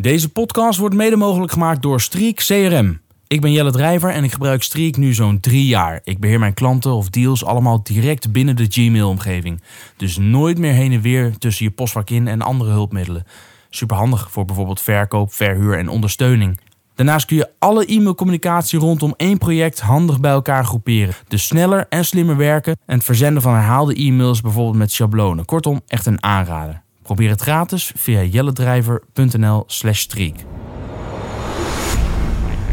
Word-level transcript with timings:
Deze 0.00 0.28
podcast 0.28 0.78
wordt 0.78 0.94
mede 0.94 1.16
mogelijk 1.16 1.52
gemaakt 1.52 1.82
door 1.82 2.00
Streak 2.00 2.36
CRM. 2.36 3.00
Ik 3.26 3.40
ben 3.40 3.52
Jelle 3.52 3.70
Drijver 3.70 4.10
en 4.10 4.24
ik 4.24 4.32
gebruik 4.32 4.62
Streak 4.62 4.96
nu 4.96 5.14
zo'n 5.14 5.40
drie 5.40 5.66
jaar. 5.66 6.00
Ik 6.04 6.18
beheer 6.18 6.38
mijn 6.38 6.54
klanten 6.54 6.92
of 6.92 7.10
deals 7.10 7.44
allemaal 7.44 7.82
direct 7.82 8.32
binnen 8.32 8.56
de 8.56 8.66
Gmail-omgeving. 8.68 9.62
Dus 9.96 10.16
nooit 10.18 10.58
meer 10.58 10.72
heen 10.72 10.92
en 10.92 11.00
weer 11.00 11.38
tussen 11.38 11.64
je 11.64 11.70
postvak 11.70 12.10
in 12.10 12.28
en 12.28 12.42
andere 12.42 12.70
hulpmiddelen. 12.70 13.24
Superhandig 13.70 14.30
voor 14.30 14.44
bijvoorbeeld 14.44 14.80
verkoop, 14.80 15.32
verhuur 15.32 15.78
en 15.78 15.88
ondersteuning. 15.88 16.60
Daarnaast 16.94 17.26
kun 17.26 17.36
je 17.36 17.50
alle 17.58 17.86
e-mailcommunicatie 17.86 18.78
rondom 18.78 19.14
één 19.16 19.38
project 19.38 19.80
handig 19.80 20.20
bij 20.20 20.30
elkaar 20.30 20.64
groeperen. 20.64 21.14
Dus 21.28 21.44
sneller 21.44 21.86
en 21.88 22.04
slimmer 22.04 22.36
werken 22.36 22.76
en 22.86 22.94
het 22.94 23.04
verzenden 23.04 23.42
van 23.42 23.54
herhaalde 23.54 23.94
e-mails 23.94 24.40
bijvoorbeeld 24.40 24.76
met 24.76 24.92
schablonen. 24.92 25.44
Kortom, 25.44 25.80
echt 25.86 26.06
een 26.06 26.22
aanrader. 26.22 26.84
Probeer 27.06 27.30
het 27.30 27.40
gratis 27.40 27.92
via 27.96 28.22
jelledrijver.nl 28.22 29.64
slash 29.66 30.00
streak. 30.00 30.34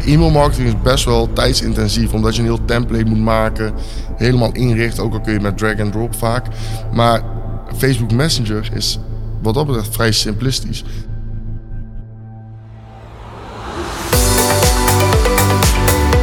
E-mailmarketing 0.06 0.68
is 0.68 0.82
best 0.82 1.04
wel 1.04 1.32
tijdsintensief, 1.32 2.12
omdat 2.12 2.34
je 2.34 2.40
een 2.40 2.46
heel 2.46 2.64
template 2.64 3.04
moet 3.04 3.18
maken, 3.18 3.74
helemaal 4.16 4.52
inrichten, 4.52 5.02
ook 5.02 5.12
al 5.12 5.20
kun 5.20 5.32
je 5.32 5.40
met 5.40 5.58
drag 5.58 5.80
and 5.80 5.92
drop 5.92 6.14
vaak. 6.14 6.46
Maar 6.92 7.22
Facebook 7.76 8.12
Messenger 8.12 8.70
is 8.72 8.98
wat 9.42 9.54
dat 9.54 9.66
betreft 9.66 9.94
vrij 9.94 10.12
simplistisch. 10.12 10.84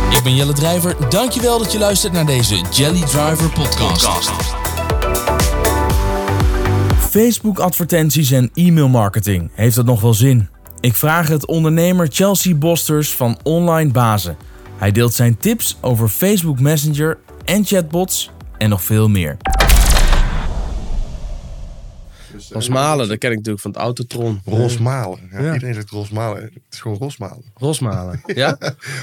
Ik 0.09 0.23
ben 0.23 0.35
Jelle 0.35 0.53
Drijver. 0.53 0.95
Dankjewel 1.09 1.57
dat 1.57 1.71
je 1.71 1.79
luistert 1.79 2.13
naar 2.13 2.25
deze 2.25 2.61
Jelly 2.71 3.01
Driver 3.01 3.49
podcast. 3.49 4.60
Facebook 7.11 7.59
advertenties 7.59 8.31
en 8.31 8.49
e-mailmarketing. 8.53 9.51
Heeft 9.53 9.75
dat 9.75 9.85
nog 9.85 10.01
wel 10.01 10.13
zin? 10.13 10.49
Ik 10.79 10.95
vraag 10.95 11.27
het 11.27 11.45
ondernemer 11.45 12.07
Chelsea 12.11 12.55
Bosters 12.55 13.15
van 13.15 13.39
Online 13.43 13.91
Bazen. 13.91 14.37
Hij 14.77 14.91
deelt 14.91 15.13
zijn 15.13 15.37
tips 15.37 15.77
over 15.81 16.07
Facebook 16.07 16.59
Messenger 16.59 17.17
en 17.45 17.65
chatbots 17.65 18.31
en 18.57 18.69
nog 18.69 18.83
veel 18.83 19.09
meer. 19.09 19.37
Rosmalen, 22.49 23.07
dat 23.07 23.17
ken 23.17 23.29
ik 23.31 23.35
natuurlijk 23.37 23.63
van 23.63 23.71
het 23.71 23.79
Autotron. 23.79 24.41
Rosmalen. 24.45 25.19
Ja, 25.31 25.41
Ja. 25.41 25.53
Iedereen 25.53 25.73
zegt 25.73 25.89
Rosmalen. 25.89 26.43
Het 26.43 26.51
is 26.69 26.79
gewoon 26.79 26.97
Rosmalen. 26.97 27.43
Rosmalen, 27.53 28.21
ja? 28.35 28.57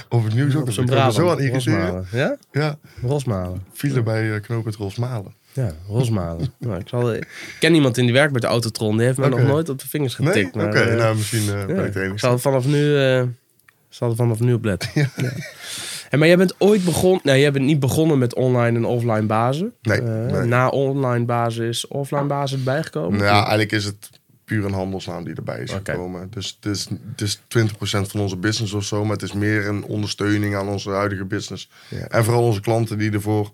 Of 0.09 0.25
het 0.25 0.35
nieuws 0.35 0.57
ook. 0.57 0.73
Zo'n 0.73 0.89
zo 0.89 1.29
aan 1.31 1.41
irriteren. 1.41 1.51
Rosmalen, 1.51 2.07
ja? 2.13 2.37
Ja, 2.53 2.79
Rosmalen. 3.03 3.63
file 3.73 4.03
bij 4.03 4.25
uh, 4.25 4.41
knooppunt 4.41 4.77
Rosmalen. 4.77 5.38
Ja, 5.59 5.73
Rosmalen. 5.89 6.53
nou, 6.59 6.79
ik, 6.81 6.89
zal, 6.89 7.13
ik 7.15 7.27
ken 7.61 7.75
iemand 7.75 7.97
in 7.99 8.05
die 8.05 8.13
werkt 8.15 8.33
bij 8.33 8.41
de 8.41 8.47
Autotron. 8.47 8.97
Die 8.97 9.07
heeft 9.07 9.19
mij 9.19 9.29
Oké. 9.29 9.39
nog 9.41 9.49
nooit 9.49 9.69
op 9.69 9.79
de 9.81 9.89
vingers 9.89 10.17
Nee? 10.19 10.29
getikt. 10.33 10.55
Oké, 10.57 10.65
maar, 10.65 10.75
eh, 10.75 10.97
nou 10.99 11.17
misschien 11.17 11.43
ja, 11.43 11.65
ben 11.67 11.85
ik 11.85 11.93
de 11.93 11.99
ik 12.01 12.05
enige. 12.05 12.19
zal 12.19 12.39
vanaf 12.39 12.67
nu, 12.67 12.97
eh, 12.99 13.23
zal 13.89 14.11
er 14.11 14.17
vanaf 14.17 14.41
nu 14.41 14.53
op 14.55 14.65
letten. 14.65 14.91
Ja. 14.95 15.09
En, 16.11 16.19
maar 16.19 16.29
jij 16.29 16.37
bent 16.37 16.55
ooit 16.59 16.85
begonnen... 16.85 17.21
Nee, 17.23 17.41
jij 17.41 17.53
bent 17.53 17.65
niet 17.65 17.81
begonnen 17.81 18.19
met 18.19 18.35
online 18.35 18.77
en 18.77 18.85
offline 18.85 19.23
bazen. 19.27 19.73
Nee, 19.83 20.01
Eh, 20.03 20.33
nee. 20.33 20.43
Na 20.47 20.69
online 20.69 21.25
bazen 21.25 21.65
is 21.67 21.87
offline 21.87 22.25
bazen 22.25 22.59
erbij 22.59 22.83
gekomen. 22.83 23.19
Nou, 23.19 23.31
eigenlijk 23.37 23.73
is 23.73 23.85
het 23.85 24.11
puur 24.45 24.65
een 24.65 24.73
handelsnaam 24.73 25.25
die 25.25 25.35
erbij 25.35 25.61
is 25.61 25.73
Oké. 25.73 25.91
gekomen. 25.93 26.29
Dus 26.31 26.59
het 26.61 26.73
is, 26.77 26.89
het 27.11 27.21
is 27.21 27.41
20% 27.49 28.09
van 28.11 28.21
onze 28.21 28.37
business 28.37 28.73
of 28.73 28.85
zo, 28.85 29.03
maar 29.05 29.13
het 29.13 29.23
is 29.23 29.33
meer 29.33 29.67
een 29.69 29.85
ondersteuning 29.85 30.57
aan 30.57 30.69
onze 30.69 30.91
huidige 30.91 31.25
business. 31.25 31.71
Ja. 31.89 32.07
En 32.09 32.25
vooral 32.25 32.43
onze 32.43 32.61
klanten 32.61 32.99
die 32.99 33.11
ervoor, 33.13 33.51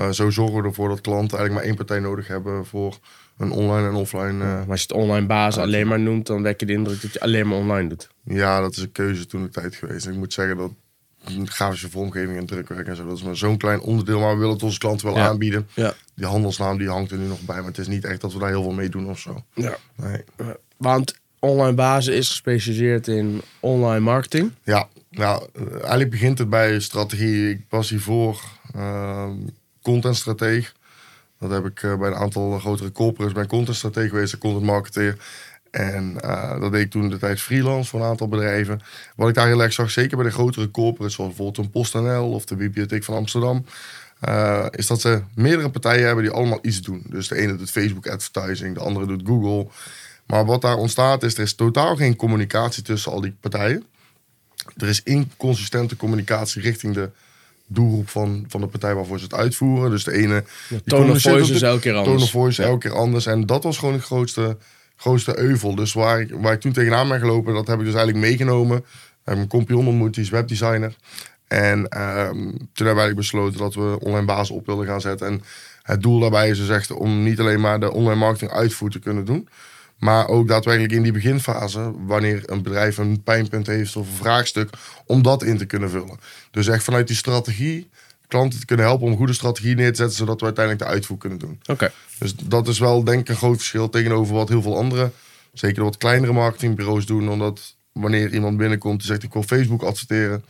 eh, 0.00 0.10
zo 0.10 0.30
zorgen 0.30 0.62
we 0.62 0.68
ervoor 0.68 0.88
dat 0.88 1.00
klanten 1.00 1.38
eigenlijk 1.38 1.52
maar 1.54 1.62
één 1.64 1.74
partij 1.86 1.98
nodig 2.00 2.26
hebben 2.26 2.66
voor 2.66 2.98
een 3.38 3.50
online 3.50 3.88
en 3.88 3.94
offline. 3.94 4.28
eh, 4.28 4.38
Maar 4.38 4.68
als 4.70 4.80
je 4.82 4.86
het 4.88 4.92
online 5.02 5.26
bazen 5.26 5.62
alleen 5.62 5.86
maar 5.88 6.00
noemt, 6.00 6.26
dan 6.26 6.42
wek 6.42 6.60
je 6.60 6.66
de 6.66 6.72
indruk 6.72 7.02
dat 7.02 7.12
je 7.12 7.20
alleen 7.20 7.48
maar 7.48 7.58
online 7.58 7.88
doet. 7.88 8.08
ja, 8.24 8.60
dat 8.60 8.72
is 8.72 8.78
een 8.82 8.92
keuze 8.92 9.26
toen 9.26 9.42
de 9.42 9.48
tijd 9.48 9.74
geweest. 9.74 10.06
Ik 10.06 10.14
moet 10.14 10.32
zeggen 10.32 10.56
dat 10.56 10.70
grafische 11.44 11.90
vormgeving 11.90 12.36
en 12.38 12.46
drukwerk 12.46 12.86
en 12.86 12.96
zo, 12.96 13.06
dat 13.06 13.16
is 13.16 13.22
maar 13.22 13.36
zo'n 13.36 13.56
klein 13.56 13.80
onderdeel, 13.80 14.20
maar 14.20 14.32
we 14.32 14.38
willen 14.38 14.52
het 14.54 14.62
onze 14.62 14.78
klanten 14.78 15.06
wel 15.06 15.16
Ja. 15.16 15.26
aanbieden. 15.28 15.68
Ja. 15.74 15.94
Die 16.14 16.26
handelsnaam 16.26 16.78
die 16.78 16.88
hangt 16.88 17.10
er 17.10 17.18
nu 17.18 17.26
nog 17.26 17.40
bij, 17.40 17.56
maar 17.56 17.64
het 17.66 17.78
is 17.78 17.88
niet 17.88 18.04
echt 18.04 18.20
dat 18.20 18.32
we 18.32 18.38
daar 18.38 18.48
heel 18.48 18.62
veel 18.62 18.72
mee 18.72 18.88
doen 18.88 19.08
of 19.10 19.18
zo. 19.18 19.44
ja. 19.54 19.76
Nee. 19.96 20.22
Want 20.76 21.14
online 21.38 21.74
bazen 21.74 22.14
is 22.14 22.28
gespecialiseerd 22.28 23.08
in 23.08 23.40
online 23.60 24.00
marketing. 24.00 24.52
Ja, 24.64 24.88
nou, 25.10 25.46
eh, 25.54 25.72
eigenlijk 25.72 26.10
begint 26.10 26.38
het 26.38 26.50
bij 26.50 26.80
strategie. 26.80 27.50
Ik 27.50 27.60
was 27.68 27.90
hiervoor 27.90 28.40
ehm 28.74 29.32
contentstrateeg. 29.82 30.74
Dat 31.38 31.50
heb 31.50 31.66
ik 31.66 31.82
eh, 31.82 31.98
bij 31.98 32.08
een 32.08 32.16
aantal 32.16 32.58
grotere 32.58 32.92
corporates. 32.92 33.34
Ben 33.34 33.46
contentstrateeg 33.46 34.08
geweest, 34.08 34.32
en 34.32 34.38
content 34.38 34.64
marketeer. 34.64 35.16
En 35.70 36.20
eh, 36.20 36.60
dat 36.60 36.72
deed 36.72 36.84
ik 36.84 36.90
toen 36.90 37.08
de 37.08 37.18
tijd 37.18 37.40
freelance 37.40 37.90
voor 37.90 38.00
een 38.00 38.06
aantal 38.06 38.28
bedrijven. 38.28 38.80
Wat 39.16 39.28
ik 39.28 39.34
daar 39.34 39.46
heel 39.46 39.62
erg 39.62 39.72
zag, 39.72 39.90
zeker 39.90 40.16
bij 40.16 40.26
de 40.26 40.32
grotere 40.32 40.70
corporates, 40.70 41.14
zoals 41.14 41.34
bijvoorbeeld 41.34 41.66
een 41.66 41.72
PostNL 41.72 42.30
of 42.30 42.44
de 42.44 42.56
Bibliotheek 42.56 43.04
van 43.04 43.16
Amsterdam, 43.16 43.64
eh, 44.20 44.66
is 44.70 44.86
dat 44.86 45.00
ze 45.00 45.22
meerdere 45.34 45.70
partijen 45.70 46.06
hebben 46.06 46.24
die 46.24 46.32
allemaal 46.32 46.58
iets 46.62 46.82
doen. 46.82 47.04
Dus 47.08 47.28
de 47.28 47.36
ene 47.36 47.56
doet 47.56 47.70
Facebook 47.70 48.06
advertising, 48.06 48.74
de 48.74 48.80
andere 48.80 49.06
doet 49.06 49.26
Google. 49.26 49.66
Maar 50.26 50.44
wat 50.44 50.62
daar 50.62 50.76
ontstaat 50.76 51.22
is, 51.22 51.34
er 51.34 51.42
is 51.42 51.54
totaal 51.54 51.96
geen 51.96 52.16
communicatie 52.16 52.82
tussen 52.82 53.12
al 53.12 53.20
die 53.20 53.36
partijen. 53.40 53.84
Er 54.76 54.88
is 54.88 55.02
inconsistente 55.02 55.96
communicatie 55.96 56.62
richting 56.62 56.94
de 56.94 57.10
doelgroep 57.72 58.08
van, 58.08 58.44
van 58.48 58.60
de 58.60 58.66
partij 58.66 58.94
waarvoor 58.94 59.18
ze 59.18 59.24
het 59.24 59.34
uitvoeren. 59.34 59.90
Dus 59.90 60.04
de 60.04 60.12
ene... 60.12 60.44
die 60.68 60.82
Tone 60.84 61.12
of 61.12 61.22
voice 61.22 61.54
is 61.54 61.62
elke 61.62 61.80
keer 61.80 61.94
anders. 61.94 62.12
Tone 62.12 62.24
of 62.24 62.30
voice 62.30 62.62
elke 62.62 62.88
keer 62.88 62.96
anders. 62.96 63.26
En 63.26 63.46
dat 63.46 63.62
was 63.62 63.78
gewoon 63.78 63.94
het 63.94 64.02
grootste, 64.02 64.56
grootste 64.96 65.38
euvel. 65.38 65.74
Dus 65.74 65.92
waar 65.92 66.20
ik, 66.20 66.34
waar 66.40 66.52
ik 66.52 66.60
toen 66.60 66.72
tegenaan 66.72 67.08
ben 67.08 67.20
gelopen, 67.20 67.54
dat 67.54 67.66
heb 67.66 67.78
ik 67.78 67.84
dus 67.84 67.94
eigenlijk 67.94 68.26
meegenomen. 68.26 68.84
Heb 69.24 69.36
een 69.36 69.48
compagnon 69.48 69.86
ontmoet, 69.86 70.14
die 70.14 70.24
is 70.24 70.30
webdesigner. 70.30 70.96
En 71.46 71.88
ehm, 71.88 72.38
toen 72.50 72.86
hebben 72.86 73.04
eigenlijk 73.04 73.16
besloten 73.16 73.58
dat 73.58 73.74
we 73.74 73.96
online 74.00 74.26
basis 74.26 74.50
op 74.50 74.66
wilden 74.66 74.86
gaan 74.86 75.00
zetten. 75.00 75.26
En 75.26 75.42
het 75.82 76.02
doel 76.02 76.20
daarbij 76.20 76.50
is 76.50 76.58
dus 76.58 76.68
echt 76.68 76.90
om 76.90 77.22
niet 77.22 77.40
alleen 77.40 77.60
maar 77.60 77.80
de 77.80 77.92
online 77.92 78.20
marketing 78.20 78.50
uitvoer 78.50 78.90
te 78.90 78.98
kunnen 78.98 79.24
doen. 79.24 79.48
Maar 80.00 80.28
ook 80.28 80.48
daadwerkelijk 80.48 80.92
in 80.92 81.02
die 81.02 81.12
beginfase, 81.12 81.92
wanneer 82.06 82.42
een 82.46 82.62
bedrijf 82.62 82.98
een 82.98 83.22
pijnpunt 83.22 83.66
heeft 83.66 83.96
of 83.96 84.06
een 84.08 84.16
vraagstuk, 84.16 84.70
om 85.06 85.22
dat 85.22 85.42
in 85.42 85.58
te 85.58 85.64
kunnen 85.64 85.90
vullen. 85.90 86.20
Dus 86.50 86.68
echt 86.68 86.84
vanuit 86.84 87.06
die 87.06 87.16
strategie 87.16 87.88
klanten 88.30 88.60
te 88.60 88.66
kunnen 88.66 88.86
helpen 88.86 89.04
om 89.04 89.12
een 89.12 89.18
goede 89.18 89.32
strategie 89.32 89.74
neer 89.74 89.90
te 89.90 89.96
zetten, 89.96 90.16
zodat 90.16 90.40
we 90.40 90.46
uiteindelijk 90.46 90.84
de 90.84 90.90
uitvoer 90.90 91.18
kunnen 91.18 91.38
doen. 91.38 91.60
Oké. 91.66 91.92
Dus 92.18 92.34
dat 92.34 92.68
is 92.68 92.78
wel 92.78 93.04
denk 93.04 93.20
ik 93.20 93.28
een 93.28 93.36
groot 93.36 93.56
verschil 93.56 93.88
tegenover 93.88 94.34
wat 94.34 94.48
heel 94.48 94.62
veel 94.62 94.76
andere, 94.76 95.10
zeker 95.52 95.82
wat 95.82 95.96
kleinere 95.96 96.32
marketingbureaus 96.32 97.06
doen. 97.06 97.30
Omdat 97.30 97.76
wanneer 97.92 98.32
iemand 98.32 98.56
binnenkomt 98.56 99.00
en 99.00 99.06
zegt 99.06 99.22
ik 99.22 99.32
wil 99.32 99.42
Facebook 99.42 99.82
adverteren, 99.82 100.44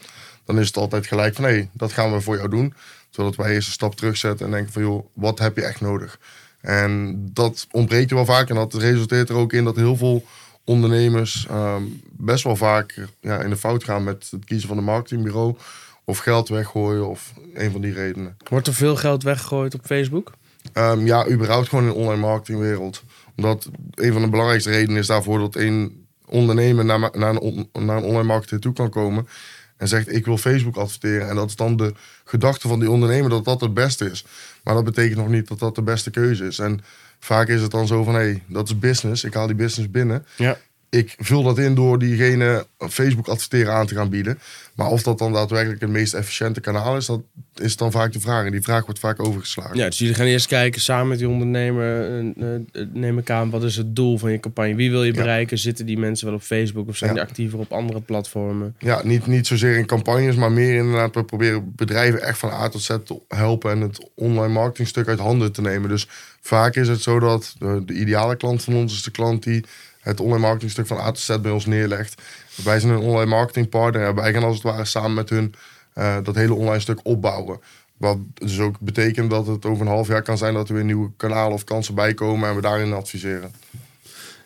dan 0.45 0.59
is 0.59 0.67
het 0.67 0.77
altijd 0.77 1.07
gelijk 1.07 1.35
van 1.35 1.45
hé, 1.45 1.69
dat 1.73 1.93
gaan 1.93 2.13
we 2.13 2.21
voor 2.21 2.37
jou 2.37 2.49
doen. 2.49 2.75
Zodat 3.11 3.37
wij 3.37 3.53
eerst 3.55 3.67
een 3.67 3.73
stap 3.73 3.95
terugzetten 3.95 4.47
en 4.47 4.53
denken 4.53 4.73
van 4.73 4.83
joh, 4.83 5.07
wat 5.15 5.39
heb 5.39 5.57
je 5.57 5.65
echt 5.65 5.81
nodig? 5.81 6.19
En 6.61 7.21
dat 7.33 7.67
ontbreekt 7.71 8.09
je 8.09 8.15
wel 8.15 8.25
vaak 8.25 8.49
en 8.49 8.55
dat 8.55 8.75
resulteert 8.75 9.29
er 9.29 9.37
ook 9.37 9.53
in 9.53 9.65
dat 9.65 9.77
heel 9.77 9.97
veel 9.97 10.25
ondernemers 10.65 11.47
ehm, 11.49 11.83
best 12.11 12.45
wel 12.45 12.57
vaak 12.57 13.07
ja, 13.21 13.41
in 13.41 13.51
de 13.51 13.57
fout 13.57 13.85
gaan 13.85 14.05
met 14.05 14.29
het 14.31 14.45
kiezen 14.45 14.69
van 14.69 14.79
een 14.79 14.85
marketingbureau. 14.85 15.57
Of 16.05 16.19
geld 16.19 16.49
weggooien 16.49 17.09
of 17.09 17.33
een 17.55 17.71
van 17.71 17.81
die 17.81 17.93
redenen. 17.93 18.37
Wordt 18.49 18.67
er 18.67 18.75
veel 18.75 18.97
geld 18.97 19.23
weggegooid 19.23 19.75
op 19.75 19.85
Facebook? 19.85 20.33
Ehm, 20.73 21.07
ja, 21.07 21.29
überhaupt 21.29 21.69
gewoon 21.69 21.85
in 21.85 21.91
de 21.91 21.97
online 21.97 22.21
marketingwereld. 22.21 23.03
Omdat 23.37 23.69
een 23.95 24.13
van 24.13 24.23
de 24.23 24.29
belangrijkste 24.29 24.71
redenen 24.71 24.97
is 24.97 25.07
daarvoor 25.07 25.39
dat 25.39 25.55
een 25.55 26.07
ondernemer 26.27 26.85
naar, 26.85 26.99
naar, 26.99 27.35
een, 27.35 27.69
naar 27.73 27.97
een 27.97 28.03
online 28.03 28.23
marketeer 28.23 28.59
toe 28.59 28.73
kan 28.73 28.91
komen. 28.91 29.27
En 29.81 29.89
zegt 29.89 30.13
ik 30.13 30.25
wil 30.25 30.39
Facebook 30.39 30.77
adverteren. 30.77 31.29
En 31.29 31.35
dat 31.35 31.49
is 31.49 31.57
dan 31.57 31.77
de 31.77 31.95
gedachte 32.25 32.69
van 32.69 32.81
die 32.81 32.91
ondernemer 32.91 33.31
dat 33.31 33.45
dat 33.45 33.61
het 33.61 33.75
beste 33.75 34.11
is. 34.11 34.25
Maar 34.65 34.75
dat 34.75 34.85
betekent 34.85 35.19
nog 35.19 35.29
niet 35.29 35.49
dat 35.49 35.59
dat 35.59 35.75
de 35.75 35.83
beste 35.83 36.11
keuze 36.11 36.47
is. 36.47 36.59
En 36.59 36.81
vaak 37.19 37.49
is 37.49 37.61
het 37.61 37.71
dan 37.71 37.87
zo 37.87 38.03
van 38.05 38.15
hé, 38.15 38.21
hey, 38.21 38.43
dat 38.47 38.69
is 38.69 38.79
business. 38.79 39.25
Ik 39.25 39.35
haal 39.35 39.47
die 39.47 39.57
business 39.57 39.91
binnen. 39.91 40.27
Ja. 40.37 40.59
Ik 40.91 41.15
vul 41.19 41.43
dat 41.43 41.59
in 41.59 41.75
door 41.75 41.99
diegene 41.99 42.67
Facebook 42.79 43.29
adverteren 43.29 43.73
aan 43.73 43.87
te 43.87 43.95
gaan 43.95 44.09
bieden. 44.09 44.39
Maar 44.75 44.89
of 44.89 45.03
dat 45.03 45.19
dan 45.19 45.33
daadwerkelijk 45.33 45.81
het 45.81 45.91
meest 45.91 46.15
efficiënte 46.15 46.61
kanaal 46.61 46.97
is, 46.97 47.07
dat 47.07 47.21
is 47.55 47.77
dan 47.77 47.91
vaak 47.91 48.13
de 48.13 48.21
vraag. 48.21 48.45
En 48.45 48.51
die 48.53 48.63
vraag 48.63 48.85
wordt 48.85 49.01
vaak 49.01 49.25
overgeslagen. 49.27 49.77
Ja, 49.77 49.87
dus 49.87 49.99
jullie 49.99 50.15
gaan 50.15 50.27
eerst 50.27 50.47
kijken 50.47 50.81
samen 50.81 51.09
met 51.09 51.19
die 51.19 51.29
ondernemer. 51.29 52.01
eh, 52.11 52.55
eh, 52.55 52.87
neem 52.93 53.19
ik 53.19 53.31
aan, 53.31 53.51
wat 53.51 53.63
is 53.63 53.77
het 53.77 53.97
doel 53.97 54.19
van 54.19 54.33
je 54.33 54.41
campagne? 54.41 54.75
Wie 54.75 54.91
wil 54.91 55.05
je 55.05 55.13
Ja. 55.13 55.21
bereiken? 55.21 55.59
Zitten 55.59 55.87
die 55.87 55.99
mensen 55.99 56.27
wel 56.27 56.35
op 56.35 56.43
Facebook 56.43 56.89
of 56.89 56.97
zijn 56.97 57.11
Ja. 57.11 57.17
die 57.17 57.27
actiever 57.29 57.59
op 57.59 57.73
andere 57.73 58.01
platformen? 58.01 58.75
Ja, 58.79 59.01
niet, 59.05 59.27
niet 59.27 59.47
zozeer 59.47 59.77
in 59.77 59.87
campagnes, 59.87 60.35
maar 60.37 60.53
meer 60.53 60.75
inderdaad. 60.75 61.15
We 61.15 61.25
proberen 61.25 61.73
bedrijven 61.77 62.23
echt 62.23 62.39
van 62.39 62.51
A 62.51 62.69
tot 62.69 62.83
Z 62.83 62.87
te 63.05 63.21
helpen 63.29 63.71
en 63.71 63.81
het 63.81 64.11
online 64.15 64.53
marketingstuk 64.53 65.09
uit 65.09 65.19
handen 65.19 65.53
te 65.53 65.61
nemen. 65.61 65.89
Dus 65.89 66.09
vaak 66.41 66.75
is 66.77 66.89
het 66.89 67.03
zo 67.03 67.19
dat 67.19 67.55
de, 67.59 67.83
de 67.87 67.93
ideale 67.95 68.37
klant 68.37 68.63
van 68.65 68.75
ons 68.75 68.93
is 68.93 69.03
de 69.03 69.11
klant 69.11 69.43
die 69.43 69.65
het 70.01 70.21
online 70.21 70.41
marketingstuk 70.41 70.87
van 70.87 70.99
A 70.99 71.11
tot 71.11 71.19
Z 71.19 71.39
bij 71.39 71.51
ons 71.51 71.67
neerlegt. 71.67 72.23
Wij 72.65 72.81
zijn 72.81 72.93
een 72.93 72.99
online 72.99 73.31
marketingpartner 73.31 74.07
en 74.07 74.15
wij 74.15 74.33
gaan 74.33 74.45
als 74.45 74.55
het 74.55 74.63
ware 74.63 74.85
samen 74.85 75.15
met 75.15 75.31
hun 75.31 75.55
eh, 75.93 76.17
dat 76.23 76.35
hele 76.35 76.55
online 76.55 76.81
stuk 76.81 77.01
opbouwen. 77.03 77.61
Wat 77.97 78.19
dus 78.35 78.59
ook 78.59 78.81
betekent 78.81 79.31
dat 79.31 79.47
het 79.47 79.65
over 79.65 79.87
een 79.87 79.93
half 79.93 80.09
jaar 80.09 80.23
kan 80.23 80.39
zijn 80.39 80.55
dat 80.55 80.69
er 80.69 80.75
weer 80.75 80.85
nieuwe 80.85 81.11
kanalen 81.17 81.53
of 81.53 81.65
kansen 81.65 81.95
bijkomen 81.95 82.49
en 82.49 82.55
we 82.55 82.61
daarin 82.61 82.93
adviseren. 82.93 83.53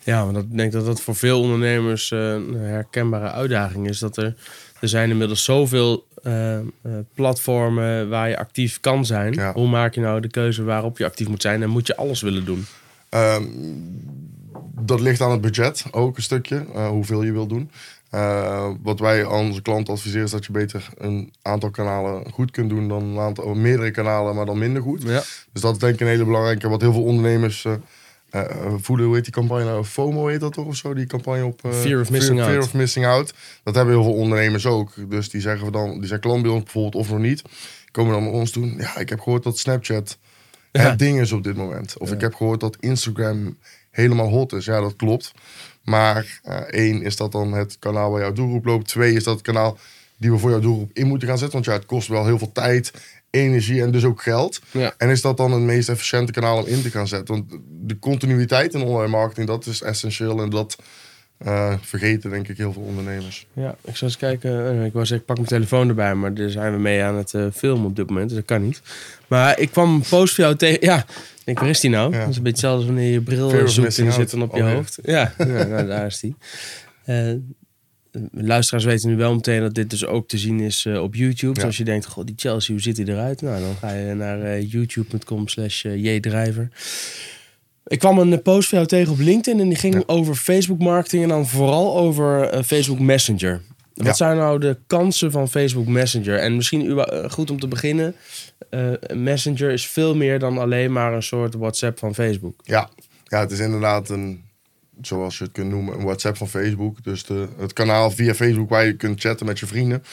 Ja, 0.02 0.24
want 0.24 0.36
ik 0.36 0.56
denk 0.56 0.72
dat 0.72 0.86
dat 0.86 1.00
voor 1.00 1.16
veel 1.16 1.40
ondernemers 1.40 2.10
eh, 2.10 2.32
een 2.32 2.54
herkenbare 2.54 3.30
uitdaging 3.30 3.88
is. 3.88 3.98
Dat 3.98 4.16
er, 4.16 4.34
er 4.80 4.88
zijn 4.88 5.10
inmiddels 5.10 5.44
zoveel 5.44 6.06
eh, 6.22 6.58
platformen 7.14 8.08
waar 8.08 8.28
je 8.28 8.38
actief 8.38 8.80
kan 8.80 9.06
zijn. 9.06 9.32
Ja. 9.32 9.52
Hoe 9.52 9.68
maak 9.68 9.94
je 9.94 10.00
nou 10.00 10.20
de 10.20 10.28
keuze 10.28 10.62
waarop 10.62 10.98
je 10.98 11.04
actief 11.04 11.28
moet 11.28 11.42
zijn? 11.42 11.62
En 11.62 11.70
moet 11.70 11.86
je 11.86 11.96
alles 11.96 12.20
willen 12.22 12.44
doen? 12.44 12.66
Ehm, 13.08 13.42
dat 14.86 15.00
ligt 15.00 15.20
aan 15.20 15.30
het 15.30 15.40
budget 15.40 15.84
ook 15.90 16.16
een 16.16 16.22
stukje, 16.22 16.64
eh, 16.74 16.88
hoeveel 16.88 17.22
je 17.22 17.32
wil 17.32 17.46
doen. 17.46 17.70
Eh, 18.10 18.70
wat 18.82 18.98
wij 19.00 19.26
aan 19.26 19.32
onze 19.46 19.62
klanten 19.62 19.94
adviseren 19.94 20.24
is 20.24 20.30
dat 20.30 20.44
je 20.46 20.52
beter 20.52 20.88
een 20.98 21.32
aantal 21.42 21.70
kanalen 21.70 22.30
goed 22.32 22.50
kunt 22.50 22.70
doen 22.70 22.88
dan 22.88 23.02
een 23.02 23.18
aantal, 23.18 23.54
meerdere 23.54 23.90
kanalen, 23.90 24.34
maar 24.34 24.46
dan 24.46 24.58
minder 24.58 24.82
goed. 24.82 25.02
Ja. 25.02 25.22
Dus 25.52 25.62
dat 25.62 25.72
is 25.72 25.78
denk 25.78 25.94
ik 25.94 26.00
een 26.00 26.06
hele 26.06 26.24
belangrijke. 26.24 26.68
Wat 26.68 26.80
heel 26.80 26.92
veel 26.92 27.02
ondernemers 27.04 27.64
eh, 28.30 28.42
voelen, 28.80 29.06
hoe 29.06 29.14
heet 29.14 29.24
die 29.24 29.32
campagne 29.32 29.64
nou? 29.64 29.84
FOMO 29.84 30.26
heet 30.26 30.40
dat 30.40 30.52
toch 30.52 30.66
of 30.66 30.76
zo? 30.76 30.94
Die 30.94 31.06
campagne 31.06 31.44
op... 31.44 31.64
eh, 31.64 31.72
Fear 31.72 32.00
of 32.00 32.10
missing 32.10 32.38
fear, 32.40 32.54
out. 32.56 32.64
of 32.64 32.74
missing 32.74 33.06
out. 33.06 33.34
Dat 33.62 33.74
hebben 33.74 33.94
heel 33.94 34.02
veel 34.02 34.14
ondernemers 34.14 34.66
ook. 34.66 34.92
Dus 35.10 35.30
die 35.30 35.40
zeggen 35.40 35.66
we 35.66 35.72
dan, 35.72 35.98
die 35.98 36.06
zijn 36.08 36.20
klant 36.20 36.42
bij 36.42 36.50
ons 36.50 36.62
bijvoorbeeld 36.62 36.94
of 36.94 37.10
nog 37.10 37.18
niet. 37.18 37.42
Komen 37.90 38.12
dan 38.12 38.22
naar 38.22 38.32
ons 38.32 38.52
doen. 38.52 38.74
Ja, 38.78 38.96
ik 38.98 39.08
heb 39.08 39.20
gehoord 39.20 39.42
dat 39.42 39.58
Snapchat 39.58 40.18
Ja. 40.72 40.80
het 40.82 40.98
ding 40.98 41.20
is 41.20 41.32
op 41.32 41.44
dit 41.44 41.56
moment. 41.56 41.98
Of 41.98 42.12
ik 42.12 42.20
heb 42.20 42.34
gehoord 42.34 42.60
dat 42.60 42.76
Instagram 42.80 43.56
helemaal 43.94 44.28
hot 44.28 44.52
is. 44.52 44.64
Ja, 44.64 44.80
dat 44.80 44.96
klopt. 44.96 45.32
Maar 45.84 46.40
eh, 46.42 46.56
één, 46.56 47.02
is 47.02 47.16
dat 47.16 47.32
dan 47.32 47.52
het 47.52 47.76
kanaal 47.78 48.10
waar 48.10 48.20
jouw 48.20 48.32
doelgroep 48.32 48.64
loopt. 48.64 48.88
Twee, 48.88 49.14
is 49.14 49.24
dat 49.24 49.34
het 49.34 49.42
kanaal 49.42 49.78
die 50.16 50.30
we 50.30 50.38
voor 50.38 50.50
jouw 50.50 50.60
doelgroep 50.60 50.90
in 50.92 51.06
moeten 51.06 51.28
gaan 51.28 51.38
zetten. 51.38 51.56
Want 51.56 51.70
ja, 51.70 51.78
het 51.78 51.86
kost 51.86 52.08
wel 52.08 52.26
heel 52.26 52.38
veel 52.38 52.52
tijd, 52.52 52.92
energie 53.30 53.82
en 53.82 53.90
dus 53.90 54.04
ook 54.04 54.22
geld. 54.22 54.60
Ja. 54.70 54.94
En 54.98 55.08
is 55.08 55.20
dat 55.20 55.36
dan 55.36 55.52
het 55.52 55.62
meest 55.62 55.88
efficiënte 55.88 56.32
kanaal 56.32 56.58
om 56.58 56.66
in 56.66 56.82
te 56.82 56.90
gaan 56.90 57.08
zetten? 57.08 57.34
Want 57.34 57.60
de 57.70 57.98
continuïteit 57.98 58.74
in 58.74 58.82
online 58.82 59.10
marketing, 59.10 59.46
dat 59.46 59.66
is 59.66 59.82
essentieel. 59.82 60.42
En 60.42 60.50
dat 60.50 60.76
eh, 61.44 61.74
vergeten 61.80 62.30
denk 62.30 62.48
ik 62.48 62.56
heel 62.56 62.72
veel 62.72 62.82
ondernemers. 62.82 63.46
Ja, 63.52 63.76
ik 63.84 63.96
zal 63.96 64.08
eens 64.08 64.16
kijken. 64.16 64.78
Eh, 64.78 64.84
Ik 64.84 64.92
was 64.92 65.10
ik 65.10 65.24
pak 65.24 65.36
mijn 65.36 65.48
telefoon 65.48 65.88
erbij, 65.88 66.14
maar 66.14 66.34
daar 66.34 66.50
zijn 66.50 66.72
we 66.72 66.78
mee 66.78 67.02
aan 67.02 67.16
het 67.16 67.34
eh, 67.34 67.46
filmen 67.54 67.86
op 67.86 67.96
dit 67.96 68.08
moment, 68.08 68.28
dus 68.28 68.36
dat 68.38 68.46
kan 68.46 68.62
niet. 68.62 68.82
Maar 69.28 69.58
ik 69.58 69.70
kwam 69.70 69.94
een 69.94 70.04
post 70.08 70.34
van 70.34 70.44
jou 70.44 70.56
tegen. 70.56 70.78
Ja, 70.80 70.98
ik 70.98 71.44
denk, 71.44 71.58
waar 71.58 71.68
is 71.68 71.80
die 71.80 71.90
nou? 71.90 72.12
Ja. 72.12 72.18
Dat 72.20 72.28
is 72.28 72.36
een 72.36 72.42
beetje 72.42 72.66
hetzelfde 72.66 72.76
als 72.78 72.86
wanneer 72.94 73.12
je 73.12 73.20
bril 73.20 73.68
zoekt 73.68 73.98
en 73.98 74.04
die 74.04 74.12
zit 74.12 74.30
dan 74.30 74.42
op 74.42 74.54
je 74.56 74.62
Oh, 74.62 74.72
hoofd. 74.72 74.98
Ja, 75.02 75.34
ja 75.38 75.44
nou, 75.64 75.86
daar 75.86 76.06
is 76.06 76.20
die. 76.20 76.36
Luisteraars 78.32 78.84
weten 78.84 79.08
nu 79.08 79.16
wel 79.16 79.34
meteen 79.34 79.60
dat 79.60 79.74
dit 79.74 79.90
dus 79.90 80.06
ook 80.06 80.28
te 80.28 80.38
zien 80.38 80.60
is 80.60 80.86
op 80.86 81.14
YouTube. 81.14 81.54
Dus 81.54 81.64
als 81.64 81.76
je 81.76 81.84
denkt, 81.84 82.06
god, 82.06 82.26
die 82.26 82.34
Chelsea, 82.38 82.72
hoe 82.74 82.82
ziet 82.82 82.96
hij 82.96 83.06
eruit? 83.06 83.40
Nou, 83.42 83.60
dan 83.60 83.74
ga 83.76 83.92
je 83.92 84.14
naar 84.14 84.60
youtube.com 84.60 85.48
slash 85.48 85.82
jdrijver. 85.82 86.68
Ik 87.86 87.98
kwam 87.98 88.18
een 88.18 88.42
post 88.42 88.68
van 88.68 88.78
jou 88.78 88.90
tegen 88.90 89.12
op 89.12 89.18
LinkedIn 89.18 89.60
en 89.60 89.68
die 89.68 89.78
ging 89.78 89.94
Ja. 89.94 90.02
over 90.06 90.34
Facebook 90.34 90.78
marketing 90.78 91.22
en 91.22 91.28
dan 91.28 91.46
vooral 91.46 91.96
over 91.96 92.42
eh, 92.48 92.62
Facebook 92.62 92.98
Messenger. 92.98 93.62
Wat 93.94 94.06
Ja. 94.06 94.12
zijn 94.12 94.36
nou 94.36 94.58
de 94.58 94.78
kansen 94.86 95.30
van 95.30 95.48
Facebook 95.48 95.86
Messenger? 95.86 96.38
En 96.38 96.56
misschien 96.56 96.98
eh, 96.98 97.30
goed 97.30 97.50
om 97.50 97.60
te 97.60 97.68
beginnen, 97.68 98.14
eh, 98.70 98.80
Messenger 99.14 99.70
is 99.70 99.86
veel 99.86 100.14
meer 100.16 100.38
dan 100.38 100.58
alleen 100.58 100.92
maar 100.92 101.12
een 101.12 101.22
soort 101.22 101.54
WhatsApp 101.54 101.98
van 101.98 102.14
Facebook. 102.14 102.60
Ja, 102.64 102.88
ja 103.24 103.40
het 103.40 103.50
is 103.50 103.58
inderdaad 103.58 104.08
een, 104.08 104.42
zoals 105.02 105.38
je 105.38 105.44
het 105.44 105.52
kunt 105.52 105.70
noemen, 105.70 105.94
een 105.98 106.04
WhatsApp 106.04 106.36
van 106.36 106.48
Facebook. 106.48 107.04
Dus 107.04 107.24
de, 107.24 107.48
het 107.58 107.72
kanaal 107.72 108.10
via 108.10 108.34
Facebook 108.34 108.68
waar 108.68 108.84
je 108.86 108.96
kunt 108.96 109.20
chatten 109.20 109.46
met 109.46 109.58
je 109.58 109.66
vrienden. 109.66 110.04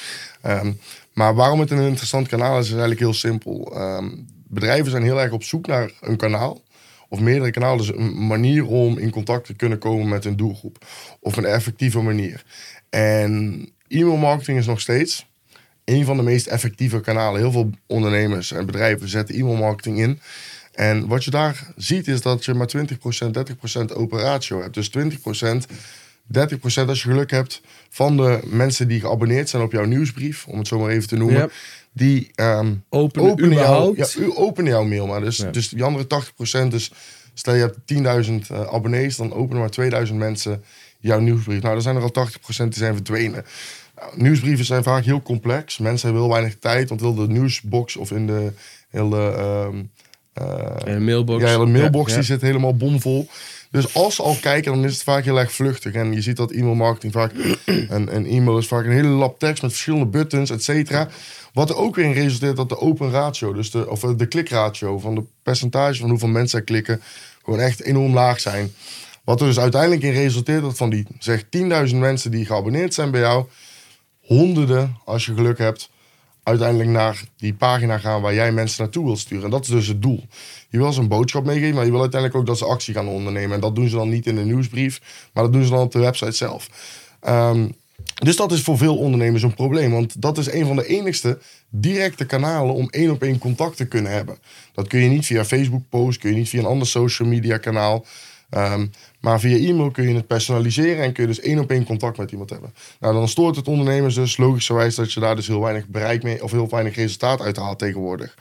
Ehm, 0.41 0.71
maar 1.13 1.35
waarom 1.35 1.59
het 1.59 1.71
een 1.71 1.81
interessant 1.87 2.27
kanaal 2.27 2.57
is, 2.57 2.65
is 2.65 2.71
eigenlijk 2.71 2.99
heel 2.99 3.13
simpel. 3.13 3.71
Ehm, 3.75 4.09
bedrijven 4.47 4.91
zijn 4.91 5.03
heel 5.03 5.21
erg 5.21 5.31
op 5.31 5.43
zoek 5.43 5.67
naar 5.67 5.91
een 6.01 6.17
kanaal. 6.17 6.61
Of 7.11 7.19
meerdere 7.19 7.51
kanalen, 7.51 7.77
dus 7.77 7.95
een 7.95 8.27
manier 8.27 8.65
om 8.65 8.97
in 8.97 9.09
contact 9.09 9.45
te 9.45 9.53
kunnen 9.53 9.77
komen 9.77 10.09
met 10.09 10.23
hun 10.23 10.35
doelgroep. 10.35 10.85
Of 11.19 11.37
een 11.37 11.45
effectieve 11.45 12.01
manier. 12.01 12.43
En 12.89 13.69
e-mailmarketing 13.87 14.57
is 14.57 14.65
nog 14.65 14.81
steeds 14.81 15.25
een 15.85 16.05
van 16.05 16.17
de 16.17 16.23
meest 16.23 16.47
effectieve 16.47 16.99
kanalen. 16.99 17.39
Heel 17.39 17.51
veel 17.51 17.69
ondernemers 17.87 18.51
en 18.51 18.65
bedrijven 18.65 19.09
zetten 19.09 19.35
e-mailmarketing 19.35 19.99
in. 19.99 20.19
En 20.71 21.07
wat 21.07 21.23
je 21.23 21.31
daar 21.31 21.73
ziet 21.75 22.07
is 22.07 22.21
dat 22.21 22.45
je 22.45 22.53
maar 22.53 22.69
20%, 22.77 22.81
30% 23.91 23.93
open 23.93 24.19
ratio 24.19 24.61
hebt. 24.61 24.73
Dus 24.73 24.91
20%, 24.97 25.73
30% 26.37 26.87
als 26.87 27.03
je 27.03 27.09
geluk 27.09 27.31
hebt 27.31 27.61
van 27.89 28.17
de 28.17 28.39
mensen 28.45 28.87
die 28.87 28.99
geabonneerd 28.99 29.49
zijn 29.49 29.63
op 29.63 29.71
jouw 29.71 29.85
nieuwsbrief, 29.85 30.47
om 30.47 30.57
het 30.57 30.67
zo 30.67 30.79
maar 30.79 30.89
even 30.89 31.07
te 31.07 31.15
noemen, 31.15 31.51
die 31.93 32.31
ehm, 32.35 32.73
Openen, 32.89 33.31
openen, 33.31 33.57
jouw, 33.57 33.93
ja, 33.95 34.07
u 34.19 34.31
openen 34.35 34.71
jouw 34.71 34.83
mail 34.83 35.07
maar. 35.07 35.21
Dus, 35.21 35.45
dus 35.51 35.69
die 35.69 35.83
andere 35.83 36.23
80%, 36.65 36.67
dus 36.67 36.91
stel 37.33 37.53
je 37.53 37.61
hebt 37.61 37.77
10.000 38.27 38.33
eh, 38.47 38.61
abonnees, 38.61 39.15
dan 39.15 39.33
openen 39.33 39.59
maar 39.59 39.69
2000 39.69 40.19
mensen 40.19 40.63
jouw 40.99 41.19
nieuwsbrief. 41.19 41.61
Nou, 41.61 41.73
dan 41.73 41.81
zijn 41.83 41.95
er 41.95 42.01
al 42.01 42.27
80% 42.29 42.63
die 42.63 42.73
zijn 42.73 42.93
verdwenen. 42.93 43.45
Nou, 43.95 44.11
nieuwsbrieven 44.15 44.65
zijn 44.65 44.83
vaak 44.83 45.03
heel 45.03 45.21
complex. 45.21 45.77
Mensen 45.77 46.05
hebben 46.07 46.25
heel 46.25 46.33
weinig 46.33 46.59
tijd, 46.59 46.89
want 46.89 47.01
heel 47.01 47.15
de 47.15 47.27
nieuwsbox 47.27 47.95
of 47.95 48.11
in 48.11 48.27
de 48.27 48.53
hele, 48.89 49.71
eh, 50.33 50.95
Eh, 50.95 51.01
mailbox. 51.01 51.43
ja, 51.43 51.49
hele 51.49 51.65
mailbox 51.65 52.13
die 52.13 52.23
zit 52.23 52.41
helemaal 52.41 52.75
bomvol. 52.75 53.27
Dus 53.71 53.93
als 53.93 54.15
ze 54.15 54.21
al 54.23 54.37
kijken, 54.41 54.73
dan 54.73 54.85
is 54.85 54.93
het 54.93 55.03
vaak 55.03 55.23
heel 55.23 55.39
erg 55.39 55.51
vluchtig. 55.51 55.93
En 55.93 56.13
je 56.13 56.21
ziet 56.21 56.35
dat 56.37 56.51
e-mailmarketing 56.51 57.13
vaak... 57.13 57.31
Een, 57.65 58.15
een 58.15 58.25
e-mail 58.25 58.57
is 58.57 58.67
vaak 58.67 58.85
een 58.85 58.91
hele 58.91 59.07
lap 59.07 59.39
tekst 59.39 59.61
met 59.61 59.71
verschillende 59.71 60.05
buttons, 60.05 60.49
et 60.49 60.63
cetera. 60.63 61.07
Wat 61.53 61.69
er 61.69 61.75
ook 61.75 61.95
weer 61.95 62.05
in 62.05 62.11
resulteert 62.13 62.55
dat 62.55 62.69
de 62.69 62.79
open 62.79 63.11
ratio, 63.11 63.53
dus 63.53 63.71
de, 63.71 63.89
of 63.89 64.03
eh, 64.03 64.09
de 64.17 64.25
klikratio 64.25 64.99
van 64.99 65.15
de 65.15 65.23
percentage 65.43 65.99
van 65.99 66.09
hoeveel 66.09 66.27
mensen 66.27 66.59
er 66.59 66.65
klikken, 66.65 67.01
gewoon 67.43 67.59
echt 67.59 67.81
enorm 67.81 68.13
laag 68.13 68.39
zijn. 68.39 68.71
Wat 69.23 69.41
er 69.41 69.47
dus 69.47 69.59
uiteindelijk 69.59 70.01
in 70.01 70.11
resulteert 70.13 70.61
dat 70.61 70.77
van 70.77 70.89
die 70.89 71.05
zeg 71.19 71.43
10.000 71.89 71.95
mensen 71.95 72.31
die 72.31 72.45
geabonneerd 72.45 72.93
zijn 72.93 73.11
bij 73.11 73.21
jou, 73.21 73.45
honderden, 74.21 74.97
als 75.05 75.25
je 75.25 75.33
geluk 75.33 75.57
hebt, 75.57 75.89
uiteindelijk 76.43 76.89
naar 76.89 77.23
die 77.37 77.53
pagina 77.53 77.97
gaan 77.97 78.21
waar 78.21 78.33
jij 78.33 78.51
mensen 78.51 78.83
naartoe 78.83 79.05
wilt 79.05 79.19
sturen. 79.19 79.43
En 79.43 79.49
dat 79.49 79.61
is 79.61 79.69
dus 79.69 79.87
het 79.87 80.01
doel. 80.01 80.25
Je 80.69 80.77
wil 80.77 80.93
ze 80.93 80.99
een 80.99 81.07
boodschap 81.07 81.45
meegeven, 81.45 81.75
maar 81.75 81.85
je 81.85 81.91
wil 81.91 82.01
uiteindelijk 82.01 82.39
ook 82.39 82.47
dat 82.47 82.57
ze 82.57 82.65
actie 82.65 82.93
gaan 82.93 83.07
ondernemen. 83.07 83.55
En 83.55 83.61
dat 83.61 83.75
doen 83.75 83.89
ze 83.89 83.95
dan 83.95 84.09
niet 84.09 84.25
in 84.25 84.35
de 84.35 84.45
nieuwsbrief, 84.45 85.01
maar 85.33 85.43
dat 85.43 85.53
doen 85.53 85.63
ze 85.63 85.69
dan 85.69 85.81
op 85.81 85.91
de 85.91 85.99
website 85.99 86.31
zelf. 86.31 86.69
Ehm, 87.19 87.67
dus 88.13 88.35
dat 88.35 88.51
is 88.51 88.61
voor 88.61 88.77
veel 88.77 88.97
ondernemers 88.97 89.43
een 89.43 89.53
probleem. 89.53 89.91
Want 89.91 90.21
dat 90.21 90.37
is 90.37 90.51
een 90.51 90.65
van 90.65 90.75
de 90.75 90.87
enigste 90.87 91.39
directe 91.69 92.25
kanalen 92.25 92.73
om 92.73 92.89
één 92.89 93.11
op 93.11 93.23
één 93.23 93.37
contact 93.37 93.77
te 93.77 93.85
kunnen 93.85 94.11
hebben. 94.11 94.37
Dat 94.73 94.87
kun 94.87 94.99
je 94.99 95.09
niet 95.09 95.25
via 95.25 95.45
Facebook 95.45 95.83
post, 95.89 96.19
kun 96.19 96.29
je 96.29 96.35
niet 96.35 96.49
via 96.49 96.59
een 96.59 96.65
ander 96.65 96.87
social 96.87 97.27
media 97.27 97.57
kanaal. 97.57 98.05
Ehm, 98.51 98.87
maar 99.19 99.39
via 99.39 99.57
e-mail 99.57 99.91
kun 99.91 100.07
je 100.07 100.15
het 100.15 100.27
personaliseren 100.27 101.03
en 101.03 101.13
kun 101.13 101.23
je 101.23 101.29
dus 101.29 101.39
één 101.39 101.59
op 101.59 101.71
één 101.71 101.85
contact 101.85 102.17
met 102.17 102.31
iemand 102.31 102.49
hebben. 102.49 102.73
Nou, 102.99 103.13
dan 103.13 103.27
stoort 103.27 103.55
het 103.55 103.67
ondernemers 103.67 104.15
dus 104.15 104.37
logischerwijs 104.37 104.95
dat 104.95 105.13
je 105.13 105.19
daar 105.19 105.35
dus 105.35 105.47
heel 105.47 105.61
weinig 105.61 105.87
bereik 105.87 106.23
mee 106.23 106.43
of 106.43 106.51
heel 106.51 106.69
weinig 106.69 106.95
resultaat 106.95 107.41
uit 107.41 107.57
haalt 107.57 107.79
tegenwoordig. 107.79 108.37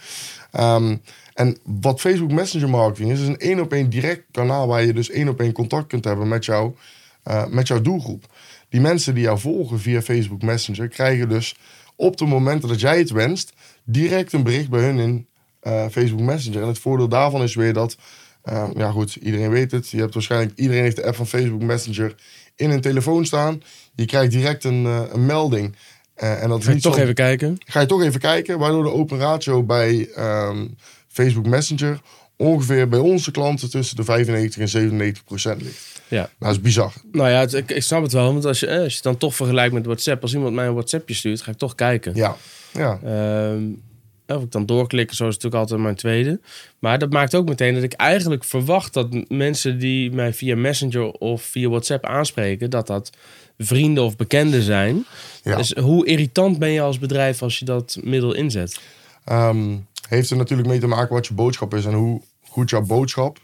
Ehm, 0.50 0.96
en 1.34 1.56
wat 1.80 2.00
Facebook 2.00 2.32
Messenger 2.32 2.68
marketing 2.68 3.12
is, 3.12 3.20
is 3.20 3.26
een 3.26 3.38
één 3.38 3.60
op 3.60 3.72
één 3.72 3.90
direct 3.90 4.22
kanaal 4.30 4.66
waar 4.66 4.84
je 4.84 4.92
dus 4.92 5.10
één 5.10 5.28
op 5.28 5.40
één 5.40 5.52
contact 5.52 5.86
kunt 5.86 6.04
hebben 6.04 6.28
met, 6.28 6.48
eh, 6.48 7.46
met 7.46 7.68
jouw 7.68 7.80
doelgroep. 7.80 8.24
Die 8.68 8.80
mensen 8.80 9.14
die 9.14 9.22
jou 9.22 9.38
volgen 9.38 9.80
via 9.80 10.02
Facebook 10.02 10.42
Messenger 10.42 10.88
krijgen 10.88 11.28
dus 11.28 11.56
op 11.96 12.16
de 12.16 12.26
momenten 12.26 12.68
dat 12.68 12.80
jij 12.80 12.98
het 12.98 13.10
wenst, 13.10 13.52
direct 13.84 14.32
een 14.32 14.42
bericht 14.42 14.68
bij 14.68 14.80
hun 14.80 14.98
in 14.98 15.26
eh, 15.60 15.86
Facebook 15.90 16.20
Messenger. 16.20 16.62
En 16.62 16.68
het 16.68 16.78
voordeel 16.78 17.08
daarvan 17.08 17.42
is 17.42 17.54
weer 17.54 17.72
dat, 17.72 17.96
eh, 18.42 18.68
ja 18.76 18.90
goed, 18.90 19.14
iedereen 19.14 19.50
weet 19.50 19.70
het. 19.70 19.88
Je 19.88 19.98
hebt 19.98 20.14
waarschijnlijk, 20.14 20.58
iedereen 20.58 20.82
heeft 20.82 20.96
de 20.96 21.04
app 21.04 21.16
van 21.16 21.26
Facebook 21.26 21.62
Messenger 21.62 22.14
in 22.56 22.70
een 22.70 22.80
telefoon 22.80 23.24
staan. 23.26 23.62
Je 23.94 24.04
krijgt 24.04 24.30
direct 24.30 24.64
een, 24.64 24.86
eh, 24.86 25.02
een 25.12 25.26
melding. 25.26 25.76
Eh, 26.14 26.42
en 26.42 26.48
dat 26.48 26.64
Ga 26.64 26.72
je 26.72 26.80
toch 26.80 26.94
zo- 26.94 27.00
even 27.00 27.14
kijken? 27.14 27.56
ga 27.64 27.80
je 27.80 27.86
toch 27.86 28.02
even 28.02 28.20
kijken, 28.20 28.58
waardoor 28.58 28.82
de 28.84 28.90
open 28.92 29.18
ratio 29.18 29.62
bij 29.62 30.08
ehm, 30.14 30.66
Facebook 31.08 31.46
Messenger 31.46 32.00
ongeveer 32.36 32.88
bij 32.88 32.98
onze 32.98 33.30
klanten 33.30 33.70
tussen 33.70 33.96
de 33.96 34.04
95 34.04 34.60
en 34.60 34.68
97 34.68 35.24
procent 35.24 35.62
ligt. 35.62 36.00
Ja. 36.08 36.16
Nou, 36.16 36.28
dat 36.38 36.50
is 36.50 36.60
bizar. 36.60 36.92
Nou 37.12 37.28
ja, 37.30 37.40
ik, 37.58 37.70
ik 37.70 37.82
snap 37.82 38.02
het 38.02 38.12
wel. 38.12 38.32
Want 38.32 38.44
als 38.44 38.60
je, 38.60 38.66
als 38.70 38.88
je 38.88 38.94
het 38.94 39.02
dan 39.02 39.16
toch 39.16 39.34
vergelijkt 39.34 39.74
met 39.74 39.84
WhatsApp. 39.86 40.22
Als 40.22 40.34
iemand 40.34 40.54
mij 40.54 40.66
een 40.66 40.72
WhatsAppje 40.72 41.14
stuurt, 41.14 41.42
ga 41.42 41.50
ik 41.50 41.56
toch 41.58 41.74
kijken. 41.74 42.14
Ja, 42.14 42.36
ja. 42.72 42.98
Ehm, 43.04 43.62
of 44.36 44.42
ik 44.42 44.50
dan 44.50 44.66
doorklikken, 44.66 45.16
zo 45.16 45.28
is 45.28 45.34
natuurlijk 45.34 45.62
altijd 45.62 45.80
mijn 45.80 45.94
tweede. 45.94 46.40
Maar 46.78 46.98
dat 46.98 47.12
maakt 47.12 47.34
ook 47.34 47.48
meteen 47.48 47.74
dat 47.74 47.82
ik 47.82 47.92
eigenlijk 47.92 48.44
verwacht 48.44 48.92
dat 48.92 49.08
mensen 49.28 49.78
die 49.78 50.10
mij 50.10 50.34
via 50.34 50.56
Messenger 50.56 51.10
of 51.10 51.42
via 51.42 51.68
WhatsApp 51.68 52.04
aanspreken, 52.04 52.70
dat 52.70 52.86
dat 52.86 53.10
vrienden 53.58 54.04
of 54.04 54.16
bekenden 54.16 54.62
zijn. 54.62 55.04
Ja. 55.42 55.56
Dus 55.56 55.72
hoe 55.72 56.06
irritant 56.06 56.58
ben 56.58 56.70
je 56.70 56.80
als 56.80 56.98
bedrijf 56.98 57.42
als 57.42 57.58
je 57.58 57.64
dat 57.64 57.98
middel 58.02 58.34
inzet? 58.34 58.80
Ehm, 59.24 59.76
heeft 60.08 60.30
er 60.30 60.36
natuurlijk 60.36 60.68
mee 60.68 60.80
te 60.80 60.86
maken 60.86 61.14
wat 61.14 61.26
je 61.26 61.34
boodschap 61.34 61.74
is 61.74 61.84
en 61.84 61.92
hoe 61.94 62.20
goed 62.42 62.70
jouw 62.70 62.82
boodschap 62.82 63.38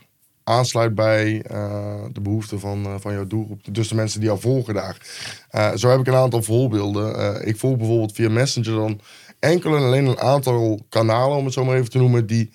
aansluit 0.49 0.95
bij 0.95 1.43
eh, 1.43 2.05
de 2.13 2.21
behoeften 2.21 2.61
van, 2.61 2.85
eh, 2.85 2.95
van 2.99 3.13
jouw 3.13 3.27
doelgroep. 3.27 3.61
Dus 3.71 3.89
de 3.89 3.95
mensen 3.95 4.21
die 4.21 4.29
jou 4.29 4.41
volgen 4.41 4.75
daar. 4.75 4.97
Eh, 5.51 5.75
zo 5.75 5.89
heb 5.89 6.01
ik 6.01 6.07
een 6.07 6.15
aantal 6.15 6.43
voorbeelden. 6.43 7.47
Ik 7.47 7.57
volg 7.57 7.77
bijvoorbeeld 7.77 8.13
via 8.13 8.31
Messenger 8.31 8.75
dan 8.75 9.01
enkel 9.39 9.77
en 9.77 9.83
alleen 9.83 10.07
een 10.07 10.19
aantal 10.21 10.81
kanalen, 10.89 11.37
om 11.37 11.45
het 11.45 11.55
zo 11.55 11.65
maar 11.65 11.77
even 11.77 11.91
te 11.91 11.99
noemen, 11.99 12.27
die 12.27 12.51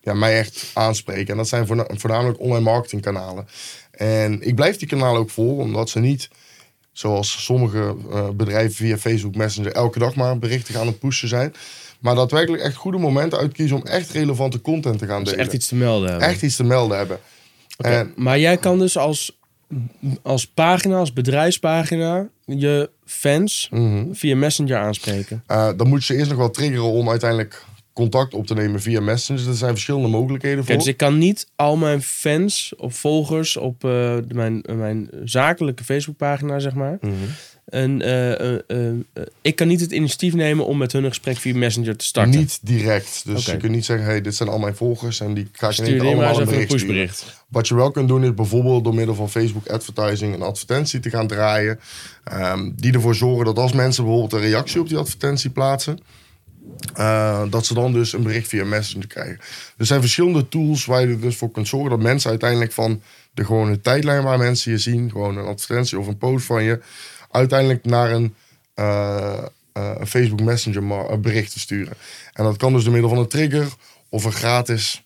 ja, 0.00 0.14
mij 0.14 0.38
echt 0.38 0.70
aanspreken. 0.74 1.30
En 1.30 1.36
dat 1.36 1.48
zijn 1.48 1.66
voorna- 1.66 1.86
voornamelijk 1.88 2.40
online 2.40 2.64
marketingkanalen. 2.64 3.46
En 3.90 4.42
ik 4.46 4.54
blijf 4.54 4.76
die 4.76 4.88
kanalen 4.88 5.20
ook 5.20 5.30
volgen, 5.30 5.64
omdat 5.64 5.90
ze 5.90 5.98
niet, 5.98 6.28
zoals 6.92 7.44
sommige 7.44 7.96
eh, 8.12 8.28
bedrijven 8.28 8.74
via 8.74 8.98
Facebook 8.98 9.34
Messenger, 9.34 9.72
elke 9.72 9.98
dag 9.98 10.14
maar 10.14 10.38
berichten 10.38 10.74
gaan 10.74 10.98
pushen 10.98 11.28
zijn. 11.28 11.54
Maar 12.00 12.14
daadwerkelijk 12.14 12.62
echt 12.62 12.74
goede 12.76 12.98
momenten 12.98 13.38
uitkiezen 13.38 13.76
om 13.76 13.86
echt 13.86 14.10
relevante 14.10 14.60
content 14.60 14.98
te 14.98 15.06
gaan 15.06 15.20
Dus 15.22 15.30
delen. 15.30 15.44
echt 15.44 15.54
iets 15.54 15.66
te 15.66 15.74
melden 15.74 16.10
hebben. 16.10 16.28
Echt 16.28 16.42
iets 16.42 16.56
te 16.56 16.64
melden 16.64 16.98
hebben. 16.98 17.18
En 17.76 18.12
Maar 18.16 18.38
jij 18.38 18.56
kan 18.56 18.78
dus 18.78 18.96
als, 18.96 19.38
als 20.22 20.46
pagina, 20.46 20.96
als 20.98 21.12
bedrijfspagina, 21.12 22.28
je 22.44 22.90
fans 23.04 23.68
Mhm. 23.70 24.04
via 24.12 24.36
Messenger 24.36 24.76
aanspreken. 24.78 25.42
eh, 25.46 25.68
dan 25.76 25.88
moet 25.88 25.98
je 26.06 26.12
ze 26.12 26.18
eerst 26.18 26.30
nog 26.30 26.38
wel 26.38 26.50
triggeren 26.50 26.84
om 26.84 27.08
uiteindelijk 27.08 27.64
contact 27.92 28.34
op 28.34 28.46
te 28.46 28.54
nemen 28.54 28.80
via 28.80 29.00
Messenger. 29.00 29.48
Er 29.48 29.54
zijn 29.54 29.70
verschillende 29.72 30.08
mogelijkheden 30.08 30.58
voor. 30.58 30.66
Kijk, 30.66 30.78
dus 30.78 30.88
ik 30.88 30.96
kan 30.96 31.18
niet 31.18 31.46
al 31.56 31.76
mijn 31.76 32.02
fans 32.02 32.72
of 32.76 32.94
volgers 32.96 33.56
op 33.56 33.84
eh, 33.84 34.16
mijn, 34.28 34.64
mijn 34.72 35.08
zakelijke 35.24 35.84
Facebookpagina, 35.84 36.58
zeg 36.58 36.74
maar. 36.74 36.98
Mhm. 37.00 37.12
Eh, 37.70 38.40
eh, 38.40 38.60
eh, 38.66 39.22
ik 39.40 39.56
kan 39.56 39.68
niet 39.68 39.80
het 39.80 39.92
initiatief 39.92 40.34
nemen 40.34 40.66
om 40.66 40.78
met 40.78 40.92
hun 40.92 41.04
een 41.04 41.08
gesprek 41.08 41.36
via 41.36 41.54
Messenger 41.54 41.96
te 41.96 42.04
starten. 42.04 42.38
Niet 42.38 42.58
direct. 42.62 43.22
Dus 43.24 43.46
je 43.46 43.56
kunt 43.56 43.72
niet 43.72 43.84
zeggen, 43.84 44.06
hey, 44.06 44.20
dit 44.20 44.34
zijn 44.34 44.48
al 44.48 44.58
mijn 44.58 44.76
volgers 44.76 45.20
en 45.20 45.34
die 45.34 45.48
ga 45.52 45.68
ik 45.68 45.78
maar 45.78 46.06
allemaal 46.06 46.40
een 46.40 46.46
bericht 46.46 46.68
pushbericht. 46.68 47.44
Wat 47.48 47.68
je 47.68 47.74
wel 47.74 47.90
kunt 47.90 48.08
doen 48.08 48.24
is 48.24 48.34
bijvoorbeeld 48.34 48.84
door 48.84 48.94
middel 48.94 49.14
van 49.14 49.30
Facebook 49.30 49.66
advertising 49.66 50.34
een 50.34 50.42
advertentie 50.42 51.00
te 51.00 51.10
gaan 51.10 51.26
draaien. 51.26 51.80
ehm, 52.24 52.70
die 52.76 52.92
ervoor 52.92 53.14
zorgen 53.14 53.44
dat 53.44 53.58
als 53.58 53.72
mensen 53.72 54.04
bijvoorbeeld 54.04 54.32
een 54.32 54.48
reactie 54.48 54.80
op 54.80 54.88
die 54.88 54.98
advertentie 54.98 55.50
plaatsen. 55.50 55.98
dat 57.50 57.66
ze 57.66 57.74
dan 57.74 57.92
dus 57.92 58.12
een 58.12 58.22
bericht 58.22 58.48
via 58.48 58.64
Messenger 58.64 59.06
krijgen. 59.06 59.38
Er 59.76 59.86
zijn 59.86 60.00
verschillende 60.00 60.48
tools 60.48 60.84
waar 60.84 61.00
je 61.00 61.06
er 61.06 61.20
dus 61.20 61.36
voor 61.36 61.50
kunt 61.50 61.68
zorgen 61.68 61.90
dat 61.90 62.00
mensen 62.00 62.30
uiteindelijk 62.30 62.72
van 62.72 63.00
de 63.34 63.44
gewone 63.44 63.80
tijdlijn 63.80 64.22
waar 64.22 64.38
mensen 64.38 64.72
je 64.72 64.78
zien, 64.78 65.10
gewoon 65.10 65.36
een 65.36 65.46
advertentie 65.46 65.98
of 65.98 66.06
een 66.06 66.18
post 66.18 66.46
van 66.46 66.62
je, 66.62 66.80
uiteindelijk 67.30 67.84
naar 67.84 68.10
een, 68.10 68.34
eh, 68.74 69.38
eh, 69.72 69.94
een 69.98 70.06
Facebook 70.06 70.40
Messenger 70.40 71.20
bericht 71.20 71.52
te 71.52 71.58
sturen. 71.58 71.92
En 72.32 72.44
dat 72.44 72.56
kan 72.56 72.72
dus 72.72 72.82
door 72.82 72.92
middel 72.92 73.10
van 73.10 73.18
een 73.18 73.28
trigger 73.28 73.68
of 74.08 74.24
een 74.24 74.32
gratis 74.32 75.02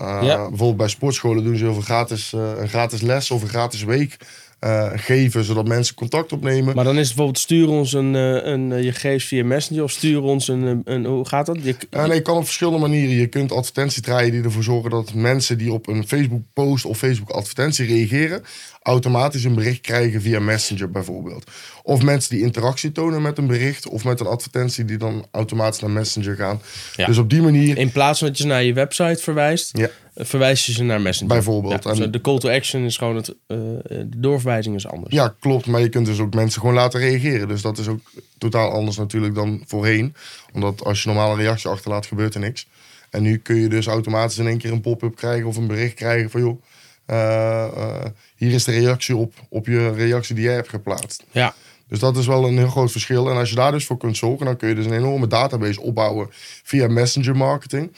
uh, 0.00 0.18
Ja. 0.22 0.36
Bijvoorbeeld 0.36 0.76
bij 0.76 0.88
sportscholen 0.88 1.44
doen 1.44 1.56
ze 1.56 1.64
heel 1.64 1.72
veel 1.72 1.82
gratis, 1.82 2.32
eh, 2.32 2.50
een 2.56 2.68
gratis 2.68 3.00
les 3.00 3.30
of 3.30 3.42
een 3.42 3.48
gratis 3.48 3.82
week 3.82 4.16
eh, 4.64 4.90
geven, 4.94 5.44
zodat 5.44 5.68
mensen 5.68 5.94
contact 5.94 6.32
opnemen. 6.32 6.74
Maar 6.74 6.84
dan 6.84 6.98
is 6.98 7.06
het 7.06 7.16
bijvoorbeeld 7.16 7.38
stuur 7.38 7.68
ons 7.68 7.92
een, 7.92 8.14
eh, 8.14 8.52
een, 8.52 8.72
eh, 8.72 8.82
je 8.82 8.92
gegevens 8.92 9.24
via 9.24 9.44
Messenger 9.44 9.82
of 9.82 9.90
stuur 9.90 10.22
ons 10.22 10.48
een, 10.48 10.82
een, 10.84 11.04
hoe 11.04 11.28
gaat 11.28 11.46
dat? 11.46 11.58
Je, 11.62 11.76
nee, 11.90 12.22
kan 12.22 12.36
op 12.36 12.44
verschillende 12.44 12.78
manieren. 12.78 13.14
Je 13.14 13.26
kunt 13.26 13.52
advertenties 13.52 14.02
draaien 14.02 14.32
die 14.32 14.42
ervoor 14.42 14.62
zorgen 14.62 14.90
dat 14.90 15.14
mensen 15.14 15.58
die 15.58 15.72
op 15.72 15.86
een 15.86 16.06
Facebook 16.08 16.42
post 16.52 16.84
of 16.84 16.98
Facebook 16.98 17.30
advertentie 17.30 17.86
reageren, 17.86 18.42
automatisch 18.82 19.44
een 19.44 19.54
bericht 19.54 19.80
krijgen 19.80 20.20
via 20.20 20.40
Messenger 20.40 20.90
bijvoorbeeld. 20.90 21.50
Of 21.82 22.02
mensen 22.02 22.34
die 22.34 22.44
interactie 22.44 22.92
tonen 22.92 23.22
met 23.22 23.38
een 23.38 23.46
bericht 23.46 23.88
of 23.88 24.04
met 24.04 24.20
een 24.20 24.26
advertentie 24.26 24.84
die 24.84 24.96
dan 24.96 25.26
automatisch 25.30 25.80
naar 25.80 25.90
Messenger 25.90 26.36
gaan. 26.36 26.60
Ja. 26.96 27.06
Dus 27.06 27.18
op 27.18 27.30
die 27.30 27.42
manier, 27.42 27.78
In 27.78 27.92
plaats 27.92 28.18
van 28.18 28.28
dat 28.28 28.38
je 28.38 28.46
naar 28.46 28.64
je 28.64 28.72
website 28.72 29.22
verwijst, 29.22 29.78
ja, 29.78 29.90
verwijs 30.14 30.66
je 30.66 30.72
ze 30.72 30.82
naar 30.84 31.00
Messenger. 31.00 31.34
Bijvoorbeeld. 31.34 31.84
Ja, 31.84 31.90
En- 31.90 31.96
dus 31.96 32.10
de 32.10 32.20
call 32.20 32.38
to 32.38 32.48
action 32.50 32.82
is 32.84 32.96
gewoon 32.96 33.16
het, 33.16 33.28
eh, 33.46 33.56
de 33.86 34.08
doorverwijzing 34.16 34.74
is 34.76 34.86
anders. 34.86 35.14
ja, 35.14 35.34
klopt. 35.40 35.66
Maar 35.66 35.80
je 35.80 35.88
kunt 35.88 36.06
dus 36.06 36.18
ook 36.20 36.34
mensen 36.34 36.60
gewoon 36.60 36.76
laten 36.76 37.00
reageren. 37.00 37.48
Dus 37.48 37.62
dat 37.62 37.78
is 37.78 37.88
ook 37.88 38.00
totaal 38.38 38.70
anders 38.70 38.96
natuurlijk 38.96 39.34
dan 39.34 39.62
voorheen. 39.66 40.14
Omdat 40.52 40.84
als 40.84 41.02
je 41.02 41.08
normaal 41.08 41.30
een 41.32 41.38
reactie 41.38 41.70
achterlaat, 41.70 42.06
gebeurt 42.06 42.34
er 42.34 42.40
niks. 42.40 42.66
En 43.10 43.22
nu 43.22 43.36
kun 43.38 43.56
je 43.56 43.68
dus 43.68 43.86
automatisch 43.86 44.38
in 44.38 44.46
één 44.46 44.58
keer 44.58 44.72
een 44.72 44.80
pop-up 44.80 45.16
krijgen 45.16 45.46
of 45.46 45.56
een 45.56 45.66
bericht 45.66 45.94
krijgen 45.94 46.30
van 46.30 46.40
joh, 46.40 46.62
eh, 47.06 47.64
eh, 47.64 48.04
hier 48.36 48.52
is 48.52 48.64
de 48.64 48.72
reactie 48.72 49.16
op, 49.16 49.34
op 49.48 49.66
je 49.66 49.90
reactie 49.92 50.34
die 50.34 50.44
jij 50.44 50.54
hebt 50.54 50.68
geplaatst. 50.68 51.24
Ja. 51.30 51.54
Dus 51.88 51.98
dat 51.98 52.16
is 52.16 52.26
wel 52.26 52.44
een 52.44 52.58
heel 52.58 52.68
groot 52.68 52.92
verschil. 52.92 53.30
En 53.30 53.36
als 53.36 53.48
je 53.50 53.54
daar 53.54 53.72
dus 53.72 53.86
voor 53.86 53.96
kunt 53.96 54.16
zorgen, 54.16 54.46
dan 54.46 54.56
kun 54.56 54.68
je 54.68 54.74
dus 54.74 54.86
een 54.86 54.92
enorme 54.96 55.26
database 55.26 55.80
opbouwen 55.80 56.28
via 56.62 56.88
messenger 56.88 57.36
marketing. 57.36 57.92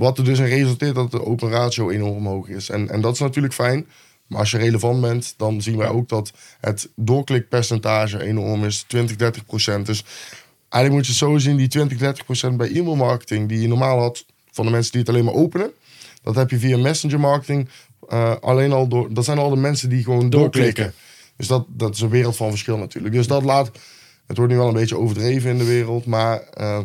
Wat 0.00 0.18
er 0.18 0.24
dus 0.24 0.38
in 0.38 0.44
resulteert 0.44 0.94
dat 0.94 1.10
de 1.10 1.24
open 1.24 1.50
ratio 1.50 1.90
enorm 1.90 2.26
hoog 2.26 2.48
is. 2.48 2.70
En, 2.70 2.90
en 2.90 3.00
dat 3.00 3.14
is 3.14 3.20
natuurlijk 3.20 3.54
fijn. 3.54 3.86
Maar 4.26 4.38
als 4.38 4.50
je 4.50 4.58
relevant 4.58 5.00
bent, 5.00 5.34
dan 5.36 5.62
zien 5.62 5.76
wij 5.76 5.88
ook 5.88 6.08
dat 6.08 6.32
het 6.60 6.88
doorklikpercentage 6.94 8.22
enorm 8.22 8.64
is. 8.64 8.84
20, 8.86 9.16
30 9.16 9.44
procent. 9.44 9.86
Dus 9.86 10.04
eigenlijk 10.68 10.92
moet 10.92 11.04
je 11.04 11.10
het 11.10 11.30
zo 11.30 11.38
zien, 11.38 11.56
die 11.56 11.68
20, 11.68 11.98
30 11.98 12.24
procent 12.24 12.56
bij 12.56 12.72
e-mail 12.72 12.96
marketing... 12.96 13.48
die 13.48 13.60
je 13.60 13.68
normaal 13.68 13.98
had 13.98 14.24
van 14.50 14.64
de 14.64 14.70
mensen 14.70 14.92
die 14.92 15.00
het 15.00 15.10
alleen 15.10 15.24
maar 15.24 15.34
openen... 15.34 15.70
dat 16.22 16.34
heb 16.34 16.50
je 16.50 16.58
via 16.58 16.76
messenger 16.78 17.20
marketing 17.20 17.68
eh, 18.08 18.34
alleen 18.40 18.72
al 18.72 18.88
door... 18.88 19.14
Dat 19.14 19.24
zijn 19.24 19.38
al 19.38 19.50
de 19.50 19.56
mensen 19.56 19.88
die 19.88 20.04
gewoon 20.04 20.30
Doorklikken. 20.30 20.82
doorklikken. 20.82 20.94
Dus 21.36 21.46
dat, 21.46 21.64
dat 21.68 21.94
is 21.94 22.00
een 22.00 22.08
wereld 22.08 22.36
van 22.36 22.50
verschil 22.50 22.76
natuurlijk. 22.76 23.14
Dus 23.14 23.26
dat 23.26 23.42
laat... 23.42 23.70
Het 24.26 24.36
wordt 24.36 24.52
nu 24.52 24.58
wel 24.58 24.68
een 24.68 24.74
beetje 24.74 24.98
overdreven 24.98 25.50
in 25.50 25.58
de 25.58 25.64
wereld, 25.64 26.06
maar... 26.06 26.40
eh, 26.40 26.78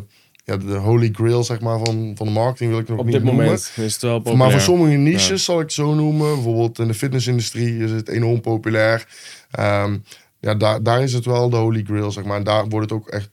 ja, 0.46 0.56
de 0.56 0.74
holy 0.74 1.10
grail 1.12 1.44
zeg 1.44 1.60
maar, 1.60 1.78
van, 1.78 2.12
van 2.16 2.26
de 2.26 2.32
marketing 2.32 2.70
wil 2.70 2.78
ik 2.78 2.88
nog 2.88 2.98
Op 2.98 3.04
niet 3.04 3.14
dit 3.14 3.22
noemen. 3.24 3.44
moment 3.44 3.72
is 3.76 3.92
het 3.92 4.02
wel 4.02 4.14
populair. 4.16 4.38
Maar 4.38 4.50
voor 4.50 4.60
sommige 4.60 4.96
niches 4.96 5.44
zal 5.44 5.56
ik 5.56 5.62
het 5.62 5.72
zo 5.72 5.94
noemen. 5.94 6.34
Bijvoorbeeld 6.34 6.78
in 6.78 6.86
de 6.88 6.94
fitnessindustrie 6.94 7.78
is 7.84 7.90
het 7.90 8.08
enorm 8.08 8.40
populair. 8.40 9.06
Ehm, 9.50 9.96
ja, 10.40 10.54
daar, 10.54 10.82
daar 10.82 11.02
is 11.02 11.12
het 11.12 11.24
wel 11.24 11.50
de 11.50 11.56
holy 11.56 11.82
grail, 11.86 12.12
zeg 12.12 12.24
maar. 12.24 12.36
En 12.36 12.44
daar 12.44 12.68
wordt 12.68 12.90
het 12.90 12.98
ook 13.00 13.08
echt 13.08 13.28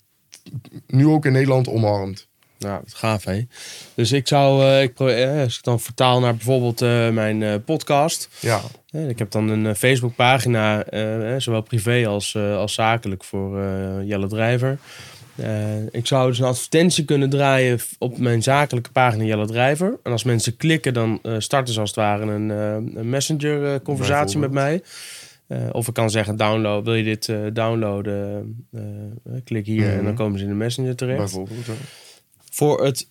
nu 0.87 1.07
ook 1.07 1.25
in 1.25 1.31
Nederland 1.31 1.67
omarmd. 1.67 2.27
Ja, 2.57 2.81
gaaf 2.85 3.23
hè. 3.23 3.41
Dus 3.95 4.11
ik 4.11 4.27
zou, 4.27 4.63
eh, 4.63 4.81
ik, 4.81 4.93
pro- 4.93 5.07
eh, 5.07 5.43
als 5.43 5.57
ik 5.57 5.63
dan 5.63 5.79
vertaal 5.79 6.19
naar 6.19 6.35
bijvoorbeeld 6.35 6.81
eh, 6.81 7.09
mijn 7.09 7.63
podcast. 7.63 8.29
Ja, 8.39 8.61
ik 8.91 9.19
heb 9.19 9.31
dan 9.31 9.49
een 9.49 9.75
Facebookpagina, 9.75 10.85
zowel 11.39 11.61
privé 11.61 12.07
als, 12.07 12.35
als 12.35 12.73
zakelijk 12.73 13.23
voor 13.23 13.59
Jelle 14.03 14.27
Drijver. 14.27 14.77
Eh, 15.35 15.85
ik 15.91 16.07
zou 16.07 16.27
dus 16.29 16.39
een 16.39 16.45
advertentie 16.45 17.05
kunnen 17.05 17.29
draaien 17.29 17.79
op 17.99 18.17
mijn 18.17 18.43
zakelijke 18.43 18.91
pagina 18.91 19.23
Jelle 19.23 19.45
Drijver. 19.47 19.99
En 20.03 20.11
als 20.11 20.23
mensen 20.23 20.57
klikken, 20.57 20.93
dan 20.93 21.19
eh, 21.23 21.35
starten 21.37 21.73
ze 21.73 21.79
als 21.79 21.89
het 21.89 21.99
ware 21.99 22.25
een, 22.31 22.51
eh, 22.51 22.99
een 23.01 23.09
messenger 23.09 23.73
eh, 23.73 23.79
conversatie 23.83 24.39
met 24.39 24.51
mij. 24.51 24.81
Of 25.71 25.87
ik 25.87 25.93
kan 25.93 26.09
zeggen, 26.09 26.37
download, 26.37 26.83
wil 26.85 26.93
je 26.95 27.03
dit 27.03 27.31
downloaden? 27.53 28.67
Klik 29.43 29.65
hier 29.65 29.89
en 29.89 29.95
dan 29.95 30.05
Mhm. 30.05 30.13
komen 30.15 30.37
ze 30.39 30.43
in 30.43 30.49
de 30.51 30.55
messenger 30.57 30.95
terecht. 30.95 31.17
bijvoorbeeld. 31.17 31.65
ja. 31.65 31.73
Voor, 32.51 32.83
het, 32.85 33.07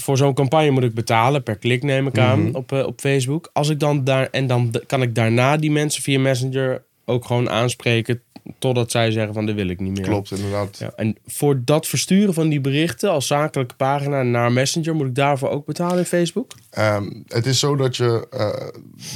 voor 0.00 0.16
zo'n 0.16 0.34
campagne 0.34 0.70
moet 0.70 0.82
ik 0.84 0.94
betalen 0.94 1.42
per 1.42 1.56
klik, 1.58 1.82
neem 1.82 2.06
ik 2.06 2.18
aan, 2.18 2.42
Mhm. 2.42 2.54
op, 2.56 2.72
eh, 2.72 2.86
op 2.86 3.00
Facebook. 3.00 3.50
Als 3.52 3.68
ik 3.68 3.80
dan 3.80 4.04
daar, 4.04 4.28
en 4.30 4.46
dan 4.46 4.74
kan 4.86 5.02
ik 5.02 5.14
daarna 5.14 5.56
die 5.56 5.70
mensen 5.70 6.02
via 6.02 6.18
Messenger 6.18 6.82
ook 7.10 7.24
gewoon 7.24 7.50
aanspreken. 7.50 8.22
Totdat 8.58 8.90
zij 8.90 9.10
zeggen 9.10 9.34
van, 9.34 9.46
dit 9.46 9.54
wil 9.54 9.68
ik 9.68 9.80
niet 9.80 9.92
meer. 9.92 10.02
Klopt, 10.02 10.30
inderdaad. 10.30 10.78
Ja, 10.78 10.92
en 10.96 11.16
voor 11.26 11.60
dat 11.64 11.86
versturen 11.86 12.34
van 12.34 12.48
die 12.48 12.60
berichten 12.60 13.10
als 13.10 13.26
zakelijke 13.26 13.74
pagina 13.74 14.22
naar 14.22 14.52
Messenger, 14.52 14.94
moet 14.94 15.06
ik 15.06 15.14
daarvoor 15.14 15.48
ook 15.48 15.66
betalen 15.66 15.98
in 15.98 16.04
Facebook? 16.04 16.52
Ehm, 16.70 17.10
het 17.26 17.46
is 17.46 17.58
zo 17.58 17.76
dat 17.76 17.96
je, 17.96 18.26
eh, 18.30 18.68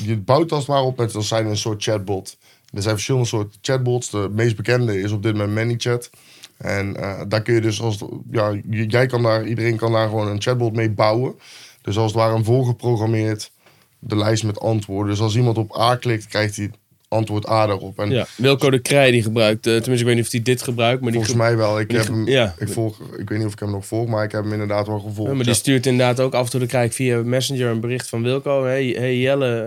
je 0.07 0.17
bouwt 0.17 0.51
als 0.53 0.61
het 0.61 0.69
ware 0.69 0.85
op 0.85 0.97
met 0.99 1.15
als 1.15 1.29
zijn 1.29 1.47
een 1.47 1.57
soort 1.57 1.83
chatbot. 1.83 2.37
Er 2.73 2.83
zijn 2.83 2.95
verschillende 2.95 3.27
soorten 3.27 3.59
chatbots. 3.63 4.11
De 4.11 4.29
meest 4.33 4.57
bekende 4.57 5.01
is 5.01 5.13
op 5.13 5.23
dit 5.23 5.33
moment 5.37 5.55
ManyChat. 5.55 6.11
En 6.57 6.97
eh, 6.97 7.21
daar 7.29 7.43
kun 7.43 7.55
je 7.55 7.61
dus, 7.61 7.81
als, 7.81 8.01
het- 8.01 8.11
ja, 8.31 8.59
jij 8.71 9.07
kan 9.07 9.23
daar, 9.23 9.47
iedereen 9.47 9.77
kan 9.77 9.93
daar 9.93 10.09
gewoon 10.09 10.29
een 10.29 10.43
chatbot 10.43 10.73
mee 10.73 10.91
bouwen. 10.91 11.35
Dus 11.83 11.97
als 11.97 12.13
het 12.13 12.21
ware 12.21 12.35
een 12.35 12.45
voorgeprogrammeerd 12.45 13.51
de 13.99 14.17
lijst 14.17 14.45
met 14.45 14.61
antwoorden. 14.61 15.11
Dus 15.11 15.21
als 15.21 15.37
iemand 15.37 15.59
op 15.59 15.77
A 15.79 15.97
klikt, 15.97 16.27
krijgt 16.27 16.57
hij 16.57 16.71
antwoord 17.15 17.49
A 17.49 17.67
daarop. 17.67 17.99
En 17.99 18.11
Ja. 18.11 18.27
Wilco 18.37 18.71
de 18.71 18.79
Krij 18.79 19.11
die 19.11 19.23
gebruikt, 19.23 19.67
eh, 19.67 19.73
tenminste 19.73 19.93
ik 20.01 20.05
weet 20.05 20.15
niet 20.15 20.25
of 20.25 20.31
hij 20.33 20.43
dit 20.43 20.63
gebruikt, 20.63 21.01
maar 21.03 21.11
die, 21.13 21.21
volgens 21.21 21.41
ge- 21.43 21.49
mij 21.49 21.57
wel. 21.57 21.81
Ik, 21.81 21.91
heb 21.91 22.07
hem, 22.07 22.29
ja. 22.29 22.55
ik, 22.59 22.69
volg, 22.69 23.01
ik 23.19 23.29
weet 23.29 23.39
niet 23.39 23.47
of 23.47 23.53
ik 23.53 23.59
hem 23.59 23.71
nog 23.71 23.87
volg, 23.87 24.09
maar 24.09 24.25
ik 24.25 24.33
heb 24.33 24.43
hem 24.43 24.53
inderdaad 24.53 24.87
wel 24.87 24.99
gevolgd. 24.99 25.31
Ja, 25.31 25.37
maar 25.37 25.45
die 25.45 25.55
stuurt 25.55 25.87
inderdaad 25.87 26.21
ook 26.21 26.35
af 26.35 26.45
en 26.45 26.51
toe, 26.51 26.59
dan 26.61 26.69
krijg 26.69 26.87
ik 26.87 26.93
via 26.93 27.23
Messenger 27.23 27.67
een 27.69 27.81
bericht 27.81 28.09
van 28.09 28.23
Wilco. 28.23 28.65
Hey, 28.65 28.87
hey 28.87 29.19
Jelle, 29.19 29.61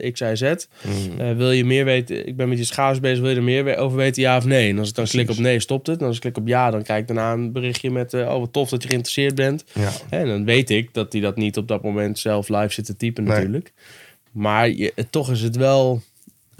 eh, 0.00 0.12
X, 0.12 0.20
Y, 0.20 0.34
Z. 0.34 0.42
Eh, 0.42 0.56
wil 1.36 1.50
je 1.50 1.64
meer 1.64 1.84
weten? 1.84 2.26
Ik 2.26 2.36
ben 2.36 2.48
met 2.48 2.58
je 2.58 2.64
schaars 2.64 3.00
bezig. 3.00 3.20
Wil 3.20 3.30
je 3.30 3.36
er 3.36 3.42
meer 3.42 3.76
over 3.76 3.96
weten? 3.96 4.22
Ja 4.22 4.36
of 4.36 4.44
nee? 4.44 4.68
En 4.70 4.78
als 4.78 4.88
ik 4.88 4.94
dan 4.94 5.04
klik 5.04 5.30
op 5.30 5.38
nee, 5.38 5.60
stopt 5.60 5.86
het. 5.86 6.00
En 6.00 6.06
als 6.06 6.14
ik 6.14 6.20
klik 6.22 6.36
op 6.36 6.48
ja, 6.48 6.70
dan 6.70 6.82
krijg 6.82 7.00
ik 7.00 7.06
daarna 7.06 7.32
een 7.32 7.52
berichtje 7.52 7.90
met... 7.90 8.14
oh, 8.14 8.38
wat 8.38 8.52
tof 8.52 8.68
dat 8.68 8.82
je 8.82 8.88
geïnteresseerd 8.88 9.34
bent. 9.34 9.64
Ja. 9.72 9.90
En 10.10 10.26
dan 10.26 10.44
weet 10.44 10.70
ik 10.70 10.88
dat 10.94 11.12
hij 11.12 11.20
dat 11.22 11.36
niet 11.36 11.56
op 11.56 11.68
dat 11.68 11.82
moment 11.82 12.18
zelf 12.18 12.48
live 12.48 12.72
zit 12.72 12.84
te 12.84 12.96
typen 12.96 13.24
Nee. 13.24 13.32
natuurlijk. 13.34 13.72
Maar 14.32 14.70
je, 14.70 14.92
toch 15.10 15.30
is 15.30 15.40
het 15.42 15.56
wel... 15.56 16.02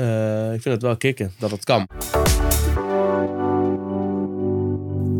eh, 0.00 0.54
ik 0.54 0.62
vind 0.62 0.74
het 0.74 0.82
wel 0.82 0.96
kicken 0.96 1.32
dat 1.38 1.50
het 1.50 1.64
kan. 1.64 1.88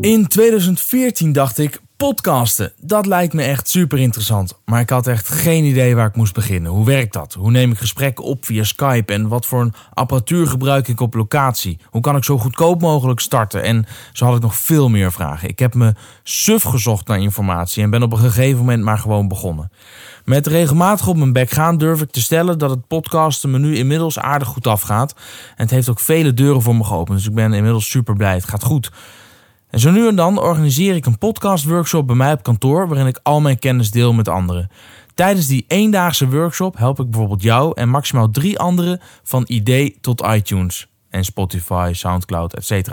In 0.00 0.26
2014 0.26 1.32
dacht 1.32 1.58
ik, 1.58 1.80
Podcasten, 2.00 2.73
dat 2.78 3.07
lijkt 3.07 3.33
me 3.33 3.42
echt 3.42 3.69
super 3.69 3.99
interessant. 3.99 4.59
Maar 4.64 4.80
ik 4.80 4.90
had 4.90 5.07
echt 5.07 5.28
geen 5.28 5.64
idee 5.64 5.95
waar 5.95 6.07
ik 6.07 6.16
moest 6.16 6.35
beginnen. 6.35 6.71
Hoe 6.71 6.85
werkt 6.85 7.12
dat? 7.12 7.33
Hoe 7.33 7.50
neem 7.50 7.71
ik 7.71 7.78
gesprekken 7.78 8.25
op 8.25 8.45
via 8.45 8.64
Skype? 8.64 9.12
En 9.12 9.28
wat 9.28 9.47
voor 9.47 9.61
een 9.61 9.75
apparatuur 9.95 10.47
gebruik 10.47 10.88
ik 10.88 11.00
op 11.00 11.14
locatie? 11.14 11.78
Hoe 11.85 12.00
kan 12.00 12.16
ik 12.16 12.25
zo 12.25 12.38
goedkoop 12.38 12.80
mogelijk 12.80 13.21
starten? 13.21 13.62
En 13.62 13.87
zo 14.12 14.25
had 14.25 14.37
ik 14.37 14.42
nog 14.42 14.54
veel 14.54 14.88
meer 14.88 15.12
vragen. 15.12 15.49
Ik 15.49 15.59
heb 15.59 15.75
me 15.75 15.95
suf 16.23 16.62
gezocht 16.62 17.07
naar 17.07 17.19
informatie 17.19 17.83
en 17.83 17.90
ben 17.90 18.02
op 18.02 18.12
een 18.12 18.19
gegeven 18.19 18.59
moment 18.59 18.83
maar 18.83 18.99
gewoon 18.99 19.28
begonnen. 19.28 19.71
Met 20.25 20.47
regelmatig 20.47 21.07
op 21.07 21.16
mijn 21.16 21.33
bek 21.33 21.50
gaan 21.50 21.78
durf 21.78 22.00
ik 22.00 22.11
te 22.11 22.21
stellen 22.21 22.59
dat 22.59 22.71
het 22.71 22.87
podcasten 22.87 23.50
me 23.50 23.59
nu 23.59 23.76
inmiddels 23.76 24.19
aardig 24.19 24.49
goed 24.49 24.66
afgaat. 24.66 25.14
En 25.49 25.62
het 25.62 25.71
heeft 25.71 25.88
ook 25.88 26.00
vele 26.00 26.35
deuren 26.35 26.62
voor 26.62 26.76
me 26.76 26.85
geopend. 26.85 27.19
Dus 27.19 27.26
ik 27.26 27.35
ben 27.35 27.52
inmiddels 27.52 27.90
super 27.90 28.14
blij. 28.14 28.35
Het 28.35 28.49
gaat 28.49 28.64
goed. 28.64 28.90
En 29.70 29.80
zo 29.80 29.90
nu 29.90 30.08
en 30.08 30.16
dan 30.16 30.38
organiseer 30.38 30.94
ik 30.94 31.06
een 31.06 31.18
podcastworkshop 31.18 32.06
bij 32.06 32.16
mij 32.16 32.32
op 32.32 32.42
kantoor 32.42 32.88
waarin 32.88 33.06
ik 33.06 33.20
al 33.22 33.40
mijn 33.40 33.58
kennis 33.58 33.90
deel 33.90 34.12
met 34.12 34.28
anderen. 34.28 34.70
Tijdens 35.14 35.46
die 35.46 35.64
eendaagse 35.68 36.28
workshop 36.28 36.76
help 36.76 37.00
ik 37.00 37.10
bijvoorbeeld 37.10 37.42
jou 37.42 37.72
en 37.74 37.88
maximaal 37.88 38.30
drie 38.30 38.58
anderen 38.58 39.00
van 39.22 39.44
idee 39.46 39.98
tot 40.00 40.26
iTunes 40.26 40.88
en 41.10 41.24
Spotify, 41.24 41.90
SoundCloud, 41.94 42.54
etc. 42.54 42.88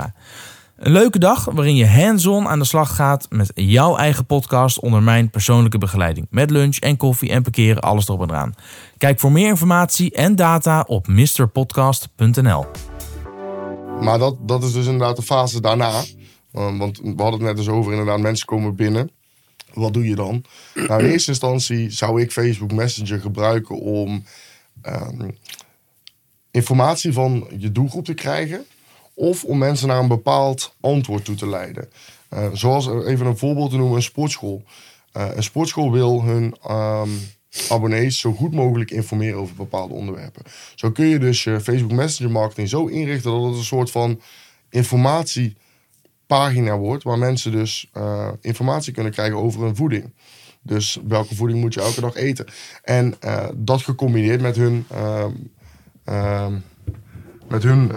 Een 0.78 0.92
leuke 0.92 1.20
dag 1.20 1.46
waarin 1.46 1.76
je 1.76 1.88
hands-on 1.88 2.48
aan 2.48 2.60
de 2.60 2.66
slag 2.66 2.96
gaat 2.96 3.28
met 3.30 3.52
jouw 3.56 3.96
eigen 3.96 4.26
podcast 4.26 4.80
onder 4.80 5.04
mijn 5.04 5.30
persoonlijke 5.30 5.78
begeleiding. 5.78 6.28
Met 6.30 6.50
lunch 6.50 6.78
en 6.78 6.98
koffie 6.98 7.30
en 7.30 7.44
parkeren, 7.44 7.82
alles 7.82 8.08
erop 8.08 8.22
en 8.22 8.30
eraan. 8.30 8.54
Kijk 8.98 9.20
voor 9.20 9.32
meer 9.32 9.48
informatie 9.48 10.12
en 10.12 10.36
data 10.36 10.84
op 10.88 11.08
mrpodcast.nl. 11.08 12.66
Maar 14.02 14.20
dat, 14.20 14.36
dat 14.40 14.64
is 14.64 14.74
dus 14.74 14.86
inderdaad 14.86 15.16
de 15.16 15.22
fase 15.22 15.62
daarna. 15.62 16.02
Um, 16.58 16.78
want 16.78 17.00
we 17.00 17.14
hadden 17.16 17.40
het 17.40 17.42
net 17.42 17.58
eens 17.58 17.68
over, 17.68 17.92
inderdaad, 17.92 18.20
mensen 18.20 18.46
komen 18.46 18.76
binnen. 18.76 19.12
Wat 19.74 19.94
doe 19.94 20.08
je 20.08 20.16
dan? 20.16 20.44
Nou, 20.74 21.04
in 21.04 21.10
eerste 21.12 21.32
instantie 21.32 21.90
zou 21.90 22.22
ik 22.22 22.32
Facebook 22.32 22.72
Messenger 22.72 23.20
gebruiken 23.20 23.76
om 23.76 24.24
um, 24.84 25.38
informatie 26.52 27.14
van 27.14 27.48
je 27.58 27.72
doelgroep 27.72 28.06
te 28.06 28.14
krijgen. 28.14 28.66
Of 29.14 29.44
om 29.44 29.58
mensen 29.58 29.88
naar 29.88 30.00
een 30.00 30.08
bepaald 30.08 30.76
antwoord 30.80 31.26
toe 31.26 31.36
te 31.36 31.48
leiden. 31.48 31.90
Uh, 32.34 32.48
zoals 32.54 32.88
even 32.88 33.26
een 33.26 33.38
voorbeeld 33.38 33.70
te 33.70 33.78
noemen, 33.78 33.96
een 33.96 34.04
sportschool. 34.04 34.64
Uh, 35.18 35.28
een 35.36 35.44
sportschool 35.44 35.92
wil 35.92 36.24
hun 36.24 36.56
um, 36.70 37.20
abonnees 37.70 38.20
zo 38.20 38.34
goed 38.34 38.54
mogelijk 38.54 38.92
informeren 38.92 39.40
over 39.40 39.56
bepaalde 39.56 39.94
onderwerpen. 39.94 40.44
Zo 40.76 40.92
kun 40.92 41.06
je 41.06 41.20
dus 41.20 41.44
je 41.44 41.60
Facebook 41.60 41.92
Messenger 41.92 42.32
marketing 42.32 42.70
zo 42.70 42.86
inrichten 42.86 43.32
dat 43.32 43.44
het 43.44 43.56
een 43.56 43.64
soort 43.64 43.92
van 43.92 44.22
informatie 44.70 45.58
pagina 46.28 46.78
wordt 46.78 47.04
waar 47.04 47.18
mensen 47.18 47.52
dus 47.52 47.90
uh, 47.98 48.28
informatie 48.42 48.94
kunnen 48.94 49.12
krijgen 49.12 49.38
over 49.38 49.62
hun 49.62 49.76
voeding. 49.76 50.14
Dus 50.62 51.00
welke 51.08 51.36
voeding 51.36 51.60
moet 51.60 51.74
je 51.74 51.82
elke 51.82 52.02
dag 52.02 52.16
eten? 52.16 52.46
En 52.84 53.16
uh, 53.26 53.46
dat 53.56 53.82
gecombineerd 53.82 54.42
met 54.42 54.56
hun, 54.56 54.86
uh, 56.08 56.48
met, 57.48 57.64
hun, 57.64 57.92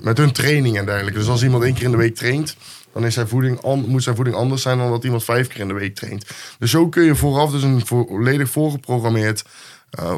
met 0.00 0.18
hun 0.18 0.32
training 0.32 0.78
en 0.78 0.84
dergelijke. 0.84 1.18
Dus 1.18 1.28
als 1.28 1.42
iemand 1.42 1.64
één 1.64 1.74
keer 1.74 1.84
in 1.84 1.90
de 1.90 1.96
week 1.96 2.14
traint, 2.14 2.56
dan 2.92 3.06
is 3.06 3.14
zijn 3.14 3.28
voeding 3.28 3.62
moet 3.86 4.02
zijn 4.02 4.16
voeding 4.16 4.36
anders 4.36 4.62
zijn 4.62 4.78
dan 4.78 4.90
dat 4.90 5.04
iemand 5.04 5.24
vijf 5.24 5.48
keer 5.48 5.60
in 5.60 5.68
de 5.68 5.74
week 5.74 5.94
traint. 5.94 6.26
Dus 6.58 6.70
zo 6.70 6.88
kun 6.88 7.02
je 7.02 7.14
vooraf 7.14 7.50
dus 7.50 7.62
een 7.62 7.86
volledig 7.86 8.50
voorgeprogrammeerd 8.50 9.44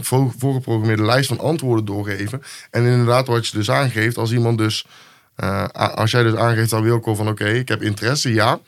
voor, 0.01 0.33
voorgeprogrammeerde 0.39 1.05
lijst 1.05 1.29
van 1.29 1.39
antwoorden 1.39 1.85
doorgeven. 1.85 2.43
En 2.71 2.85
inderdaad, 2.85 3.27
wat 3.27 3.47
je 3.47 3.57
dus 3.57 3.71
aangeeft, 3.71 4.17
als 4.17 4.33
iemand 4.33 4.59
dus 4.59 4.87
uh, 5.43 5.65
als 5.73 6.11
jij 6.11 6.23
dus 6.23 6.35
aangeeft 6.35 6.73
aan 6.73 6.83
Wilco 6.83 7.15
van 7.15 7.29
oké, 7.29 7.43
okay, 7.43 7.59
ik 7.59 7.69
heb 7.69 7.83
interesse, 7.83 8.33
ja. 8.33 8.61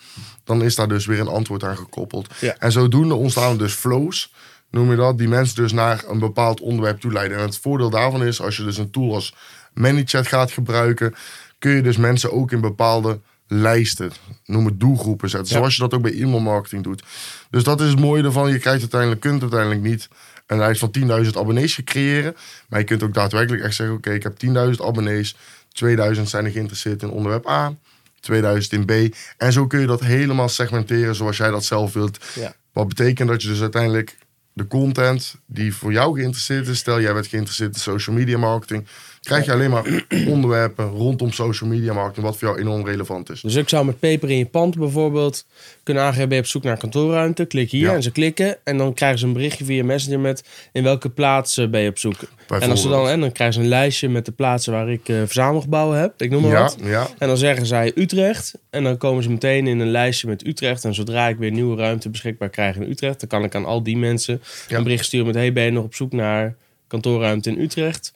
Dan 0.44 0.62
is 0.62 0.74
daar 0.74 0.88
dus 0.88 1.06
weer 1.06 1.20
een 1.20 1.28
antwoord 1.28 1.64
aan 1.64 1.76
gekoppeld. 1.76 2.34
Ja. 2.40 2.56
En 2.58 2.72
zodoende 2.72 3.14
ontstaan 3.14 3.58
dus 3.58 3.72
flows, 3.72 4.32
noem 4.70 4.90
je 4.90 4.96
dat, 4.96 5.18
die 5.18 5.28
mensen 5.28 5.56
dus 5.56 5.72
naar 5.72 6.04
een 6.08 6.18
bepaald 6.18 6.60
onderwerp 6.60 7.00
toe 7.00 7.12
leiden. 7.12 7.38
En 7.38 7.44
het 7.44 7.58
voordeel 7.58 7.90
daarvan 7.90 8.24
is, 8.24 8.40
als 8.40 8.56
je 8.56 8.64
dus 8.64 8.78
een 8.78 8.90
tool 8.90 9.14
als 9.14 9.34
ManyChat 9.74 10.26
gaat 10.26 10.50
gebruiken, 10.50 11.14
kun 11.58 11.70
je 11.70 11.82
dus 11.82 11.96
mensen 11.96 12.32
ook 12.32 12.52
in 12.52 12.60
bepaalde 12.60 13.20
lijsten, 13.46 14.12
noem 14.44 14.64
het 14.64 14.80
doelgroepen 14.80 15.30
zetten. 15.30 15.52
Ja. 15.52 15.58
Zoals 15.58 15.74
je 15.74 15.82
dat 15.82 15.94
ook 15.94 16.02
bij 16.02 16.20
e-mail 16.20 16.40
marketing 16.40 16.82
doet. 16.82 17.02
Dus 17.50 17.64
dat 17.64 17.80
is 17.80 17.88
het 17.88 18.00
mooie 18.00 18.22
ervan. 18.22 18.50
Je 18.50 18.58
krijgt 18.58 18.80
uiteindelijk, 18.80 19.20
kunt 19.20 19.40
uiteindelijk 19.40 19.82
niet 19.82 20.08
een 20.46 20.58
lijst 20.58 20.80
van 20.80 20.94
10.000 21.24 21.28
abonnees 21.28 21.80
creëren. 21.84 22.36
Maar 22.68 22.78
je 22.78 22.84
kunt 22.84 23.02
ook 23.02 23.14
daadwerkelijk 23.14 23.62
echt 23.62 23.74
zeggen, 23.74 23.96
oké, 23.96 24.08
okay, 24.08 24.18
ik 24.18 24.22
heb 24.22 24.74
10.000 24.74 24.80
abonnees 24.84 25.36
2000 25.74 26.28
zijn 26.28 26.44
er 26.44 26.50
geïnteresseerd 26.50 27.02
in 27.02 27.10
onderwerp 27.10 27.48
A, 27.48 27.76
2000 28.20 28.72
in 28.72 28.84
B. 28.84 29.14
En 29.36 29.52
zo 29.52 29.66
kun 29.66 29.80
je 29.80 29.86
dat 29.86 30.00
helemaal 30.00 30.48
segmenteren 30.48 31.14
zoals 31.14 31.36
jij 31.36 31.50
dat 31.50 31.64
zelf 31.64 31.92
wilt. 31.92 32.24
Ja. 32.34 32.54
Wat 32.72 32.88
betekent 32.88 33.28
dat 33.28 33.42
je 33.42 33.48
dus 33.48 33.60
uiteindelijk 33.60 34.16
de 34.52 34.66
content 34.66 35.34
die 35.46 35.74
voor 35.74 35.92
jou 35.92 36.14
geïnteresseerd 36.14 36.66
is, 36.66 36.78
stel 36.78 37.00
jij 37.00 37.12
bent 37.12 37.26
geïnteresseerd 37.26 37.74
in 37.74 37.80
social 37.80 38.16
media 38.16 38.38
marketing, 38.38 38.86
krijg 39.24 39.44
je 39.44 39.52
alleen 39.52 39.70
maar 39.70 40.04
onderwerpen 40.34 40.86
rondom 40.88 41.32
social 41.32 41.70
media 41.70 41.92
marketing, 41.92 42.26
wat 42.26 42.36
voor 42.38 42.48
jou 42.48 42.60
enorm 42.60 42.86
relevant 42.86 43.30
is. 43.30 43.40
Dus 43.40 43.54
ik 43.54 43.68
zou 43.68 43.84
met 43.84 43.98
peper 43.98 44.30
in 44.30 44.38
je 44.38 44.46
pand 44.46 44.78
bijvoorbeeld 44.78 45.46
kunnen 45.82 46.02
aangeven, 46.02 46.28
ben 46.28 46.36
je 46.36 46.42
op 46.42 46.48
zoek 46.48 46.62
naar 46.62 46.76
kantoorruimte, 46.78 47.44
klik 47.44 47.70
hier 47.70 47.86
Ja. 47.88 47.94
en 47.94 48.02
ze 48.02 48.10
klikken 48.10 48.56
en 48.64 48.78
dan 48.78 48.94
krijgen 48.94 49.18
ze 49.18 49.26
een 49.26 49.32
berichtje 49.32 49.64
via 49.64 49.84
Messenger 49.84 50.20
met 50.20 50.44
in 50.72 50.82
welke 50.82 51.10
plaats 51.10 51.56
eh, 51.58 51.68
ben 51.68 51.80
je 51.80 51.88
op 51.88 51.98
zoek. 51.98 52.14
En, 52.60 52.70
als 52.70 52.82
ze 52.82 52.88
dan, 52.88 53.08
en 53.08 53.20
dan 53.20 53.32
krijgen 53.32 53.54
ze 53.56 53.60
een 53.62 53.68
lijstje 53.68 54.08
met 54.08 54.24
de 54.24 54.32
plaatsen 54.32 54.72
waar 54.72 54.90
ik 54.90 55.08
eh, 55.08 55.16
verzamelgebouwen 55.16 55.98
heb, 55.98 56.22
ik 56.22 56.30
noem 56.30 56.42
maar 56.42 56.50
Ja, 56.50 56.62
wat. 56.62 56.76
ja, 56.82 57.06
En 57.18 57.28
dan 57.28 57.36
zeggen 57.36 57.66
zij 57.66 57.92
Utrecht. 57.94 58.54
En 58.70 58.84
dan 58.84 58.96
komen 58.96 59.22
ze 59.22 59.30
meteen 59.30 59.66
in 59.66 59.78
een 59.80 59.90
lijstje 59.90 60.26
met 60.28 60.46
Utrecht. 60.46 60.84
En 60.84 60.94
zodra 60.94 61.28
ik 61.28 61.36
weer 61.36 61.50
nieuwe 61.50 61.76
ruimte 61.76 62.08
beschikbaar 62.10 62.48
krijg 62.48 62.76
in 62.76 62.90
Utrecht, 62.90 63.20
dan 63.20 63.28
kan 63.28 63.44
ik 63.44 63.54
aan 63.54 63.64
al 63.64 63.82
die 63.82 63.96
mensen 63.96 64.42
een 64.68 64.82
bericht 64.82 65.04
sturen 65.04 65.26
met: 65.26 65.34
Hey, 65.34 65.52
ben 65.52 65.64
je 65.64 65.70
nog 65.70 65.84
op 65.84 65.94
zoek 65.94 66.12
naar 66.12 66.54
kantoorruimte 66.86 67.50
in 67.50 67.60
Utrecht? 67.60 68.12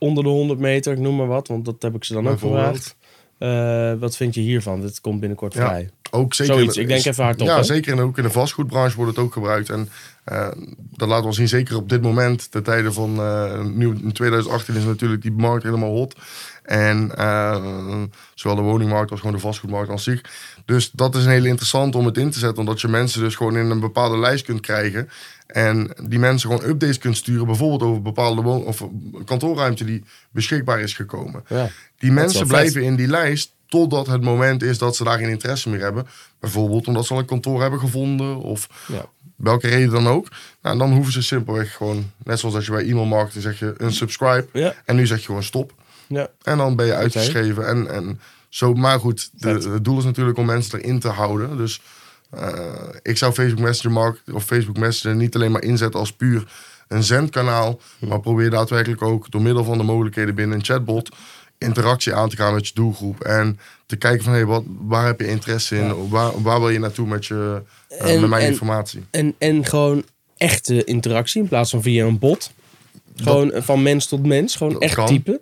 Onder 0.00 0.24
de 0.24 0.30
100 0.30 0.58
meter, 0.58 0.92
ik 0.92 0.98
noem 0.98 1.16
maar 1.16 1.26
wat, 1.26 1.48
want 1.48 1.64
dat 1.64 1.82
heb 1.82 1.94
ik 1.94 2.04
ze 2.04 2.12
dan 2.12 2.28
ook 2.28 2.38
gevraagd. 2.38 2.96
Eh, 3.38 3.92
wat 4.00 4.16
vind 4.16 4.34
je 4.34 4.40
hiervan? 4.40 4.80
Dit 4.80 5.00
komt 5.00 5.20
binnenkort 5.20 5.54
Ja. 5.54 5.66
vrij. 5.66 5.90
Ook 6.10 6.34
zeker. 6.34 6.54
Zoiets. 6.54 6.76
Ik 6.76 6.88
denk 6.88 7.04
even 7.04 7.24
hardop, 7.24 7.46
Ja, 7.46 7.56
hè? 7.56 7.62
zeker. 7.62 7.92
En 7.92 8.00
ook 8.00 8.16
in 8.18 8.22
de 8.22 8.30
vastgoedbranche 8.30 8.96
wordt 8.96 9.16
het 9.16 9.24
ook 9.24 9.32
gebruikt. 9.32 9.70
En 9.70 9.88
eh, 10.24 10.48
dat 10.90 11.08
laat 11.08 11.22
wel 11.22 11.32
zien, 11.32 11.48
zeker 11.48 11.76
op 11.76 11.88
dit 11.88 12.02
moment, 12.02 12.52
de 12.52 12.62
tijden 12.62 12.92
van 12.92 13.18
eh, 13.18 13.64
nu 13.64 13.94
in 14.02 14.12
2018 14.12 14.74
is 14.74 14.84
natuurlijk 14.84 15.22
die 15.22 15.32
markt 15.32 15.62
helemaal 15.62 15.90
hot. 15.90 16.14
En 16.62 17.16
eh, 17.16 18.02
zowel 18.34 18.56
de 18.56 18.62
woningmarkt 18.62 19.10
als 19.10 19.20
gewoon 19.20 19.34
de 19.34 19.42
vastgoedmarkt 19.42 19.90
aan 19.90 19.98
zich. 19.98 20.20
Dus 20.64 20.90
dat 20.90 21.14
is 21.14 21.24
een 21.24 21.30
hele 21.30 21.48
interessant 21.48 21.94
om 21.94 22.06
het 22.06 22.16
in 22.16 22.30
te 22.30 22.38
zetten. 22.38 22.58
Omdat 22.58 22.80
je 22.80 22.88
mensen 22.88 23.20
dus 23.20 23.34
gewoon 23.34 23.56
in 23.56 23.70
een 23.70 23.80
bepaalde 23.80 24.18
lijst 24.18 24.44
kunt 24.44 24.60
krijgen. 24.60 25.08
En 25.46 25.90
die 26.02 26.18
mensen 26.18 26.50
gewoon 26.50 26.70
updates 26.70 26.98
kunt 26.98 27.16
sturen. 27.16 27.46
Bijvoorbeeld 27.46 27.82
over 27.82 28.02
bepaalde 28.02 28.42
of 28.42 28.88
kantoorruimte 29.24 29.84
die 29.84 30.04
beschikbaar 30.30 30.80
is 30.80 30.94
gekomen. 30.94 31.44
Ja. 31.48 31.68
Die 31.98 32.12
mensen 32.12 32.38
vet. 32.38 32.48
blijven 32.48 32.82
in 32.82 32.96
die 32.96 33.08
lijst 33.08 33.52
totdat 33.70 34.06
het 34.06 34.22
moment 34.22 34.62
is 34.62 34.78
dat 34.78 34.96
ze 34.96 35.04
daar 35.04 35.18
geen 35.18 35.28
interesse 35.28 35.68
meer 35.68 35.80
hebben. 35.80 36.06
Bijvoorbeeld 36.40 36.86
omdat 36.86 37.06
ze 37.06 37.12
al 37.12 37.18
een 37.18 37.24
kantoor 37.24 37.60
hebben 37.60 37.80
gevonden 37.80 38.36
of 38.36 38.68
Ja. 38.86 39.04
welke 39.36 39.68
reden 39.68 39.90
dan 39.90 40.08
ook. 40.08 40.28
Nou, 40.62 40.78
dan 40.78 40.92
hoeven 40.92 41.12
ze 41.12 41.22
simpelweg 41.22 41.76
gewoon, 41.76 42.10
net 42.24 42.38
zoals 42.38 42.54
als 42.54 42.66
je 42.66 42.72
bij 42.72 42.84
e-mail 42.88 43.04
marketing 43.06 43.42
zeg 43.42 43.58
je 43.58 43.74
een 43.76 43.92
subscribe. 43.92 44.46
Ja. 44.52 44.74
En 44.84 44.96
nu 44.96 45.06
zeg 45.06 45.18
je 45.18 45.24
gewoon 45.24 45.42
stop. 45.42 45.72
Ja. 46.06 46.28
En 46.42 46.56
dan 46.56 46.76
ben 46.76 46.86
je 46.86 46.94
uitgeschreven. 46.94 47.66
En, 47.66 47.90
en 47.90 48.20
zo, 48.48 48.74
maar 48.74 48.98
goed, 49.00 49.30
de, 49.32 49.48
het 49.48 49.84
doel 49.84 49.98
is 49.98 50.04
natuurlijk 50.04 50.38
om 50.38 50.46
mensen 50.46 50.78
erin 50.78 51.00
te 51.00 51.08
houden. 51.08 51.56
Dus 51.56 51.80
eh, 52.30 52.58
ik 53.02 53.16
zou 53.16 53.32
Facebook 53.32 53.60
Messenger 53.64 53.98
market, 53.98 54.34
of 54.34 54.44
Facebook 54.44 54.78
Messenger 54.78 55.16
niet 55.16 55.34
alleen 55.34 55.50
maar 55.52 55.62
inzetten 55.62 56.00
als 56.00 56.12
puur 56.12 56.52
een 56.88 57.02
zendkanaal. 57.04 57.80
Maar 57.98 58.20
probeer 58.20 58.50
daadwerkelijk 58.50 59.02
ook 59.02 59.30
door 59.30 59.42
middel 59.42 59.64
van 59.64 59.78
de 59.78 59.84
mogelijkheden 59.84 60.34
binnen 60.34 60.58
een 60.58 60.64
chatbot 60.64 61.16
interactie 61.64 62.14
aan 62.14 62.28
te 62.28 62.36
gaan 62.36 62.54
met 62.54 62.66
je 62.68 62.74
doelgroep. 62.74 63.20
En 63.20 63.58
te 63.86 63.96
kijken 63.96 64.24
van, 64.24 64.32
hé, 64.32 64.44
wat, 64.44 64.62
waar 64.66 65.06
heb 65.06 65.20
je 65.20 65.26
interesse 65.28 65.76
in? 65.76 66.08
Waar, 66.08 66.42
waar 66.42 66.60
wil 66.60 66.68
je 66.70 66.78
naartoe 66.78 67.06
met, 67.06 67.26
je, 67.26 67.62
eh, 67.88 68.14
En- 68.14 68.20
met 68.20 68.30
mijn 68.30 68.42
en- 68.42 68.50
informatie? 68.50 69.04
En, 69.10 69.34
en 69.38 69.64
gewoon 69.66 70.04
echte 70.36 70.84
interactie 70.84 71.42
in 71.42 71.48
plaats 71.48 71.70
van 71.70 71.82
via 71.82 72.04
een 72.04 72.18
bot. 72.18 72.50
Gewoon 73.16 73.52
van 73.54 73.82
mens 73.82 74.06
tot 74.06 74.26
mens. 74.26 74.56
Gewoon 74.56 74.80
echt 74.80 74.94
kan. 74.94 75.06
typen. 75.06 75.40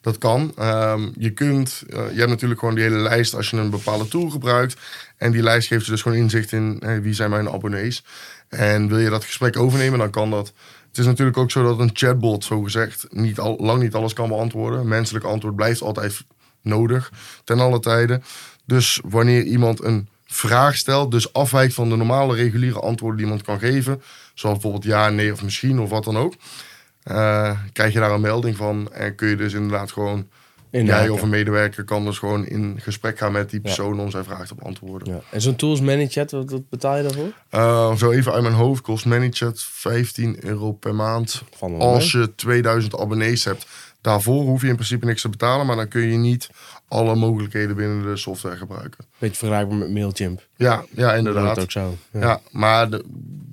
Dat 0.00 0.18
kan. 0.18 0.52
Ehm, 0.56 1.08
je 1.18 1.30
kunt, 1.30 1.82
eh, 1.88 1.96
je 2.12 2.18
hebt 2.18 2.28
natuurlijk 2.30 2.60
gewoon 2.60 2.74
die 2.74 2.84
hele 2.84 2.98
lijst 2.98 3.34
als 3.34 3.50
je 3.50 3.56
een 3.56 3.70
bepaalde 3.70 4.08
tool 4.08 4.28
gebruikt. 4.30 4.76
En 5.16 5.32
die 5.32 5.42
lijst 5.42 5.68
geeft 5.68 5.84
je 5.84 5.90
dus 5.90 6.02
gewoon 6.02 6.18
inzicht 6.18 6.52
in 6.52 6.76
hey, 6.80 7.02
wie 7.02 7.12
zijn 7.14 7.30
mijn 7.30 7.48
abonnees. 7.50 8.04
En 8.48 8.88
wil 8.88 8.98
je 8.98 9.10
dat 9.10 9.24
gesprek 9.24 9.58
overnemen, 9.58 9.98
dan 9.98 10.10
kan 10.10 10.30
dat. 10.30 10.52
Het 10.90 10.98
is 10.98 11.06
natuurlijk 11.06 11.36
ook 11.36 11.50
zo 11.50 11.62
dat 11.62 11.78
een 11.78 11.90
chatbot, 11.92 12.44
zo 12.44 12.62
gezegd, 12.62 13.06
niet 13.10 13.38
al, 13.38 13.56
lang 13.58 13.82
niet 13.82 13.94
alles 13.94 14.12
kan 14.12 14.28
beantwoorden. 14.28 14.88
Menselijk 14.88 15.24
antwoord 15.24 15.56
blijft 15.56 15.82
altijd 15.82 16.24
nodig, 16.62 17.12
ten 17.44 17.60
alle 17.60 17.80
tijden. 17.80 18.22
Dus 18.64 19.00
wanneer 19.04 19.42
iemand 19.42 19.84
een 19.84 20.08
vraag 20.26 20.76
stelt, 20.76 21.10
dus 21.10 21.32
afwijkt 21.32 21.74
van 21.74 21.88
de 21.88 21.96
normale 21.96 22.34
reguliere 22.34 22.80
antwoorden 22.80 23.16
die 23.16 23.26
iemand 23.26 23.46
kan 23.46 23.58
geven, 23.58 24.02
zoals 24.34 24.58
bijvoorbeeld 24.58 24.92
ja, 24.92 25.08
nee 25.08 25.32
of 25.32 25.42
misschien 25.42 25.80
of 25.80 25.90
wat 25.90 26.04
dan 26.04 26.16
ook, 26.16 26.34
eh, 27.02 27.58
krijg 27.72 27.92
je 27.92 27.98
daar 27.98 28.10
een 28.10 28.20
melding 28.20 28.56
van 28.56 28.92
en 28.92 29.14
kun 29.14 29.28
je 29.28 29.36
dus 29.36 29.52
inderdaad 29.52 29.92
gewoon 29.92 30.28
jij 30.70 31.08
of 31.08 31.22
een 31.22 31.28
medewerker 31.28 31.84
kan 31.84 32.04
dus 32.04 32.18
gewoon 32.18 32.46
in 32.46 32.80
gesprek 32.80 33.18
gaan 33.18 33.32
met 33.32 33.50
die 33.50 33.60
persoon 33.60 34.00
om 34.00 34.10
zijn 34.10 34.24
vraag 34.24 34.46
te 34.46 34.54
beantwoorden. 34.54 35.14
Ja. 35.14 35.20
En 35.30 35.40
zo'n 35.40 35.56
tools 35.56 35.80
ManyChat, 35.80 36.30
wat, 36.30 36.50
wat 36.50 36.68
betaal 36.68 36.96
je 36.96 37.02
daarvoor? 37.02 37.32
Eh, 37.48 37.96
zo 37.96 38.10
even 38.10 38.32
uit 38.32 38.42
mijn 38.42 38.54
hoofd 38.54 38.82
kost 38.82 39.04
ManyChat 39.04 39.62
15 39.62 40.44
euro 40.44 40.72
per 40.72 40.94
maand. 40.94 41.42
Van 41.56 41.74
Als 41.80 42.12
je 42.12 42.34
2000 42.34 42.98
abonnees 42.98 43.44
hebt. 43.44 43.66
Daarvoor 44.00 44.42
hoef 44.42 44.62
je 44.62 44.68
in 44.68 44.74
principe 44.74 45.06
niks 45.06 45.22
te 45.22 45.28
betalen, 45.28 45.66
maar 45.66 45.76
dan 45.76 45.88
kun 45.88 46.00
je 46.00 46.16
niet 46.16 46.48
alle 46.88 47.14
mogelijkheden 47.14 47.76
binnen 47.76 48.02
de 48.04 48.16
software 48.16 48.56
gebruiken. 48.56 49.04
Beetje 49.18 49.36
vergelijkbaar 49.36 49.78
met 49.78 49.90
Mailchimp. 49.92 50.46
Ja, 50.56 50.84
ja 50.90 51.06
Dat 51.08 51.16
inderdaad. 51.18 51.58
ook 51.58 51.70
zo. 51.70 51.96
Ja. 52.12 52.20
Ja, 52.20 52.40
maar 52.50 52.90
de, 52.90 53.04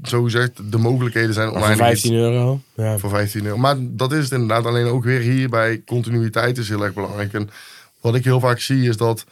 zo 0.04 0.24
gezegd, 0.24 0.72
de 0.72 0.78
mogelijkheden 0.78 1.34
zijn 1.34 1.46
Maar 1.48 1.56
voor 1.56 1.64
oneindig. 1.64 1.88
15 1.88 2.14
euro. 2.14 2.62
Ja. 2.76 2.98
Voor 2.98 3.10
15 3.10 3.46
euro. 3.46 3.58
Maar 3.58 3.76
dat 3.80 4.12
is 4.12 4.24
het 4.24 4.32
inderdaad. 4.32 4.66
Alleen 4.66 4.86
ook 4.86 5.04
weer 5.04 5.20
hier 5.20 5.50
bij 5.50 5.82
continuïteit 5.86 6.58
is 6.58 6.70
heel 6.70 6.84
erg 6.84 6.94
belangrijk. 6.94 7.34
En 7.34 7.50
wat 8.02 8.16
ik 8.16 8.24
heel 8.24 8.40
vaak 8.40 8.60
zie 8.60 8.88
is 8.90 8.98
dat... 8.98 9.26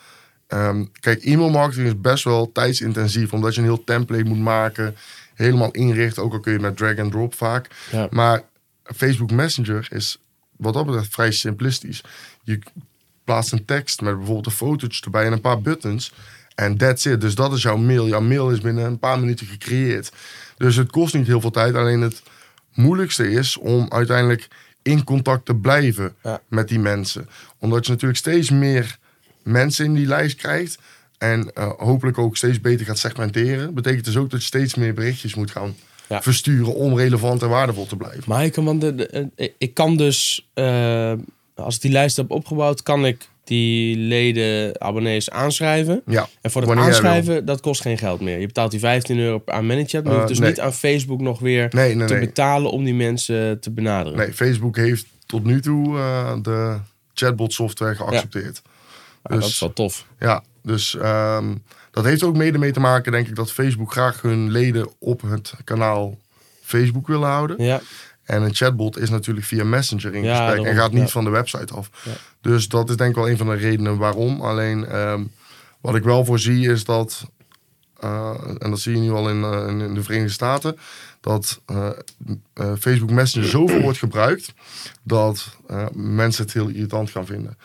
ehm, 0.47 0.85
kijk, 0.99 1.23
e-mail 1.23 1.49
marketing 1.49 1.87
is 1.87 2.01
best 2.01 2.23
wel 2.23 2.51
tijdsintensief. 2.51 3.33
Omdat 3.33 3.53
je 3.55 3.59
een 3.61 3.67
heel 3.67 3.83
template 3.83 4.23
moet 4.23 4.39
maken. 4.39 4.95
Helemaal 5.35 5.71
inrichten. 5.71 6.23
Ook 6.23 6.33
al 6.33 6.39
kun 6.39 6.53
je 6.53 6.59
met 6.59 6.77
drag 6.77 6.97
and 6.97 7.11
drop 7.11 7.35
vaak. 7.35 7.67
Ja. 7.91 8.07
Maar 8.11 8.43
Facebook 8.95 9.31
Messenger 9.31 9.87
is 9.91 10.19
wat 10.57 10.73
dat 10.73 10.85
betreft 10.85 11.13
vrij 11.13 11.31
simplistisch. 11.31 12.03
Je 12.43 12.59
plaatst 13.23 13.51
een 13.51 13.65
tekst 13.65 14.01
met 14.01 14.15
bijvoorbeeld 14.15 14.45
een 14.45 14.51
fotootje 14.51 15.03
erbij 15.03 15.25
en 15.25 15.31
een 15.31 15.41
paar 15.41 15.61
buttons. 15.61 16.11
En 16.55 16.77
that's 16.77 17.05
it. 17.05 17.21
Dus 17.21 17.35
dat 17.35 17.53
is 17.53 17.61
jouw 17.61 17.77
mail. 17.77 18.07
Jouw 18.07 18.21
mail 18.21 18.51
is 18.51 18.59
binnen 18.61 18.85
een 18.85 18.99
paar 18.99 19.19
minuten 19.19 19.47
gecreëerd. 19.47 20.11
Dus 20.57 20.75
het 20.75 20.91
kost 20.91 21.13
niet 21.13 21.27
heel 21.27 21.41
veel 21.41 21.51
tijd. 21.51 21.75
Alleen 21.75 22.01
het 22.01 22.21
moeilijkste 22.73 23.29
is 23.31 23.57
om 23.57 23.85
uiteindelijk 23.89 24.47
in 24.81 25.03
contact 25.03 25.45
te 25.45 25.55
blijven 25.55 26.15
Ja. 26.23 26.41
met 26.47 26.67
die 26.67 26.79
mensen. 26.79 27.29
Omdat 27.59 27.85
je 27.85 27.91
natuurlijk 27.91 28.19
steeds 28.19 28.49
meer 28.49 28.97
mensen 29.43 29.85
in 29.85 29.93
die 29.93 30.07
lijst 30.07 30.35
krijgt. 30.35 30.77
En 31.17 31.53
eh, 31.53 31.71
hopelijk 31.77 32.17
ook 32.17 32.37
steeds 32.37 32.61
beter 32.61 32.85
gaat 32.85 32.97
segmenteren. 32.97 33.73
Betekent 33.73 34.05
dus 34.05 34.17
ook 34.17 34.29
dat 34.29 34.39
je 34.39 34.45
steeds 34.45 34.75
meer 34.75 34.93
berichtjes 34.93 35.35
moet 35.35 35.51
gaan 35.51 35.75
Ja. 36.09 36.21
versturen 36.21 36.75
om 36.75 36.97
relevant 36.97 37.41
en 37.41 37.49
waardevol 37.49 37.85
te 37.85 37.95
blijven. 37.95 38.23
Maar 38.25 38.45
ik 38.45 38.51
kan, 38.51 38.65
want 38.65 38.81
de, 38.81 38.95
de- 38.95 39.29
eh, 39.35 39.49
ik 39.57 39.73
kan 39.73 39.97
dus, 39.97 40.47
eh, 40.53 41.13
als 41.55 41.75
ik 41.75 41.81
die 41.81 41.91
lijst 41.91 42.17
heb 42.17 42.31
opgebouwd, 42.31 42.83
kan 42.83 43.05
ik 43.05 43.27
die 43.43 43.97
leden, 43.97 44.81
abonnees 44.81 45.29
aanschrijven. 45.29 46.01
Ja, 46.05 46.27
En 46.41 46.51
voor 46.51 46.61
het 46.61 46.71
aanschrijven, 46.79 47.45
dat 47.45 47.61
kost 47.61 47.81
geen 47.81 47.97
geld 47.97 48.21
meer. 48.21 48.39
Je 48.39 48.45
betaalt 48.45 48.71
die 48.71 48.79
15 48.79 49.19
euro 49.19 49.41
aan 49.45 49.65
ManyChat, 49.65 50.03
maar 50.03 50.03
je 50.03 50.09
Eh, 50.09 50.15
hoeft 50.15 50.27
dus 50.27 50.39
nee. 50.39 50.49
niet 50.49 50.59
aan 50.59 50.73
Facebook 50.73 51.21
nog 51.21 51.39
weer 51.39 51.67
Nee, 51.71 51.95
nee, 51.95 52.07
te 52.07 52.13
nee. 52.13 52.25
betalen 52.25 52.71
om 52.71 52.83
die 52.83 52.93
mensen 52.93 53.59
te 53.59 53.71
benaderen. 53.71 54.17
Nee, 54.19 54.33
Facebook 54.33 54.75
heeft 54.75 55.05
tot 55.25 55.43
nu 55.43 55.61
toe 55.61 55.97
eh, 55.97 56.33
de 56.41 56.77
chatbot 57.13 57.53
software 57.53 57.95
geaccepteerd. 57.95 58.61
Maar 58.63 59.31
dat 59.37 59.41
dus- 59.41 59.49
is 59.49 59.59
wel 59.59 59.73
tof. 59.73 60.05
Ja, 60.19 60.43
dus 60.63 60.95
ehm, 60.97 61.55
dat 61.95 62.03
heeft 62.05 62.23
ook 62.23 62.35
mede 62.35 62.57
mee 62.57 62.71
te 62.71 62.79
maken, 62.79 63.11
denk 63.11 63.27
ik, 63.27 63.35
dat 63.35 63.51
Facebook 63.51 63.91
graag 63.91 64.21
hun 64.21 64.51
leden 64.51 64.87
op 64.99 65.21
het 65.21 65.53
kanaal 65.63 66.17
Facebook 66.63 67.07
willen 67.07 67.27
houden. 67.29 67.63
Ja, 67.63 67.81
En 68.23 68.41
een 68.41 68.53
chatbot 68.55 68.97
is 68.97 69.09
natuurlijk 69.09 69.45
via 69.45 69.63
Messenger 69.63 70.13
in 70.15 70.23
Ja, 70.23 70.45
gesprek 70.45 70.65
en 70.65 70.75
gaat 70.75 70.91
niet 70.91 71.01
ja. 71.01 71.07
van 71.07 71.23
de 71.23 71.29
website 71.29 71.73
af. 71.73 71.89
Ja. 72.03 72.11
Dus 72.41 72.67
dat 72.67 72.89
is 72.89 72.95
denk 72.95 73.09
ik 73.09 73.15
wel 73.15 73.29
een 73.29 73.37
van 73.37 73.47
de 73.47 73.53
redenen 73.55 73.97
waarom. 73.97 74.41
Alleen 74.41 74.85
ehm, 74.87 75.23
wat 75.81 75.95
ik 75.95 76.03
wel 76.03 76.25
voorzie 76.25 76.69
is 76.71 76.83
dat, 76.83 77.23
eh, 77.99 78.31
en 78.57 78.69
dat 78.69 78.79
zie 78.79 78.93
je 78.95 78.99
nu 79.01 79.11
al 79.11 79.29
in, 79.29 79.43
eh, 79.43 79.67
in- 79.67 79.93
de 79.93 80.03
Verenigde 80.03 80.33
Staten, 80.33 80.77
dat 81.21 81.61
eh, 81.65 81.89
Facebook 82.79 83.11
Messenger 83.11 83.49
zoveel 83.49 83.81
wordt 83.81 83.97
gebruikt 83.97 84.53
dat 85.03 85.57
mensen 85.93 86.43
het 86.43 86.53
heel 86.53 86.67
irritant 86.67 87.09
gaan 87.09 87.25
vinden. 87.25 87.57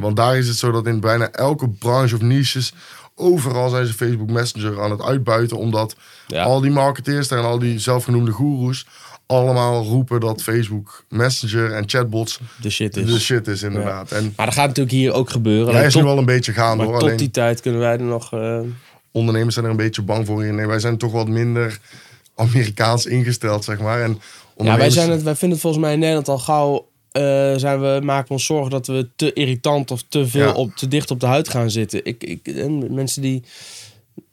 Want 0.00 0.16
daar 0.16 0.38
is 0.38 0.48
het 0.48 0.56
zo 0.56 0.70
dat 0.70 0.86
in 0.86 1.00
bijna 1.00 1.30
elke 1.30 1.68
branche 1.68 2.14
of 2.14 2.20
niches, 2.20 2.74
overal 3.14 3.68
zijn 3.68 3.86
ze 3.86 3.92
Facebook 3.92 4.30
Messenger 4.30 4.82
aan 4.82 4.90
het 4.90 5.02
uitbuiten, 5.02 5.56
omdat 5.58 5.96
Ja. 6.26 6.42
al 6.42 6.60
die 6.60 6.70
marketeers 6.70 7.28
en 7.28 7.38
al 7.44 7.58
die 7.58 7.78
zelfgenoemde 7.78 8.30
goeroes 8.30 8.86
allemaal 9.26 9.84
roepen 9.84 10.20
dat 10.20 10.42
Facebook 10.42 11.04
Messenger 11.08 11.72
en 11.72 11.88
chatbots 11.88 12.40
de 12.60 12.70
shit 12.70 12.96
is. 12.96 13.06
de 13.12 13.20
shit 13.20 13.46
is 13.48 13.62
inderdaad. 13.62 14.10
En 14.12 14.32
Maar 14.36 14.46
dat 14.46 14.54
gaat 14.54 14.66
natuurlijk 14.66 14.96
hier 14.96 15.12
ook 15.12 15.30
gebeuren. 15.30 15.74
hij 15.74 15.86
is 15.86 15.92
tot, 15.92 16.02
nu 16.02 16.08
wel 16.08 16.18
een 16.18 16.24
beetje 16.24 16.52
gaande 16.52 16.84
hoor. 16.84 16.92
tot 16.92 17.02
Alleen 17.02 17.16
die 17.16 17.30
tijd 17.30 17.60
kunnen 17.60 17.80
wij 17.80 17.92
er 17.92 18.02
nog... 18.02 18.32
eh, 18.32 18.60
ondernemers 19.12 19.54
zijn 19.54 19.64
er 19.66 19.70
een 19.70 19.76
beetje 19.76 20.02
bang 20.02 20.26
voor. 20.26 20.44
Nee, 20.44 20.66
wij 20.66 20.78
zijn 20.78 20.98
toch 20.98 21.12
wat 21.12 21.28
minder 21.28 21.78
Amerikaans 22.34 23.06
ingesteld, 23.06 23.64
zeg 23.64 23.78
maar. 23.80 24.00
En 24.02 24.20
Ja, 24.56 24.76
wij, 24.76 24.90
zijn 24.90 25.10
het, 25.10 25.22
wij 25.22 25.32
vinden 25.36 25.50
het 25.50 25.60
volgens 25.60 25.82
mij 25.82 25.92
in 25.92 25.98
Nederland 25.98 26.28
al 26.28 26.38
gauw. 26.38 26.86
Eh, 27.12 27.22
zijn 27.56 27.80
we, 27.80 28.00
maken 28.02 28.26
we 28.26 28.32
ons 28.32 28.44
zorgen 28.46 28.70
dat 28.70 28.86
we 28.86 29.08
te 29.16 29.32
irritant 29.32 29.90
of 29.90 30.02
te 30.08 30.26
veel 30.26 30.46
Ja. 30.46 30.52
op, 30.52 30.74
te 30.74 30.88
dicht 30.88 31.10
op 31.10 31.20
de 31.20 31.26
huid 31.26 31.48
gaan 31.48 31.70
zitten. 31.70 32.04
Ik, 32.04 32.24
ik, 32.24 32.46
en 32.48 32.94
mensen 32.94 33.22
die. 33.22 33.42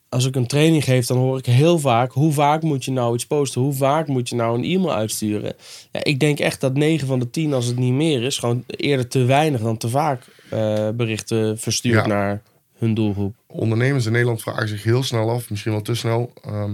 Als 0.09 0.25
ik 0.25 0.35
een 0.35 0.47
training 0.47 0.83
geef, 0.83 1.05
dan 1.05 1.17
hoor 1.17 1.37
ik 1.37 1.45
heel 1.45 1.79
vaak: 1.79 2.11
hoe 2.11 2.31
vaak 2.33 2.61
moet 2.61 2.85
je 2.85 2.91
nou 2.91 3.13
iets 3.13 3.25
posten? 3.27 3.61
Hoe 3.61 3.73
vaak 3.73 4.07
moet 4.07 4.29
je 4.29 4.35
nou 4.35 4.57
een 4.57 4.63
e-mail 4.63 4.93
uitsturen? 4.93 5.53
Ja, 5.91 6.03
ik 6.03 6.19
denk 6.19 6.39
echt 6.39 6.61
dat 6.61 6.73
9 6.73 7.07
van 7.07 7.19
de 7.19 7.29
10, 7.29 7.53
als 7.53 7.65
het 7.65 7.77
niet 7.77 7.93
meer 7.93 8.23
is, 8.23 8.37
gewoon 8.37 8.63
eerder 8.67 9.07
te 9.07 9.23
weinig 9.23 9.61
dan 9.61 9.77
te 9.77 9.89
vaak 9.89 10.25
eh, 10.49 10.89
berichten 10.89 11.59
verstuurt 11.59 11.95
Ja. 12.01 12.07
naar 12.07 12.41
hun 12.77 12.93
doelgroep. 12.93 13.35
ondernemers 13.47 14.05
in 14.05 14.11
Nederland 14.11 14.41
vragen 14.41 14.67
zich 14.67 14.83
heel 14.83 15.03
snel 15.03 15.29
af, 15.29 15.49
misschien 15.49 15.71
wel 15.71 15.81
te 15.81 15.95
snel, 15.95 16.31
ehm, 16.43 16.71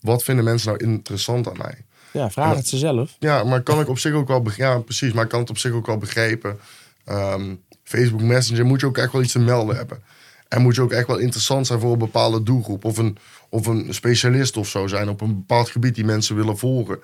wat 0.00 0.22
vinden 0.22 0.44
mensen 0.44 0.68
nou 0.72 0.84
interessant 0.84 1.48
aan 1.48 1.56
mij? 1.58 1.74
Ja, 2.18 2.30
vraag 2.30 2.56
het 2.56 2.68
ze 2.68 2.76
zelf. 2.76 3.16
Ja, 3.18 3.44
maar 3.44 3.62
kan 3.62 3.80
ik 3.80 3.88
op 3.88 3.98
zich 3.98 4.12
ook 4.12 4.28
wel 4.28 4.42
begrijpen. 4.42 4.76
Ja, 4.76 4.82
precies, 4.82 5.12
maar 5.12 5.24
ik 5.24 5.30
kan 5.30 5.40
het 5.40 5.50
op 5.50 5.58
zich 5.58 5.72
ook 5.72 5.86
wel 5.86 5.98
begrijpen. 5.98 6.58
Ehm, 7.04 7.54
Facebook 7.82 8.20
Messenger 8.20 8.66
moet 8.66 8.80
je 8.80 8.86
ook 8.86 8.98
echt 8.98 9.12
wel 9.12 9.22
iets 9.22 9.32
te 9.32 9.38
melden 9.38 9.76
hebben. 9.76 10.02
En 10.48 10.62
moet 10.62 10.74
je 10.74 10.82
ook 10.82 10.92
echt 10.92 11.06
wel 11.06 11.18
interessant 11.18 11.66
zijn 11.66 11.80
voor 11.80 11.92
een 11.92 11.98
bepaalde 11.98 12.42
doelgroep. 12.42 12.84
Of 12.84 12.98
een, 12.98 13.18
of 13.48 13.66
een 13.66 13.94
specialist 13.94 14.56
of 14.56 14.68
zo 14.68 14.86
zijn 14.86 15.08
op 15.08 15.20
een 15.20 15.34
bepaald 15.34 15.70
gebied 15.70 15.94
die 15.94 16.04
mensen 16.04 16.36
willen 16.36 16.58
volgen. 16.58 17.00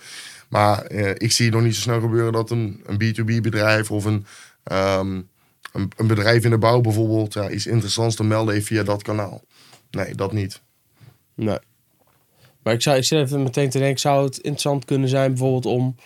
Maar 0.48 0.83
eh, 0.83 1.11
ik 1.14 1.33
zie 1.33 1.50
nog 1.50 1.62
niet 1.62 1.74
zo 1.74 1.81
snel 1.81 2.00
gebeuren 2.00 2.33
dat 2.33 2.50
een, 2.50 2.83
een 2.87 2.96
B2B 3.03 3.40
bedrijf 3.40 3.90
of 3.90 4.05
een, 4.05 4.27
ehm, 4.62 5.20
een, 5.72 5.92
een 5.96 6.07
bedrijf 6.07 6.44
in 6.44 6.50
de 6.50 6.59
bouw 6.59 6.81
bijvoorbeeld 6.81 7.33
ja, 7.33 7.50
iets 7.50 7.66
interessants 7.66 8.16
te 8.16 8.24
melden 8.24 8.55
heeft 8.55 8.66
via 8.66 8.83
dat 8.83 9.03
kanaal. 9.03 9.42
Nee, 9.90 10.14
dat 10.14 10.33
niet. 10.33 10.61
Nee. 11.35 11.59
Maar 12.64 12.74
ik, 12.74 12.83
zou, 12.83 12.96
ik 12.96 13.05
zit 13.05 13.18
even 13.18 13.42
meteen 13.42 13.70
te 13.70 13.79
denken, 13.79 14.00
zou 14.00 14.24
het 14.24 14.37
interessant 14.37 14.85
kunnen 14.85 15.09
zijn 15.09 15.29
bijvoorbeeld 15.31 15.66
om 15.66 15.96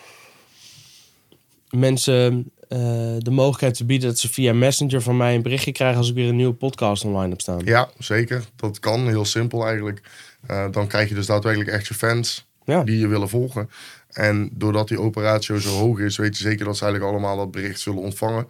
mensen 1.71 2.51
eh, 2.69 2.79
de 3.19 3.31
mogelijkheid 3.31 3.75
te 3.75 3.85
bieden 3.85 4.09
dat 4.09 4.19
ze 4.19 4.29
via 4.33 4.53
Messenger 4.55 5.03
van 5.03 5.17
mij 5.17 5.35
een 5.35 5.43
berichtje 5.43 5.73
krijgen 5.73 5.99
als 5.99 6.09
ik 6.09 6.15
weer 6.15 6.29
een 6.29 6.37
nieuwe 6.37 6.55
podcast 6.55 7.05
online 7.05 7.29
heb 7.29 7.41
staan. 7.41 7.61
Ja, 7.65 7.91
zeker. 7.99 8.45
Dat 8.57 8.79
kan. 8.79 9.09
Heel 9.09 9.25
simpel 9.25 9.67
eigenlijk. 9.67 10.01
Eh, 10.47 10.67
dan 10.71 10.87
krijg 10.87 11.09
je 11.09 11.15
dus 11.15 11.27
daadwerkelijk 11.27 11.71
echt 11.71 11.87
je 11.87 11.95
fans 11.95 12.47
Ja. 12.65 12.85
die 12.85 12.99
je 12.99 13.07
willen 13.07 13.29
volgen. 13.29 13.71
En 14.09 14.51
doordat 14.53 14.89
die 14.89 15.01
operatie 15.01 15.61
zo 15.61 15.69
hoog 15.69 15.99
is, 15.99 16.17
weet 16.17 16.37
je 16.39 16.43
zeker 16.43 16.65
dat 16.65 16.77
ze 16.77 16.85
eigenlijk 16.85 17.13
allemaal 17.13 17.37
dat 17.37 17.51
bericht 17.51 17.81
zullen 17.81 18.03
ontvangen. 18.03 18.49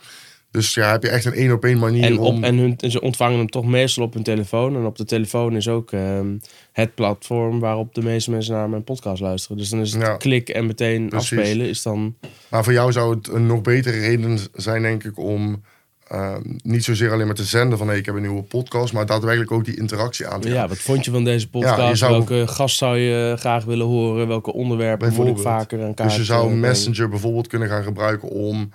Dus 0.51 0.75
ja, 0.75 0.91
heb 0.91 1.03
je 1.03 1.09
echt 1.09 1.25
een 1.25 1.33
één 1.33 1.53
op 1.53 1.65
één 1.65 1.79
manier 1.79 2.05
En, 2.05 2.19
om... 2.19 2.37
op, 2.37 2.43
en, 2.43 2.57
hun, 2.59 2.77
en 2.77 2.91
ze 2.91 3.01
ontvangen 3.01 3.39
hem 3.39 3.49
toch 3.49 3.65
meestal 3.65 4.05
op 4.05 4.15
hun 4.15 4.23
telefoon. 4.23 4.77
En 4.77 4.85
op 4.85 4.97
de 4.97 5.05
telefoon 5.05 5.57
is 5.57 5.69
ook 5.69 5.93
ehm, 5.93 6.27
het 6.73 6.95
platform 6.95 7.61
waarop 7.61 7.95
de 7.95 8.03
meeste 8.03 8.31
mensen 8.31 8.55
naar 8.55 8.69
mijn 8.69 8.85
podcast 8.85 9.21
luisteren. 9.23 9.57
Dus 9.57 9.69
dan 9.69 9.81
is 9.81 9.93
het 9.93 10.03
Ja. 10.03 10.17
klik 10.17 10.49
en 10.49 10.67
meteen 10.67 11.09
Precies. 11.09 11.39
afspelen. 11.39 11.69
Is 11.69 11.83
dan, 11.83 12.15
Maar 12.49 12.65
voor 12.65 12.73
jou 12.73 12.93
zou 12.93 13.15
het 13.15 13.29
een 13.29 13.47
nog 13.47 13.61
betere 13.63 13.99
reden 13.99 14.39
zijn, 14.55 14.83
denk 14.83 15.05
ik, 15.05 15.19
om 15.19 15.63
eh, 16.07 16.37
niet 16.63 16.85
zozeer 16.85 17.13
alleen 17.13 17.27
maar 17.27 17.35
te 17.35 17.45
zenden 17.45 17.79
van 17.79 17.89
hey, 17.89 17.97
ik 17.99 18.07
heb 18.07 18.15
een 18.15 18.21
nieuwe 18.23 18.43
podcast, 18.43 18.93
maar 18.93 19.07
daadwerkelijk 19.07 19.53
ook 19.53 19.65
die 19.65 19.77
interactie 19.79 20.27
aan 20.27 20.41
te 20.41 20.49
gaan. 20.49 20.57
ja, 20.57 20.69
wat 20.69 20.79
vond 20.79 21.05
je 21.05 21.11
van 21.11 21.25
deze 21.25 21.51
podcast? 21.51 21.77
Ja, 21.79 21.95
zou- 21.95 22.13
Welke 22.13 22.47
gast 22.47 22.77
zou 22.77 22.99
je 22.99 23.35
graag 23.39 23.65
willen 23.65 23.87
horen? 23.87 24.29
Welke 24.29 24.53
onderwerpen 24.53 25.13
moet 25.15 25.27
ik 25.27 25.39
vaker 25.39 25.83
aan 25.85 25.95
kaart 25.95 26.09
Dus 26.09 26.19
je 26.19 26.25
zou? 26.25 26.55
Messenger 26.55 27.09
bijvoorbeeld 27.09 27.47
kunnen 27.47 27.69
gaan 27.69 27.83
gebruiken 27.83 28.29
om 28.29 28.71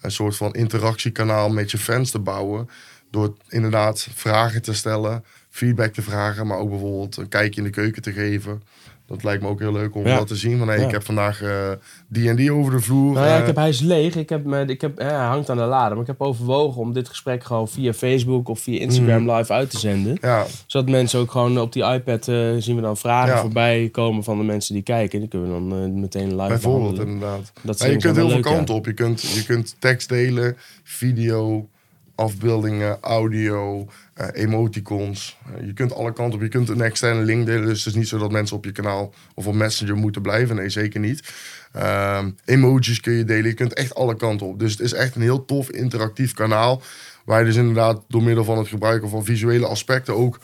een 0.00 0.10
soort 0.10 0.36
van 0.36 0.52
interactiekanaal 0.52 1.48
met 1.48 1.70
je 1.70 1.78
fans 1.78 2.10
te 2.10 2.18
bouwen. 2.18 2.68
Door 3.10 3.36
inderdaad 3.48 4.08
vragen 4.14 4.62
te 4.62 4.74
stellen, 4.74 5.24
feedback 5.50 5.92
te 5.92 6.02
vragen, 6.02 6.46
maar 6.46 6.58
ook 6.58 6.70
bijvoorbeeld 6.70 7.16
een 7.16 7.28
kijkje 7.28 7.60
in 7.60 7.66
de 7.66 7.72
keuken 7.72 8.02
te 8.02 8.12
geven. 8.12 8.62
Dat 9.06 9.24
lijkt 9.24 9.42
me 9.42 9.48
ook 9.48 9.58
heel 9.60 9.72
leuk 9.72 9.94
om 9.94 10.06
Ja. 10.06 10.16
dat 10.16 10.26
te 10.26 10.36
zien. 10.36 10.58
Van 10.58 10.68
hey, 10.68 10.78
Ja. 10.78 10.84
ik 10.84 10.90
heb 10.90 11.04
vandaag 11.04 11.42
eh, 11.42 11.70
die 12.08 12.28
en 12.28 12.36
die 12.36 12.52
over 12.52 12.72
de 12.72 12.80
vloer. 12.80 13.12
Nou 13.12 13.26
ja, 13.26 13.34
eh, 13.34 13.40
ik 13.40 13.46
heb, 13.46 13.56
hij 13.56 13.68
is 13.68 13.80
leeg. 13.80 14.16
Ik 14.16 14.28
heb, 14.28 14.44
me- 14.44 14.64
ik 14.66 14.80
heb, 14.80 14.98
ja, 14.98 15.04
hij 15.06 15.26
hangt 15.26 15.50
aan 15.50 15.56
de 15.56 15.62
lade. 15.64 15.90
Maar 15.94 16.00
ik 16.02 16.06
heb 16.06 16.20
overwogen 16.20 16.80
om 16.80 16.92
dit 16.92 17.08
gesprek 17.08 17.44
gewoon 17.44 17.68
via 17.68 17.92
Facebook 17.92 18.48
of 18.48 18.60
via 18.60 18.80
Instagram 18.80 19.22
Mhm. 19.22 19.36
live 19.36 19.52
uit 19.52 19.70
te 19.70 19.78
zenden. 19.78 20.18
ja, 20.20 20.44
Zodat 20.66 20.88
mensen 20.88 21.20
ook 21.20 21.30
gewoon 21.30 21.60
op 21.60 21.72
die 21.72 21.82
iPad 21.84 22.28
eh, 22.28 22.50
zien 22.58 22.76
we 22.76 22.82
dan 22.82 22.96
vragen 22.96 23.34
Ja. 23.34 23.40
voorbij 23.40 23.88
komen 23.92 24.24
van 24.24 24.38
de 24.38 24.44
mensen 24.44 24.74
die 24.74 24.82
kijken. 24.82 25.20
Die 25.20 25.28
kunnen 25.28 25.48
we 25.52 25.70
dan 25.70 25.82
eh, 25.82 25.88
meteen 26.00 26.36
live 26.36 26.48
bijvoorbeeld 26.48 26.90
behandelen. 26.94 27.14
inderdaad. 27.14 27.52
Dat 27.62 27.80
je 27.82 27.96
kunt 27.96 28.16
heel 28.16 28.28
veel 28.30 28.40
kanten 28.40 28.74
op. 28.74 28.86
Je 28.86 28.92
kunt, 28.94 29.20
je 29.22 29.44
kunt 29.44 29.76
tekst 29.78 30.08
delen, 30.08 30.56
video, 30.82 31.68
afbeeldingen, 32.16 32.98
audio, 33.00 33.88
eh, 34.14 34.26
emoticons. 34.32 35.38
Eh, 35.46 35.66
je 35.66 35.72
kunt 35.72 35.94
alle 35.94 36.12
kanten 36.12 36.34
op. 36.34 36.44
Je 36.44 36.48
kunt 36.48 36.68
een 36.68 36.80
externe 36.80 37.22
link 37.22 37.46
delen. 37.46 37.66
Dus 37.66 37.84
het 37.84 37.94
is 37.94 37.98
niet 37.98 38.08
zo 38.08 38.18
dat 38.18 38.30
mensen 38.30 38.56
op 38.56 38.64
je 38.64 38.72
kanaal 38.72 39.14
of 39.34 39.46
op 39.46 39.54
Messenger 39.54 39.96
moeten 39.96 40.22
blijven. 40.22 40.56
Nee, 40.56 40.68
zeker 40.68 41.00
niet. 41.00 41.32
Ehm, 41.72 42.30
emojis 42.44 43.00
kun 43.00 43.12
je 43.12 43.24
delen. 43.24 43.44
Je 43.44 43.54
kunt 43.54 43.74
echt 43.74 43.94
alle 43.94 44.16
kanten 44.16 44.46
op. 44.46 44.58
Dus 44.58 44.70
het 44.70 44.80
is 44.80 44.92
echt 44.92 45.14
een 45.14 45.22
heel 45.22 45.44
tof 45.44 45.70
interactief 45.70 46.32
kanaal. 46.32 46.82
Waar 47.24 47.40
je 47.40 47.46
dus 47.46 47.56
inderdaad 47.56 48.04
door 48.08 48.22
middel 48.22 48.44
van 48.44 48.58
het 48.58 48.68
gebruiken 48.68 49.08
van 49.08 49.24
visuele 49.24 49.66
aspecten 49.66 50.16
ook 50.16 50.40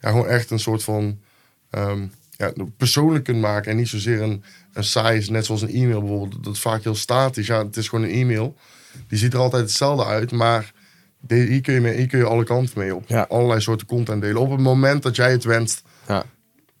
ja, 0.00 0.10
gewoon 0.10 0.26
echt 0.26 0.50
een 0.50 0.58
soort 0.58 0.82
van 0.82 1.18
ehm, 1.70 2.06
ja, 2.30 2.52
persoonlijk 2.76 3.24
kunt 3.24 3.40
maken. 3.40 3.70
En 3.70 3.76
niet 3.76 3.88
zozeer 3.88 4.22
een, 4.22 4.44
een 4.72 4.84
saai, 4.84 5.26
net 5.30 5.44
zoals 5.44 5.62
een 5.62 5.74
e-mail 5.74 6.00
bijvoorbeeld. 6.00 6.44
Dat 6.44 6.54
is 6.54 6.60
vaak 6.60 6.82
heel 6.82 6.94
statisch. 6.94 7.46
Ja, 7.46 7.64
het 7.64 7.76
is 7.76 7.88
gewoon 7.88 8.04
een 8.04 8.14
e-mail. 8.14 8.56
Die 9.08 9.18
ziet 9.18 9.32
er 9.32 9.38
altijd 9.38 9.62
hetzelfde 9.62 10.04
uit, 10.04 10.32
maar 10.32 10.72
hier, 11.28 11.60
kun 11.60 11.74
je 11.74 11.80
mee, 11.80 11.96
hier 11.96 12.06
kun 12.06 12.18
je 12.18 12.24
alle 12.24 12.44
kanten 12.44 12.78
mee 12.78 12.94
op. 12.94 13.04
Ja. 13.06 13.26
Allerlei 13.28 13.60
soorten 13.60 13.86
content 13.86 14.22
delen. 14.22 14.40
Op 14.42 14.50
het 14.50 14.60
moment 14.60 15.02
dat 15.02 15.16
jij 15.16 15.30
het 15.30 15.44
wenst. 15.44 15.82
Ja. 16.08 16.24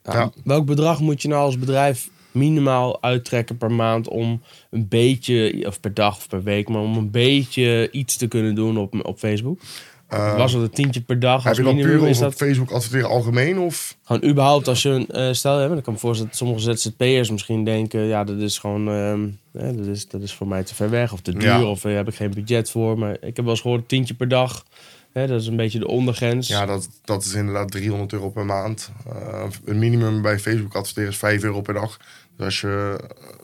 Ja, 0.04 0.12
Ja. 0.12 0.30
Welk 0.44 0.66
bedrag 0.66 1.00
moet 1.00 1.22
je 1.22 1.28
nou 1.28 1.42
als 1.42 1.58
bedrijf 1.58 2.08
minimaal 2.32 3.02
uittrekken 3.02 3.56
per 3.56 3.72
maand 3.72 4.08
om 4.08 4.42
een 4.70 4.88
beetje, 4.88 5.64
of 5.66 5.80
per 5.80 5.94
dag 5.94 6.16
of 6.16 6.28
per 6.28 6.42
week, 6.42 6.68
maar 6.68 6.80
om 6.80 6.96
een 6.96 7.10
beetje 7.10 7.90
iets 7.90 8.16
te 8.16 8.26
kunnen 8.26 8.54
doen 8.54 8.78
op, 8.78 9.04
op 9.06 9.18
Facebook? 9.18 9.60
Eh, 10.08 10.36
Was 10.36 10.52
het 10.52 10.62
een 10.62 10.70
tientje 10.70 11.00
per 11.00 11.20
dag 11.20 11.44
heb 11.44 11.56
je 11.56 11.62
dan 11.62 11.76
puur 11.76 12.06
op 12.06 12.18
dat 12.18 12.34
Facebook 12.34 12.70
adverteren 12.70 13.08
algemeen? 13.08 13.58
Of? 13.58 13.96
gewoon 14.04 14.30
überhaupt 14.30 14.68
als 14.68 14.82
je 14.82 14.88
een 14.88 15.08
eh, 15.08 15.32
stel 15.32 15.56
hebt? 15.58 15.72
Dan 15.72 15.82
kan 15.82 15.94
ik 15.94 16.00
me 16.00 16.06
voorstellen 16.06 16.30
dat 16.30 16.38
sommige 16.40 16.60
ZZP'ers 16.76 17.30
misschien 17.30 17.64
denken, 17.64 18.00
ja, 18.00 18.24
dat 18.24 18.38
is 18.38 18.58
gewoon, 18.58 18.88
ehm, 18.88 19.28
hè, 19.62 19.74
dat, 19.76 19.86
is, 19.86 20.08
dat 20.08 20.22
is 20.22 20.32
voor 20.32 20.48
mij 20.48 20.62
te 20.62 20.74
ver 20.74 20.90
weg 20.90 21.12
of 21.12 21.20
te 21.20 21.32
duur 21.32 21.42
Ja. 21.42 21.64
of 21.64 21.80
daar 21.80 21.92
heb 21.92 22.08
ik 22.08 22.14
geen 22.14 22.30
budget 22.30 22.70
voor. 22.70 22.98
Maar 22.98 23.12
ik 23.12 23.36
heb 23.36 23.36
wel 23.36 23.48
eens 23.48 23.60
gehoord, 23.60 23.88
tientje 23.88 24.14
per 24.14 24.28
dag, 24.28 24.64
hè, 25.12 25.26
dat 25.26 25.40
is 25.40 25.46
een 25.46 25.56
beetje 25.56 25.78
de 25.78 25.88
ondergrens. 25.88 26.48
Ja, 26.48 26.66
dat, 26.66 26.88
dat 27.04 27.24
is 27.24 27.34
inderdaad 27.34 27.70
300 27.70 28.12
euro 28.12 28.30
per 28.30 28.44
maand. 28.44 28.90
Eh 29.08 29.44
een 29.64 29.78
minimum 29.78 30.22
bij 30.22 30.38
Facebook 30.38 30.74
adverteren 30.74 31.10
is 31.10 31.16
5 31.16 31.42
euro 31.42 31.60
per 31.60 31.74
dag. 31.74 31.96
Dus 32.36 32.44
als 32.44 32.60
je 32.60 33.00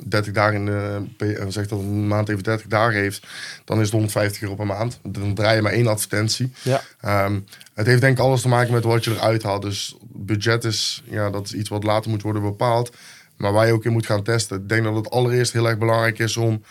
30 0.07 0.33
dagen 0.33 0.55
in 0.55 0.65
de, 0.67 1.03
P- 1.17 1.23
eh, 1.23 1.45
zeg 1.49 1.67
dat 1.67 1.79
een 1.79 2.07
maand 2.09 2.29
even 2.29 2.43
30 2.43 2.67
dagen 2.67 3.01
heeft, 3.01 3.27
dan 3.65 3.77
is 3.79 3.83
het 3.85 3.93
150 3.93 4.43
euro 4.43 4.55
per 4.55 4.67
maand. 4.67 4.99
Dan 5.03 5.35
draai 5.35 5.57
je 5.57 5.63
maar 5.63 5.73
één 5.73 5.87
advertentie. 5.87 6.53
Ja. 6.63 6.83
Ehm, 7.01 7.41
het 7.75 7.87
heeft 7.87 8.01
denk 8.01 8.19
ik 8.19 8.25
alles 8.25 8.41
te 8.43 8.49
maken 8.49 8.73
met 8.73 8.85
wat 8.85 9.05
je 9.05 9.11
eruit 9.11 9.43
haalt. 9.43 9.63
Dus 9.63 9.97
budget 10.13 10.65
is, 10.65 11.03
ja, 11.05 11.31
dat 11.31 11.45
is 11.47 11.55
iets 11.55 11.69
wat 11.69 11.85
later 11.85 12.11
moet 12.11 12.23
worden 12.23 12.43
bepaald. 12.43 12.97
Maar 13.37 13.53
waar 13.53 13.67
je 13.67 13.73
ook 13.73 13.85
in 13.85 13.93
moet 13.93 14.07
gaan 14.07 14.23
testen. 14.23 14.57
Ik 14.61 14.69
denk 14.69 14.85
dat 14.85 14.95
het 14.95 15.11
allereerst 15.11 15.53
heel 15.53 15.69
erg 15.69 15.79
belangrijk 15.79 16.19
is 16.19 16.37
om, 16.37 16.63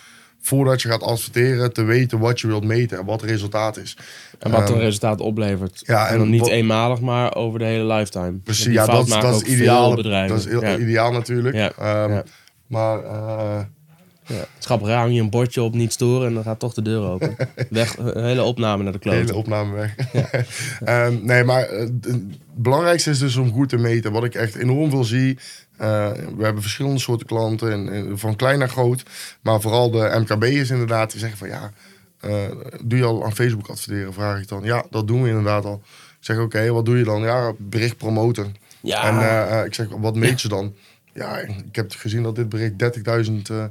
voordat 0.42 0.82
je 0.82 0.88
gaat 0.90 1.04
adverteren, 1.04 1.74
te 1.74 1.84
weten 1.84 2.20
wat 2.20 2.40
je 2.40 2.48
wilt 2.48 2.64
meten 2.64 2.98
en 3.00 3.06
wat 3.06 3.22
het 3.22 3.30
resultaat 3.30 3.78
is. 3.78 3.98
En 4.40 4.52
wat 4.52 4.70
een 4.70 4.76
Ehm, 4.76 4.84
resultaat 4.84 5.20
oplevert. 5.22 5.84
ja, 5.86 6.06
en, 6.08 6.12
en 6.14 6.18
dan 6.20 6.30
niet 6.30 6.48
eenmalig, 6.48 7.00
maar 7.00 7.36
over 7.36 7.60
de 7.60 7.66
hele 7.66 7.94
lifetime. 7.94 8.32
Precies, 8.44 8.64
Die 8.66 8.74
ja, 8.74 8.86
dat, 8.86 9.08
dat 9.08 9.42
is 9.42 9.48
ideaal. 9.48 9.96
Dat 9.96 10.38
is 10.40 10.46
heel 10.46 10.62
ja. 10.64 10.78
ideaal 10.78 11.12
natuurlijk. 11.12 11.56
Ja, 11.56 11.72
Ehm. 11.80 12.22
Maar 12.68 13.04
eh, 13.04 13.60
Ja. 14.32 14.46
Is 14.60 14.66
hang 14.94 15.14
je 15.14 15.22
een 15.22 15.30
bordje 15.30 15.62
op 15.62 15.74
niet 15.74 15.92
storen 15.94 16.28
en 16.28 16.34
dan 16.34 16.44
gaat 16.44 16.60
toch 16.60 16.74
de 16.74 16.82
deur 16.82 17.02
open. 17.02 17.36
Weg, 17.70 17.98
een 17.98 18.24
hele 18.24 18.44
opname 18.44 18.84
naar 18.84 18.92
de 18.92 19.00
de 19.00 19.10
hele 19.10 19.24
kloot. 19.24 19.38
opname 19.38 19.76
weg. 19.76 19.96
Ehm, 20.84 21.18
nee, 21.22 21.44
maar 21.44 21.64
eh, 21.64 21.80
het 21.80 22.38
belangrijkste 22.56 23.10
is 23.10 23.20
dus 23.20 23.36
om 23.36 23.52
goed 23.52 23.70
te 23.70 23.78
meten. 23.78 24.12
Wat 24.12 24.24
ik 24.24 24.36
echt 24.36 24.56
enorm 24.56 24.90
veel 24.90 25.04
zie. 25.04 25.38
eh, 25.78 26.12
we 26.38 26.44
hebben 26.44 26.62
verschillende 26.62 27.00
soorten 27.00 27.28
klanten, 27.28 27.72
en, 27.72 27.90
en 27.94 28.20
van 28.20 28.36
klein 28.36 28.60
naar 28.60 28.70
groot. 28.70 29.04
Maar 29.42 29.62
vooral 29.62 29.92
de 29.92 30.18
MKB'ers 30.20 30.70
inderdaad, 30.70 31.12
die 31.12 31.20
zeggen 31.20 31.38
van 31.38 31.48
ja, 31.48 31.72
eh, 32.20 32.32
doe 32.84 33.00
je 33.00 33.06
al 33.06 33.24
aan 33.26 33.36
Facebook 33.36 33.68
adverteren? 33.68 34.14
Vraag 34.14 34.42
ik 34.42 34.48
dan. 34.48 34.64
Ja, 34.64 34.86
dat 34.90 35.08
doen 35.08 35.22
we 35.22 35.30
inderdaad 35.30 35.66
al. 35.66 35.82
Ik 36.20 36.28
zeg 36.28 36.38
oké, 36.40 36.72
wat 36.72 36.86
doe 36.86 36.98
je 36.98 37.04
dan? 37.04 37.22
Ja, 37.22 37.54
bericht 37.58 37.98
promoten. 37.98 38.56
Ja, 38.82 39.04
En 39.04 39.18
eh, 39.20 39.60
eh, 39.60 39.66
ik 39.66 39.74
zeg, 39.74 39.88
wat 39.90 40.16
meet 40.16 40.42
je 40.42 40.48
dan? 40.48 40.74
Ja, 41.14 41.38
ik 41.38 41.76
heb 41.76 41.92
gezien 41.98 42.24
dat 42.24 42.36
dit 42.36 42.50
bericht 42.50 42.72
30.000 42.72 43.50
eh, 43.50 43.64
eh, 43.64 43.66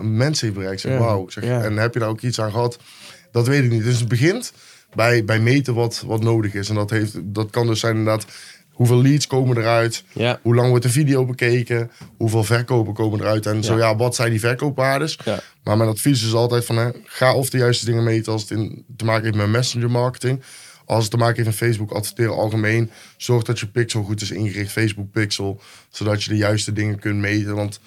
mensen 0.00 0.46
heeft 0.46 0.58
bereikt. 0.58 0.84
Ik 0.84 0.90
zeg, 0.90 0.98
wauw. 0.98 1.28
Zeg. 1.28 1.44
En 1.44 1.76
heb 1.76 1.94
je 1.94 2.00
daar 2.00 2.08
ook 2.08 2.20
iets 2.20 2.40
aan 2.40 2.50
gehad? 2.50 2.78
Dat 3.32 3.46
weet 3.46 3.64
ik 3.64 3.70
niet. 3.70 3.84
Dus 3.84 3.98
het 3.98 4.08
begint 4.08 4.52
bij, 4.94 5.24
bij 5.24 5.40
meten 5.40 5.74
wat, 5.74 6.02
wat 6.06 6.22
nodig 6.22 6.54
is. 6.54 6.68
En 6.68 6.74
dat, 6.74 6.90
heeft, 6.90 7.12
dat 7.22 7.50
kan 7.50 7.66
dus 7.66 7.80
zijn 7.80 7.96
inderdaad... 7.96 8.26
Hoeveel 8.70 9.02
leads 9.02 9.26
komen 9.26 9.56
eruit? 9.56 10.04
ja. 10.12 10.38
Hoe 10.42 10.54
lang 10.54 10.68
wordt 10.68 10.84
de 10.84 10.90
video 10.90 11.24
bekeken? 11.24 11.90
Hoeveel 12.16 12.44
verkopen 12.44 12.94
komen 12.94 13.20
eruit? 13.20 13.46
En 13.46 13.64
zo 13.64 13.76
Ja. 13.76 13.88
ja, 13.88 13.96
wat 13.96 14.14
zijn 14.14 14.30
die 14.30 14.40
verkoopwaardes? 14.40 15.18
Ja. 15.24 15.40
Maar 15.64 15.76
mijn 15.76 15.88
advies 15.88 16.24
is 16.24 16.32
altijd 16.32 16.64
van... 16.64 16.76
Hè, 16.76 16.90
ga 17.04 17.34
of 17.34 17.50
de 17.50 17.58
juiste 17.58 17.84
dingen 17.84 18.04
meten 18.04 18.32
als 18.32 18.42
het 18.42 18.50
in, 18.50 18.84
te 18.96 19.04
maken 19.04 19.24
heeft 19.24 19.36
met 19.36 19.48
messenger 19.48 19.90
marketing. 19.90 20.42
Als 20.84 21.02
het 21.02 21.10
te 21.10 21.16
maken 21.16 21.34
heeft 21.36 21.48
met 21.48 21.56
Facebook 21.56 21.90
adverteren 21.90 22.34
algemeen. 22.34 22.90
Zorg 23.16 23.42
dat 23.42 23.58
je 23.58 23.66
pixel 23.66 24.02
goed 24.02 24.20
is 24.20 24.30
ingericht. 24.30 24.72
Facebook 24.72 25.10
pixel. 25.10 25.60
Zodat 25.88 26.22
je 26.22 26.30
de 26.30 26.36
juiste 26.36 26.72
dingen 26.72 26.98
kunt 26.98 27.20
meten. 27.20 27.54
Want 27.54 27.80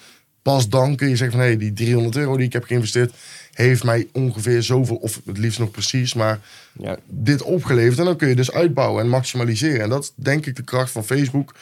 pas 0.44 0.68
dan 0.68 0.96
kun 0.96 1.08
je 1.08 1.16
zeggen 1.16 1.38
van... 1.38 1.46
Hé, 1.46 1.56
die 1.56 1.72
300 1.72 2.16
euro 2.16 2.36
die 2.36 2.46
ik 2.46 2.52
heb 2.52 2.64
geïnvesteerd... 2.64 3.14
heeft 3.52 3.84
mij 3.84 4.08
ongeveer 4.12 4.62
zoveel... 4.62 4.96
of 4.96 5.20
het 5.24 5.38
liefst 5.38 5.58
nog 5.58 5.70
precies... 5.70 6.14
maar 6.14 6.40
ja. 6.78 6.96
dit 7.06 7.42
opgeleverd. 7.42 7.98
En 7.98 8.04
dan 8.04 8.16
kun 8.16 8.28
je 8.28 8.34
dus 8.34 8.52
uitbouwen 8.52 9.02
en 9.02 9.08
maximaliseren. 9.08 9.80
En 9.80 9.88
dat 9.88 10.02
is 10.02 10.12
denk 10.14 10.46
ik 10.46 10.56
de 10.56 10.62
kracht 10.62 10.90
van 10.90 11.04
Facebook 11.04 11.54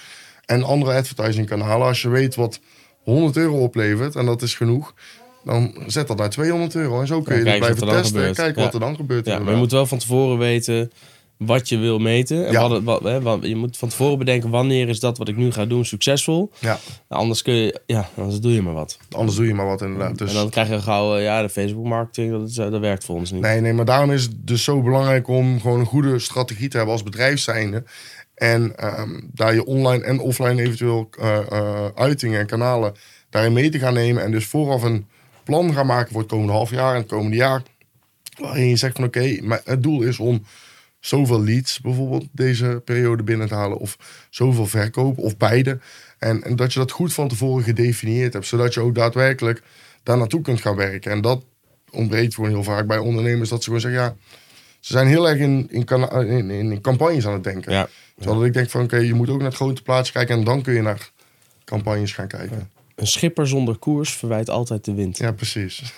en 0.47 0.63
andere 0.63 0.95
advertising 0.95 1.47
kanalen. 1.47 1.87
Als 1.87 2.03
je 2.03 2.09
weet 2.09 2.35
wat 2.35 2.61
100 3.03 3.37
euro 3.37 3.59
oplevert 3.59 4.17
en 4.17 4.27
dat 4.27 4.43
is 4.43 4.55
genoeg, 4.55 4.95
dan 5.45 5.75
zet 5.87 6.07
dat 6.07 6.17
naar 6.17 6.31
200 6.31 6.75
euro. 6.75 7.01
En 7.01 7.07
zo 7.07 7.23
kun 7.23 7.37
je 7.37 7.45
Ja, 7.45 7.51
het 7.51 7.59
blijven 7.59 7.89
testen 7.89 8.27
en 8.27 8.35
kijken 8.35 8.59
Ja. 8.59 8.65
wat 8.65 8.75
er 8.75 8.81
dan 8.81 8.97
gebeurt. 8.97 9.27
Ja, 9.27 9.39
maar 9.39 9.53
je 9.53 9.59
moet 9.59 9.73
wel 9.73 9.87
van 9.87 9.99
tevoren 9.99 10.39
weten 10.39 10.91
wat 11.47 11.69
je 11.69 11.77
wil 11.79 11.99
meten. 11.99 12.47
En 12.47 12.53
Ja. 12.53 12.81
wat 12.81 13.03
hè, 13.03 13.21
wat- 13.23 13.43
je 13.47 13.57
moet 13.57 13.77
van 13.77 13.89
tevoren 13.89 14.19
bedenken 14.19 14.51
wanneer 14.51 14.89
is 14.89 15.01
dat 15.01 15.19
wat 15.19 15.29
ik 15.29 15.37
nu 15.37 15.53
ga 15.53 15.67
doen 15.67 15.85
succesvol. 15.85 16.51
Ja, 16.59 16.79
Anders, 17.09 17.43
kun 17.43 17.55
je, 17.55 17.81
ja, 17.87 18.09
anders 18.17 18.41
doe 18.41 18.53
je 18.53 18.63
maar 18.63 18.73
wat. 18.75 18.99
anders 19.11 19.37
doe 19.37 19.47
je 19.47 19.55
maar 19.55 19.67
wat 19.67 19.83
inderdaad. 19.83 20.19
Dus, 20.19 20.29
En 20.29 20.35
dan 20.35 20.51
krijg 20.51 20.69
je 20.69 20.81
gauw, 20.81 21.17
ja, 21.17 21.43
de 21.43 21.49
Facebook 21.49 21.85
marketing, 21.87 22.31
dat, 22.33 22.49
is, 22.49 22.59
eh, 22.59 22.71
dat 22.71 22.81
werkt 22.81 23.05
voor 23.05 23.17
ons 23.17 23.31
niet. 23.31 23.41
Nee, 23.41 23.61
nee, 23.61 23.73
maar 23.73 23.85
daarom 23.85 24.11
is 24.11 24.23
het 24.23 24.33
dus 24.47 24.65
zo 24.65 24.83
belangrijk 24.83 25.29
om 25.29 25.61
gewoon 25.61 25.81
een 25.81 25.87
goede 25.87 26.19
strategie 26.19 26.69
te 26.69 26.77
hebben 26.77 26.95
als 26.95 27.03
bedrijf 27.03 27.39
zijnde. 27.41 27.85
En 28.35 28.77
ehm, 28.77 29.21
daar 29.33 29.55
je 29.55 29.65
online 29.67 30.05
en 30.05 30.21
offline 30.21 30.63
eventueel 30.63 31.09
eh, 31.21 31.39
eh, 31.53 31.87
uitingen 31.95 32.41
en 32.41 32.47
kanalen 32.47 32.93
daarin 33.31 33.53
mee 33.53 33.69
te 33.71 33.79
gaan 33.79 33.95
nemen. 33.95 34.23
En 34.23 34.31
dus 34.31 34.47
vooraf 34.47 34.83
een 34.83 35.07
plan 35.45 35.73
gaan 35.75 35.87
maken 35.87 36.13
voor 36.13 36.21
het 36.21 36.31
komende 36.31 36.53
half 36.53 36.71
jaar 36.71 36.95
en 36.95 37.01
het 37.01 37.09
komende 37.11 37.37
jaar. 37.37 37.63
Waarin 38.41 38.69
je 38.69 38.77
zegt 38.77 38.97
van 38.97 39.05
oké, 39.05 39.39
maar 39.43 39.61
het 39.65 39.83
doel 39.83 40.03
is 40.03 40.19
om 40.19 40.43
zoveel 41.07 41.43
leads 41.43 41.81
bijvoorbeeld 41.81 42.27
deze 42.33 42.83
periode 42.85 43.23
binnen 43.23 43.49
te 43.49 43.55
halen. 43.55 43.79
Of 43.79 43.97
zoveel 44.31 44.67
verkopen 44.67 45.23
of 45.23 45.37
beide. 45.37 45.79
En, 46.19 46.43
en 46.43 46.57
dat 46.57 46.73
je 46.73 46.79
dat 46.79 46.91
goed 46.91 47.13
van 47.13 47.29
tevoren 47.29 47.65
gedefinieerd 47.65 48.33
hebt. 48.33 48.47
Zodat 48.47 48.75
je 48.75 48.81
ook 48.81 48.95
daadwerkelijk 48.95 49.63
daar 50.03 50.19
naartoe 50.19 50.43
kunt 50.43 50.61
gaan 50.61 50.77
werken. 50.77 51.13
En 51.13 51.21
dat 51.21 51.45
ontbreekt 51.91 52.35
gewoon 52.35 52.51
heel 52.51 52.63
vaak 52.63 52.87
bij 52.87 52.99
ondernemers. 52.99 53.49
Dat 53.49 53.59
ze 53.59 53.65
gewoon 53.65 53.81
zeggen 53.81 54.01
ja, 54.01 54.17
ze 54.81 54.93
zijn 54.93 55.07
heel 55.07 55.29
erg 55.29 55.39
in, 55.39 55.69
in, 55.71 56.51
in, 56.51 56.51
in 56.51 56.81
campagnes 56.81 57.27
aan 57.27 57.33
het 57.33 57.45
denken. 57.45 57.73
Ja. 57.73 57.89
Terwijl 58.19 58.45
ik 58.45 58.53
denk 58.53 58.71
van 58.71 58.83
oké, 58.83 58.97
je 58.97 59.15
moet 59.15 59.29
ook 59.29 59.39
naar 59.39 59.47
het 59.47 59.57
grote 59.57 59.83
plaatje 59.83 60.13
kijken. 60.13 60.39
En 60.39 60.45
dan 60.45 60.63
kun 60.63 60.75
je 60.75 60.83
naar 60.83 61.11
campagnes 61.65 62.13
gaan 62.13 62.29
kijken. 62.29 62.71
Een 62.95 63.07
schipper 63.07 63.49
zonder 63.49 63.77
koers 63.77 64.13
verwijt 64.13 64.51
altijd 64.51 64.85
de 64.85 64.95
wind. 64.95 65.19
Ja, 65.19 65.33
precies. 65.33 65.83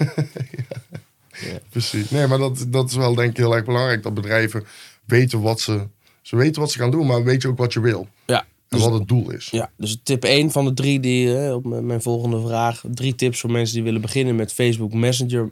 ja. 1.48 1.58
Precies. 1.70 2.10
Nee, 2.10 2.26
maar 2.26 2.38
dat, 2.38 2.64
dat 2.68 2.90
is 2.90 2.96
wel 2.96 3.14
denk 3.14 3.30
ik 3.30 3.36
heel 3.36 3.54
erg 3.54 3.64
belangrijk. 3.64 4.02
Dat 4.02 4.14
bedrijven 4.14 4.66
weten 5.06 5.40
wat 5.40 5.60
ze... 5.60 5.86
Ze 6.22 6.36
weten 6.36 6.60
wat 6.60 6.70
ze 6.70 6.78
gaan 6.78 6.90
doen, 6.90 7.06
maar 7.06 7.24
weet 7.24 7.42
je 7.42 7.48
ook 7.48 7.58
wat 7.58 7.72
je 7.72 7.80
wil. 7.80 8.08
Ja, 8.26 8.38
En 8.40 8.46
dus, 8.68 8.80
wat 8.82 8.92
het 8.92 9.08
doel 9.08 9.30
is. 9.30 9.48
ja, 9.50 9.70
dus 9.76 9.98
tip 10.02 10.24
1 10.24 10.50
van 10.50 10.64
de 10.64 10.74
drie, 10.74 11.00
die, 11.00 11.38
eh, 11.38 11.54
op 11.54 11.64
mijn 11.64 12.02
volgende 12.02 12.40
vraag. 12.40 12.84
Drie 12.94 13.14
tips 13.14 13.40
voor 13.40 13.50
mensen 13.50 13.74
die 13.74 13.84
willen 13.84 14.00
beginnen 14.00 14.36
met 14.36 14.52
Facebook 14.52 14.92
Messenger 14.92 15.50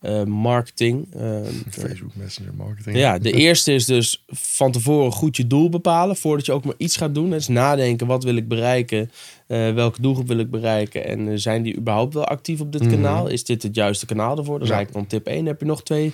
eh, 0.00 0.22
marketing. 0.24 1.06
Eh, 1.14 1.36
Facebook 1.70 2.14
Messenger 2.14 2.54
marketing. 2.54 2.96
Ja, 2.96 3.18
de 3.18 3.32
eerste 3.46 3.72
is 3.72 3.84
dus 3.84 4.24
van 4.28 4.72
tevoren 4.72 5.12
goed 5.12 5.36
je 5.36 5.46
doel 5.46 5.68
bepalen 5.68 6.16
voordat 6.16 6.46
je 6.46 6.52
ook 6.52 6.64
maar 6.64 6.74
iets 6.78 6.96
gaat 6.96 7.14
doen. 7.14 7.30
Dus 7.30 7.48
nadenken, 7.48 8.06
wat 8.06 8.24
wil 8.24 8.36
ik 8.36 8.48
bereiken? 8.48 9.10
Welke 9.46 10.00
doelgroep 10.02 10.28
wil 10.28 10.38
ik 10.38 10.50
bereiken? 10.50 11.04
En 11.06 11.40
zijn 11.40 11.62
die 11.62 11.76
überhaupt 11.76 12.14
wel 12.14 12.24
actief 12.24 12.60
op 12.60 12.72
dit 12.72 12.82
Mhm. 12.82 12.90
kanaal? 12.90 13.26
Is 13.28 13.44
dit 13.44 13.62
het 13.62 13.74
juiste 13.74 14.06
kanaal 14.06 14.38
ervoor? 14.38 14.54
Dat 14.58 14.62
is 14.62 14.68
Ja. 14.68 14.74
eigenlijk 14.76 15.08
dan 15.10 15.18
tip 15.20 15.32
1. 15.34 15.46
Heb 15.46 15.60
je 15.60 15.66
nog 15.66 15.82
twee 15.82 16.12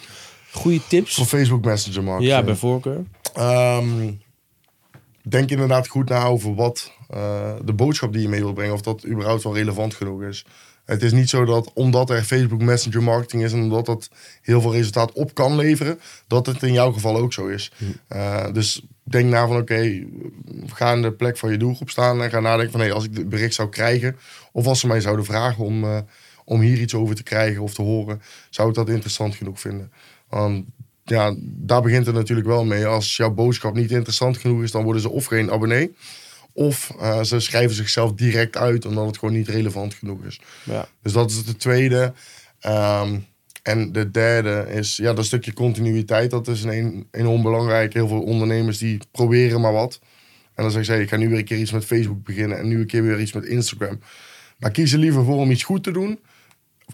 goede 0.51 0.81
tips? 0.89 1.15
Voor 1.15 1.27
Facebook 1.27 1.65
Messenger 1.65 2.03
marketing. 2.03 2.33
Ja, 2.33 2.43
bij 2.43 2.55
voorkeur. 2.55 3.05
Ehm, 3.35 4.13
denk 5.23 5.51
inderdaad 5.51 5.89
goed 5.89 6.09
na 6.09 6.25
over 6.25 6.55
wat 6.55 6.93
eh, 7.09 7.55
de 7.65 7.73
boodschap 7.73 8.13
die 8.13 8.23
je 8.23 8.29
mee 8.29 8.41
wilt 8.41 8.55
brengen, 8.55 8.75
of 8.75 8.81
dat 8.81 9.07
überhaupt 9.07 9.43
wel 9.43 9.55
relevant 9.55 9.95
genoeg 9.95 10.23
is. 10.23 10.45
Het 10.85 11.03
is 11.03 11.13
niet 11.13 11.29
zo 11.29 11.45
dat 11.45 11.71
omdat 11.75 12.11
er 12.11 12.23
Facebook 12.23 12.63
Messenger 12.63 13.03
marketing 13.03 13.43
is 13.43 13.53
en 13.53 13.63
omdat 13.63 13.87
dat 13.87 14.11
heel 14.43 14.61
veel 14.61 14.73
resultaat 14.73 15.13
op 15.13 15.35
kan 15.35 15.57
leveren, 15.57 16.01
dat 16.27 16.47
het 16.47 16.63
in 16.63 16.73
jouw 16.73 16.93
geval 16.93 17.17
ook 17.17 17.33
zo 17.33 17.47
is. 17.47 17.73
Eh, 18.09 18.53
dus 18.53 18.83
denk 19.03 19.31
na 19.31 19.47
van 19.47 19.57
oké, 19.57 20.07
ga 20.67 20.93
in 20.93 21.03
de 21.03 21.13
plek 21.13 21.37
van 21.37 21.51
je 21.51 21.57
doelgroep 21.57 21.91
staan 21.91 22.23
en 22.23 22.31
ga 22.31 22.41
nadenken 22.41 22.73
van 22.73 22.81
hé, 22.81 22.93
als 22.93 23.05
ik 23.05 23.17
dit 23.17 23.29
bericht 23.29 23.55
zou 23.55 23.69
krijgen, 23.69 24.17
of 24.53 24.67
als 24.67 24.81
ze 24.81 24.87
mij 24.87 25.01
zouden 25.01 25.25
vragen 25.25 25.65
om, 25.65 25.85
eh, 25.85 25.99
om 26.45 26.61
hier 26.61 26.79
iets 26.79 26.95
over 26.95 27.15
te 27.15 27.23
krijgen 27.23 27.63
of 27.63 27.75
te 27.75 27.83
horen, 27.83 28.23
zou 28.51 28.69
ik 28.69 28.75
dat 28.75 28.89
interessant 28.89 29.35
genoeg 29.35 29.61
vinden. 29.61 29.93
Want 30.29 30.65
ja, 31.05 31.35
daar 31.41 31.83
begint 31.83 32.07
het 32.07 32.15
natuurlijk 32.15 32.47
wel 32.47 32.65
mee. 32.65 32.87
Als 32.87 33.17
jouw 33.17 33.31
boodschap 33.31 33.75
niet 33.75 33.91
interessant 33.91 34.37
genoeg 34.37 34.63
is, 34.63 34.71
dan 34.71 34.85
worden 34.85 35.03
ze 35.03 35.11
of 35.11 35.25
geen 35.25 35.51
abonnee. 35.51 35.95
Of 36.53 36.93
uh, 37.01 37.23
ze 37.23 37.41
schrijven 37.41 37.77
zichzelf 37.77 38.13
direct 38.13 38.57
uit 38.57 38.87
omdat 38.87 39.07
het 39.07 39.19
gewoon 39.19 39.35
niet 39.35 39.49
relevant 39.49 39.95
genoeg 39.95 40.25
is. 40.25 40.41
Ja. 40.65 40.89
Dus 41.03 41.13
dat 41.13 41.31
is 41.31 41.45
de 41.45 41.57
tweede. 41.57 42.13
Um, 42.67 43.27
en 43.63 43.93
de 43.93 44.11
derde 44.11 44.67
is 44.71 44.97
ja, 44.97 45.13
dat 45.13 45.25
stukje 45.25 45.53
continuïteit. 45.53 46.31
Dat 46.31 46.49
is 46.49 46.63
een, 46.63 47.07
enorm 47.11 47.43
belangrijk. 47.43 47.93
Heel 47.93 48.09
veel 48.09 48.23
ondernemers 48.23 48.79
die 48.79 48.99
proberen 49.11 49.61
maar 49.61 49.73
wat. 49.73 50.01
En 50.55 50.63
dan 50.63 50.73
zeggen 50.73 50.95
ze, 50.95 51.03
ik 51.03 51.09
ga 51.09 51.17
nu 51.17 51.29
weer 51.29 51.39
een 51.39 51.45
keer 51.45 51.59
iets 51.59 51.73
met 51.73 51.85
Facebook 51.85 52.25
beginnen. 52.25 52.59
En 52.59 52.69
nu 52.69 52.81
een 52.81 52.87
keer 52.87 53.03
weer 53.03 53.21
iets 53.21 53.33
met 53.33 53.45
Instagram. 53.45 54.01
Maar 54.59 54.71
kies 54.71 54.93
er 54.93 54.99
liever 54.99 55.25
voor 55.25 55.37
om 55.37 55.51
iets 55.51 55.63
goed 55.63 55.83
te 55.83 55.91
doen. 55.91 56.19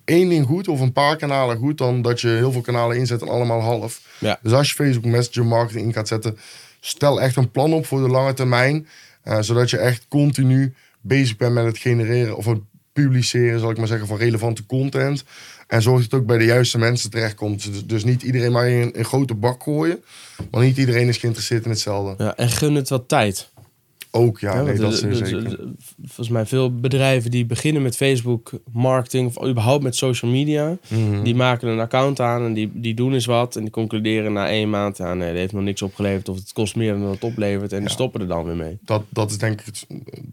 Één 0.05 0.29
ding 0.29 0.47
goed 0.47 0.69
of 0.69 0.81
een 0.81 0.93
paar 0.93 1.17
kanalen 1.17 1.57
goed. 1.57 1.79
Dan 1.79 2.03
dat 2.03 2.21
je 2.21 2.29
heel 2.29 2.53
veel 2.53 2.61
kanalen 2.61 2.97
inzet 2.97 3.23
en 3.23 3.29
allemaal 3.29 3.61
half. 3.61 4.01
Ja. 4.19 4.38
Dus 4.43 4.53
als 4.53 4.69
je 4.69 4.75
Facebook 4.75 5.05
Messenger 5.05 5.49
marketing 5.49 5.87
in 5.87 5.93
gaat 5.93 6.09
zetten. 6.09 6.38
Stel 6.81 7.21
echt 7.21 7.37
een 7.37 7.51
plan 7.51 7.73
op 7.73 7.87
voor 7.87 8.03
de 8.03 8.09
lange 8.09 8.35
termijn. 8.35 8.87
Uh, 9.25 9.38
zodat 9.40 9.71
je 9.71 9.79
echt 9.79 10.07
continu 10.09 10.75
bezig 11.01 11.37
bent 11.37 11.55
met 11.55 11.64
het 11.64 11.79
genereren 11.79 12.37
of 12.37 12.45
het 12.45 12.61
publiceren, 12.93 13.61
zal 13.61 13.71
ik 13.71 13.79
maar 13.79 13.87
zeggen, 13.87 14.07
van 14.07 14.17
relevante 14.17 14.67
content. 14.67 15.25
En 15.67 15.83
zorg 15.83 16.03
dat 16.03 16.11
het 16.11 16.21
ook 16.21 16.27
bij 16.27 16.38
de 16.38 16.45
juiste 16.45 16.79
mensen 16.79 17.11
terechtkomt. 17.11 17.73
Dus, 17.73 17.87
dus 17.87 18.05
niet 18.05 18.23
iedereen 18.23 18.53
maar 18.53 18.69
in 18.69 18.90
een, 18.93 19.05
grote 19.05 19.35
bak 19.35 19.62
gooien. 19.62 20.03
Want 20.51 20.64
niet 20.64 20.77
iedereen 20.77 21.09
is 21.09 21.17
geïnteresseerd 21.17 21.64
in 21.64 21.71
hetzelfde. 21.71 22.25
Ja, 22.25 22.37
en 22.37 22.49
gun 22.49 22.75
het 22.75 22.88
wat 22.88 23.09
tijd. 23.09 23.51
Ook, 24.11 24.38
ja. 24.38 24.62
nee, 24.62 24.79
dat 24.79 24.93
is 24.93 25.01
zeker. 25.01 25.59
Volgens 26.07 26.29
mij 26.29 26.47
veel 26.47 26.75
bedrijven 26.75 27.31
die 27.31 27.47
beginnen 27.47 27.83
met 27.83 27.97
Facebook 27.97 28.53
marketing... 28.73 29.37
of 29.37 29.49
überhaupt 29.49 29.83
met 29.83 29.97
social 29.97 30.31
media... 30.31 30.77
Mhm. 30.88 31.23
die 31.23 31.35
maken 31.35 31.69
een 31.69 31.81
account 31.81 32.21
aan 32.21 32.45
en 32.45 32.53
die, 32.53 32.71
die 32.73 32.95
doen 32.95 33.12
eens 33.12 33.27
wat... 33.27 33.57
en 33.57 33.62
die 33.62 33.71
concluderen 33.71 34.33
na 34.33 34.49
één 34.49 34.71
maand... 34.71 34.97
ja, 34.97 35.14
nee, 35.14 35.29
dat 35.29 35.38
heeft 35.38 35.53
nog 35.53 35.62
niks 35.62 35.83
opgeleverd... 35.83 36.29
of 36.29 36.37
het 36.37 36.53
kost 36.53 36.77
meer 36.77 36.93
dan 36.93 37.03
het 37.03 37.25
oplevert... 37.25 37.73
en 37.73 37.81
die 37.81 37.90
stoppen 37.90 38.21
er 38.21 38.27
dan 38.27 38.45
weer 38.45 38.57
mee. 38.57 38.79
Dat, 38.85 39.03
dat 39.09 39.31
is 39.31 39.38
denk 39.38 39.61
ik 39.61 39.83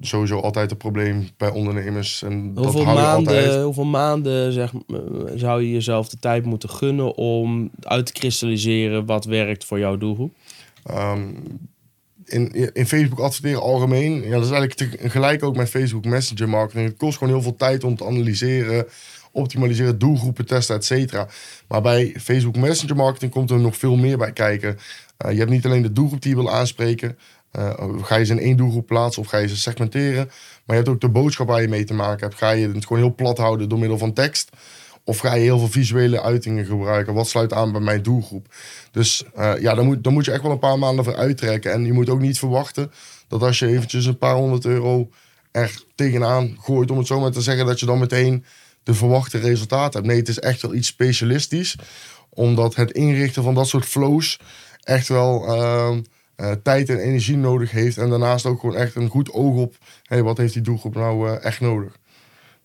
sowieso 0.01 0.39
altijd 0.39 0.69
het 0.69 0.79
probleem 0.79 1.29
bij 1.37 1.49
ondernemers. 1.49 2.23
En 2.23 2.51
hoeveel, 2.55 2.85
dat 2.85 2.93
maanden, 2.93 3.35
altijd. 3.35 3.63
hoeveel 3.63 3.83
maanden 3.83 4.53
zeg, 4.53 4.71
zou 5.35 5.61
je 5.61 5.71
jezelf 5.71 6.09
de 6.09 6.19
tijd 6.19 6.45
moeten 6.45 6.69
gunnen... 6.69 7.15
om 7.15 7.69
uit 7.81 8.05
te 8.05 8.13
kristalliseren 8.13 9.05
wat 9.05 9.25
werkt 9.25 9.65
voor 9.65 9.79
jouw 9.79 9.97
doelgroep? 9.97 10.33
Um, 10.89 11.35
in, 12.31 12.73
in 12.73 12.87
Facebook 12.87 13.19
adverteren 13.19 13.61
algemeen, 13.61 14.23
ja, 14.23 14.29
dat 14.29 14.45
is 14.45 14.51
eigenlijk 14.51 15.11
gelijk 15.11 15.43
ook 15.43 15.55
met 15.55 15.69
Facebook 15.69 16.05
Messenger 16.05 16.49
marketing. 16.49 16.87
Het 16.87 16.97
kost 16.97 17.17
gewoon 17.17 17.33
heel 17.33 17.43
veel 17.43 17.55
tijd 17.55 17.83
om 17.83 17.95
te 17.95 18.05
analyseren, 18.05 18.87
optimaliseren, 19.31 19.99
doelgroepen 19.99 20.45
testen, 20.45 20.75
et 20.75 20.85
cetera. 20.85 21.27
Maar 21.67 21.81
bij 21.81 22.15
Facebook 22.19 22.55
Messenger 22.55 22.95
marketing 22.95 23.31
komt 23.31 23.49
er 23.49 23.59
nog 23.59 23.77
veel 23.77 23.95
meer 23.95 24.17
bij 24.17 24.31
kijken. 24.31 24.77
Uh, 25.25 25.31
je 25.31 25.37
hebt 25.37 25.49
niet 25.49 25.65
alleen 25.65 25.81
de 25.81 25.91
doelgroep 25.91 26.21
die 26.21 26.35
je 26.35 26.41
wil 26.41 26.51
aanspreken. 26.51 27.17
Uh, 27.57 27.73
ga 28.01 28.15
je 28.15 28.25
ze 28.25 28.31
in 28.31 28.39
één 28.39 28.57
doelgroep 28.57 28.87
plaatsen 28.87 29.21
of 29.21 29.27
ga 29.27 29.37
je 29.37 29.47
ze 29.47 29.57
segmenteren. 29.57 30.25
Maar 30.65 30.77
je 30.77 30.83
hebt 30.83 30.89
ook 30.89 31.01
de 31.01 31.09
boodschap 31.09 31.47
waar 31.47 31.61
je 31.61 31.67
mee 31.67 31.83
te 31.83 31.93
maken 31.93 32.27
hebt. 32.27 32.35
Ga 32.39 32.51
je 32.51 32.69
het 32.69 32.85
gewoon 32.85 33.03
heel 33.03 33.15
plat 33.15 33.37
houden 33.37 33.69
door 33.69 33.79
middel 33.79 33.97
van 33.97 34.13
tekst. 34.13 34.49
Of 35.03 35.17
ga 35.17 35.33
je 35.33 35.41
heel 35.41 35.59
veel 35.59 35.67
visuele 35.67 36.21
uitingen 36.21 36.65
gebruiken? 36.65 37.13
Wat 37.13 37.27
sluit 37.27 37.53
aan 37.53 37.71
bij 37.71 37.81
mijn 37.81 38.03
doelgroep? 38.03 38.53
Dus 38.91 39.23
uh, 39.37 39.53
ja, 39.59 39.73
dan 39.73 39.85
moet, 39.85 40.03
dan 40.03 40.13
moet 40.13 40.25
je 40.25 40.31
echt 40.31 40.41
wel 40.41 40.51
een 40.51 40.59
paar 40.59 40.79
maanden 40.79 41.03
voor 41.03 41.15
uittrekken. 41.15 41.71
En 41.71 41.85
je 41.85 41.93
moet 41.93 42.09
ook 42.09 42.19
niet 42.19 42.39
verwachten 42.39 42.91
dat 43.27 43.41
als 43.41 43.59
je 43.59 43.67
eventjes 43.67 44.05
een 44.05 44.17
paar 44.17 44.35
honderd 44.35 44.65
euro 44.65 45.09
er 45.51 45.83
tegenaan 45.95 46.57
gooit, 46.59 46.91
om 46.91 46.97
het 46.97 47.07
zo 47.07 47.19
maar 47.19 47.31
te 47.31 47.41
zeggen, 47.41 47.65
dat 47.65 47.79
je 47.79 47.85
dan 47.85 47.99
meteen 47.99 48.45
de 48.83 48.93
verwachte 48.93 49.37
resultaten 49.37 49.93
hebt. 49.93 50.05
Nee, 50.05 50.17
het 50.17 50.27
is 50.27 50.39
echt 50.39 50.61
wel 50.61 50.73
iets 50.73 50.87
specialistisch. 50.87 51.75
Omdat 52.29 52.75
het 52.75 52.91
inrichten 52.91 53.43
van 53.43 53.53
dat 53.53 53.67
soort 53.67 53.85
flows 53.85 54.39
echt 54.81 55.07
wel 55.07 55.55
uh, 55.55 55.97
uh, 56.37 56.51
tijd 56.63 56.89
en 56.89 56.99
energie 56.99 57.37
nodig 57.37 57.71
heeft. 57.71 57.97
En 57.97 58.09
daarnaast 58.09 58.45
ook 58.45 58.59
gewoon 58.59 58.75
echt 58.75 58.95
een 58.95 59.09
goed 59.09 59.31
oog 59.31 59.55
op, 59.55 59.75
hey, 60.03 60.23
wat 60.23 60.37
heeft 60.37 60.53
die 60.53 60.61
doelgroep 60.61 60.95
nou 60.95 61.29
uh, 61.29 61.45
echt 61.45 61.59
nodig? 61.59 61.99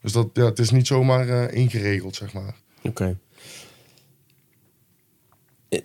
Dus 0.06 0.14
dat, 0.14 0.28
ja, 0.32 0.44
het 0.44 0.58
is 0.58 0.70
niet 0.70 0.86
zomaar 0.86 1.28
uh, 1.28 1.52
ingeregeld, 1.52 2.16
zeg 2.16 2.32
maar. 2.32 2.54
Oké. 2.82 2.88
Okay. 2.88 3.16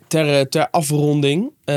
Ter, 0.07 0.49
ter 0.49 0.69
afronding. 0.69 1.43
Uh, 1.43 1.75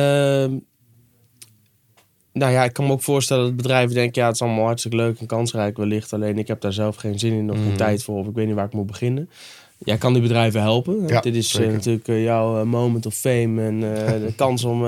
nou 2.33 2.53
ja, 2.53 2.65
ik 2.65 2.73
kan 2.73 2.87
me 2.87 2.93
ook 2.93 3.03
voorstellen 3.03 3.45
dat 3.45 3.57
bedrijven 3.57 3.95
denken... 3.95 4.21
ja, 4.21 4.27
het 4.27 4.37
is 4.37 4.43
allemaal 4.43 4.65
hartstikke 4.65 4.97
leuk 4.97 5.19
en 5.19 5.27
kansrijk 5.27 5.77
wellicht. 5.77 6.13
Alleen 6.13 6.39
ik 6.39 6.49
heb 6.49 6.61
daar 6.61 6.73
zelf 6.73 6.97
geen 6.97 7.19
zin 7.19 7.33
in 7.33 7.51
of 7.51 7.57
geen 7.57 7.71
mm. 7.71 7.77
tijd 7.77 8.03
voor... 8.03 8.19
of 8.19 8.27
ik 8.27 8.35
weet 8.35 8.47
niet 8.47 8.55
waar 8.55 8.67
ik 8.67 8.73
moet 8.73 8.87
beginnen. 8.87 9.31
Jij 9.79 9.99
kan 9.99 10.13
die 10.13 10.23
bedrijven 10.23 10.61
helpen. 10.61 11.09
Ja, 11.09 11.21
Dit 11.21 11.35
is 11.35 11.59
natuurlijk 11.59 12.09
uh, 12.09 12.23
jouw 12.23 12.65
moment 12.65 13.07
of 13.07 13.15
fame. 13.15 13.63
En 13.63 13.81
de 14.27 14.33
kans 14.37 14.65
om 14.65 14.87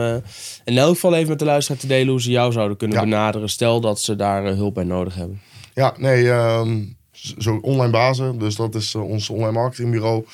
in 0.64 0.79
elk 0.79 0.95
geval 0.95 1.14
even 1.14 1.29
met 1.29 1.38
de 1.38 1.45
luisteraar 1.45 1.81
te 1.81 1.87
delen... 1.87 2.09
hoe 2.09 2.23
ze 2.23 2.31
jou 2.31 2.53
zouden 2.53 2.77
kunnen 2.77 2.97
Ja. 2.97 3.03
benaderen. 3.03 3.49
Stel 3.49 3.81
dat 3.81 4.01
ze 4.01 4.16
daar 4.16 4.45
hulp 4.45 4.75
bij 4.75 4.85
nodig 4.85 5.14
hebben. 5.14 5.40
Ja, 5.75 5.95
nee, 5.99 6.29
um, 6.29 6.96
zo 7.38 7.59
online 7.62 7.90
bazen. 7.90 8.38
Dus 8.38 8.57
dat 8.57 8.74
is 8.74 8.94
uh, 8.94 9.09
ons 9.09 9.31
online 9.31 9.52
marketingbureau. 9.52 10.24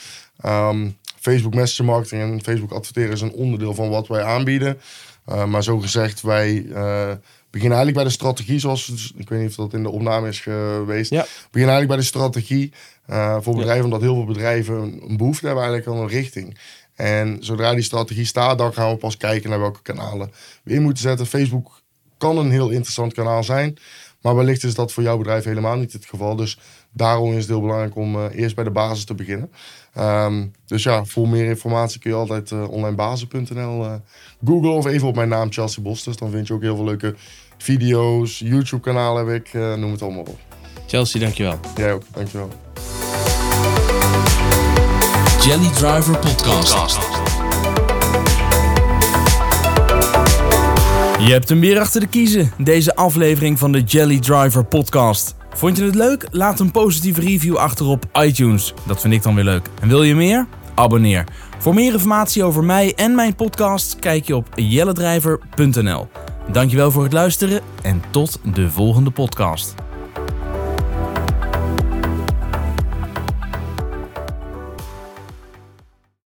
Um, 0.46 0.96
Facebook 1.20 1.54
Messenger 1.54 1.92
Marketing 1.92 2.22
en 2.22 2.42
Facebook 2.42 2.72
adverteren 2.72 3.12
is 3.12 3.20
een 3.20 3.32
onderdeel 3.32 3.74
van 3.74 3.88
wat 3.88 4.08
wij 4.08 4.22
aanbieden. 4.22 4.80
Uh, 5.28 5.44
maar 5.44 5.62
zo 5.62 5.78
gezegd, 5.78 6.20
wij 6.20 6.52
uh, 6.52 7.10
beginnen 7.50 7.78
eigenlijk 7.78 7.94
bij 7.94 8.04
de 8.04 8.10
strategie, 8.10 8.58
zoals 8.58 9.12
ik 9.16 9.28
weet 9.28 9.40
niet 9.40 9.48
of 9.48 9.54
dat 9.54 9.72
in 9.72 9.82
de 9.82 9.90
opname 9.90 10.28
is 10.28 10.40
geweest. 10.40 11.10
Ja. 11.10 11.22
We 11.22 11.48
beginnen 11.50 11.74
eigenlijk 11.74 11.88
bij 11.88 11.96
de 11.96 12.02
strategie 12.02 12.72
uh, 13.10 13.36
voor 13.40 13.54
bedrijven, 13.54 13.76
ja. 13.76 13.84
omdat 13.84 14.00
heel 14.00 14.14
veel 14.14 14.24
bedrijven 14.24 15.00
een 15.08 15.16
behoefte 15.16 15.46
hebben 15.46 15.64
eigenlijk 15.64 15.96
aan 15.96 16.02
een 16.02 16.10
richting. 16.10 16.58
En 16.94 17.36
zodra 17.40 17.74
die 17.74 17.82
strategie 17.82 18.24
staat, 18.24 18.58
dan 18.58 18.72
gaan 18.72 18.90
we 18.90 18.96
pas 18.96 19.16
kijken 19.16 19.50
naar 19.50 19.60
welke 19.60 19.82
kanalen 19.82 20.32
we 20.62 20.72
in 20.72 20.82
moeten 20.82 21.02
zetten. 21.02 21.26
Facebook 21.26 21.80
kan 22.18 22.38
een 22.38 22.50
heel 22.50 22.68
interessant 22.68 23.14
kanaal 23.14 23.44
zijn. 23.44 23.78
Maar 24.22 24.37
wellicht 24.37 24.64
is 24.64 24.74
dat 24.74 24.92
voor 24.92 25.02
jouw 25.02 25.16
bedrijf 25.16 25.44
helemaal 25.44 25.76
niet 25.76 25.92
het 25.92 26.04
geval. 26.04 26.37
Dus 26.37 26.58
daarom 26.92 27.30
is 27.30 27.38
het 27.38 27.48
heel 27.48 27.61
belangrijk 27.61 27.96
om 27.96 28.16
uh, 28.16 28.24
eerst 28.32 28.54
bij 28.54 28.64
de 28.64 28.70
basis 28.70 29.04
te 29.04 29.14
beginnen. 29.14 29.50
Um, 29.98 30.52
dus 30.66 30.82
ja, 30.82 31.04
voor 31.04 31.28
meer 31.28 31.44
informatie 31.44 32.00
kun 32.00 32.11
je 32.11 32.16
altijd 32.16 32.50
uh, 32.50 32.68
onlinebasis.nl 32.68 33.85
uh, 33.85 33.92
googlen 34.44 34.72
of 34.72 34.87
even 34.87 35.08
op 35.08 35.14
mijn 35.14 35.28
naam 35.28 35.52
Chelsea 35.52 35.82
Bostes. 35.82 36.16
Dan 36.16 36.30
vind 36.30 36.46
je 36.46 36.54
ook 36.54 36.62
heel 36.62 36.76
veel 36.76 36.85
leuke 36.85 37.14
video's, 37.58 38.38
YouTube 38.38 38.82
kanaal 38.82 39.16
heb 39.16 39.28
ik, 39.28 39.52
uh, 39.52 39.74
noem 39.74 39.92
het 39.92 40.02
allemaal 40.02 40.20
op. 40.22 40.38
Chelsea, 40.87 41.20
dankjewel. 41.20 41.61
Jij 41.76 41.92
ook, 41.92 42.02
dankjewel. 42.12 42.48
Jelly 45.40 45.70
Driver 45.70 46.18
Podcast. 46.18 47.21
Je 51.24 51.32
hebt 51.32 51.48
hem 51.48 51.61
weer 51.61 51.78
achter 51.78 52.00
de 52.00 52.06
kiezen, 52.06 52.52
deze 52.58 52.94
aflevering 52.94 53.58
van 53.58 53.72
de 53.72 53.80
Jelly 53.80 54.20
Driver 54.20 54.64
podcast. 54.64 55.35
Vond 55.54 55.76
je 55.76 55.85
het 55.85 55.94
leuk? 55.94 56.26
Laat 56.30 56.61
een 56.61 56.70
positieve 56.70 57.20
review 57.20 57.56
achter 57.56 57.87
op 57.87 58.04
iTunes. 58.12 58.74
Dat 58.87 59.00
vind 59.00 59.14
ik 59.14 59.22
dan 59.22 59.35
weer 59.35 59.44
leuk. 59.44 59.68
En 59.80 59.88
wil 59.88 60.02
je 60.02 60.14
meer? 60.14 60.46
Abonneer. 60.74 61.24
Voor 61.58 61.74
meer 61.74 61.92
informatie 61.92 62.44
over 62.44 62.64
mij 62.64 62.94
en 62.94 63.14
mijn 63.14 63.35
podcast 63.35 63.96
kijk 63.98 64.26
je 64.26 64.37
op 64.37 64.48
jelledrijver.nl. 64.54 66.08
Dankjewel 66.52 66.90
voor 66.90 67.02
het 67.02 67.12
luisteren 67.12 67.61
en 67.82 68.02
tot 68.11 68.40
de 68.54 68.70
volgende 68.70 69.11
podcast. 69.11 69.74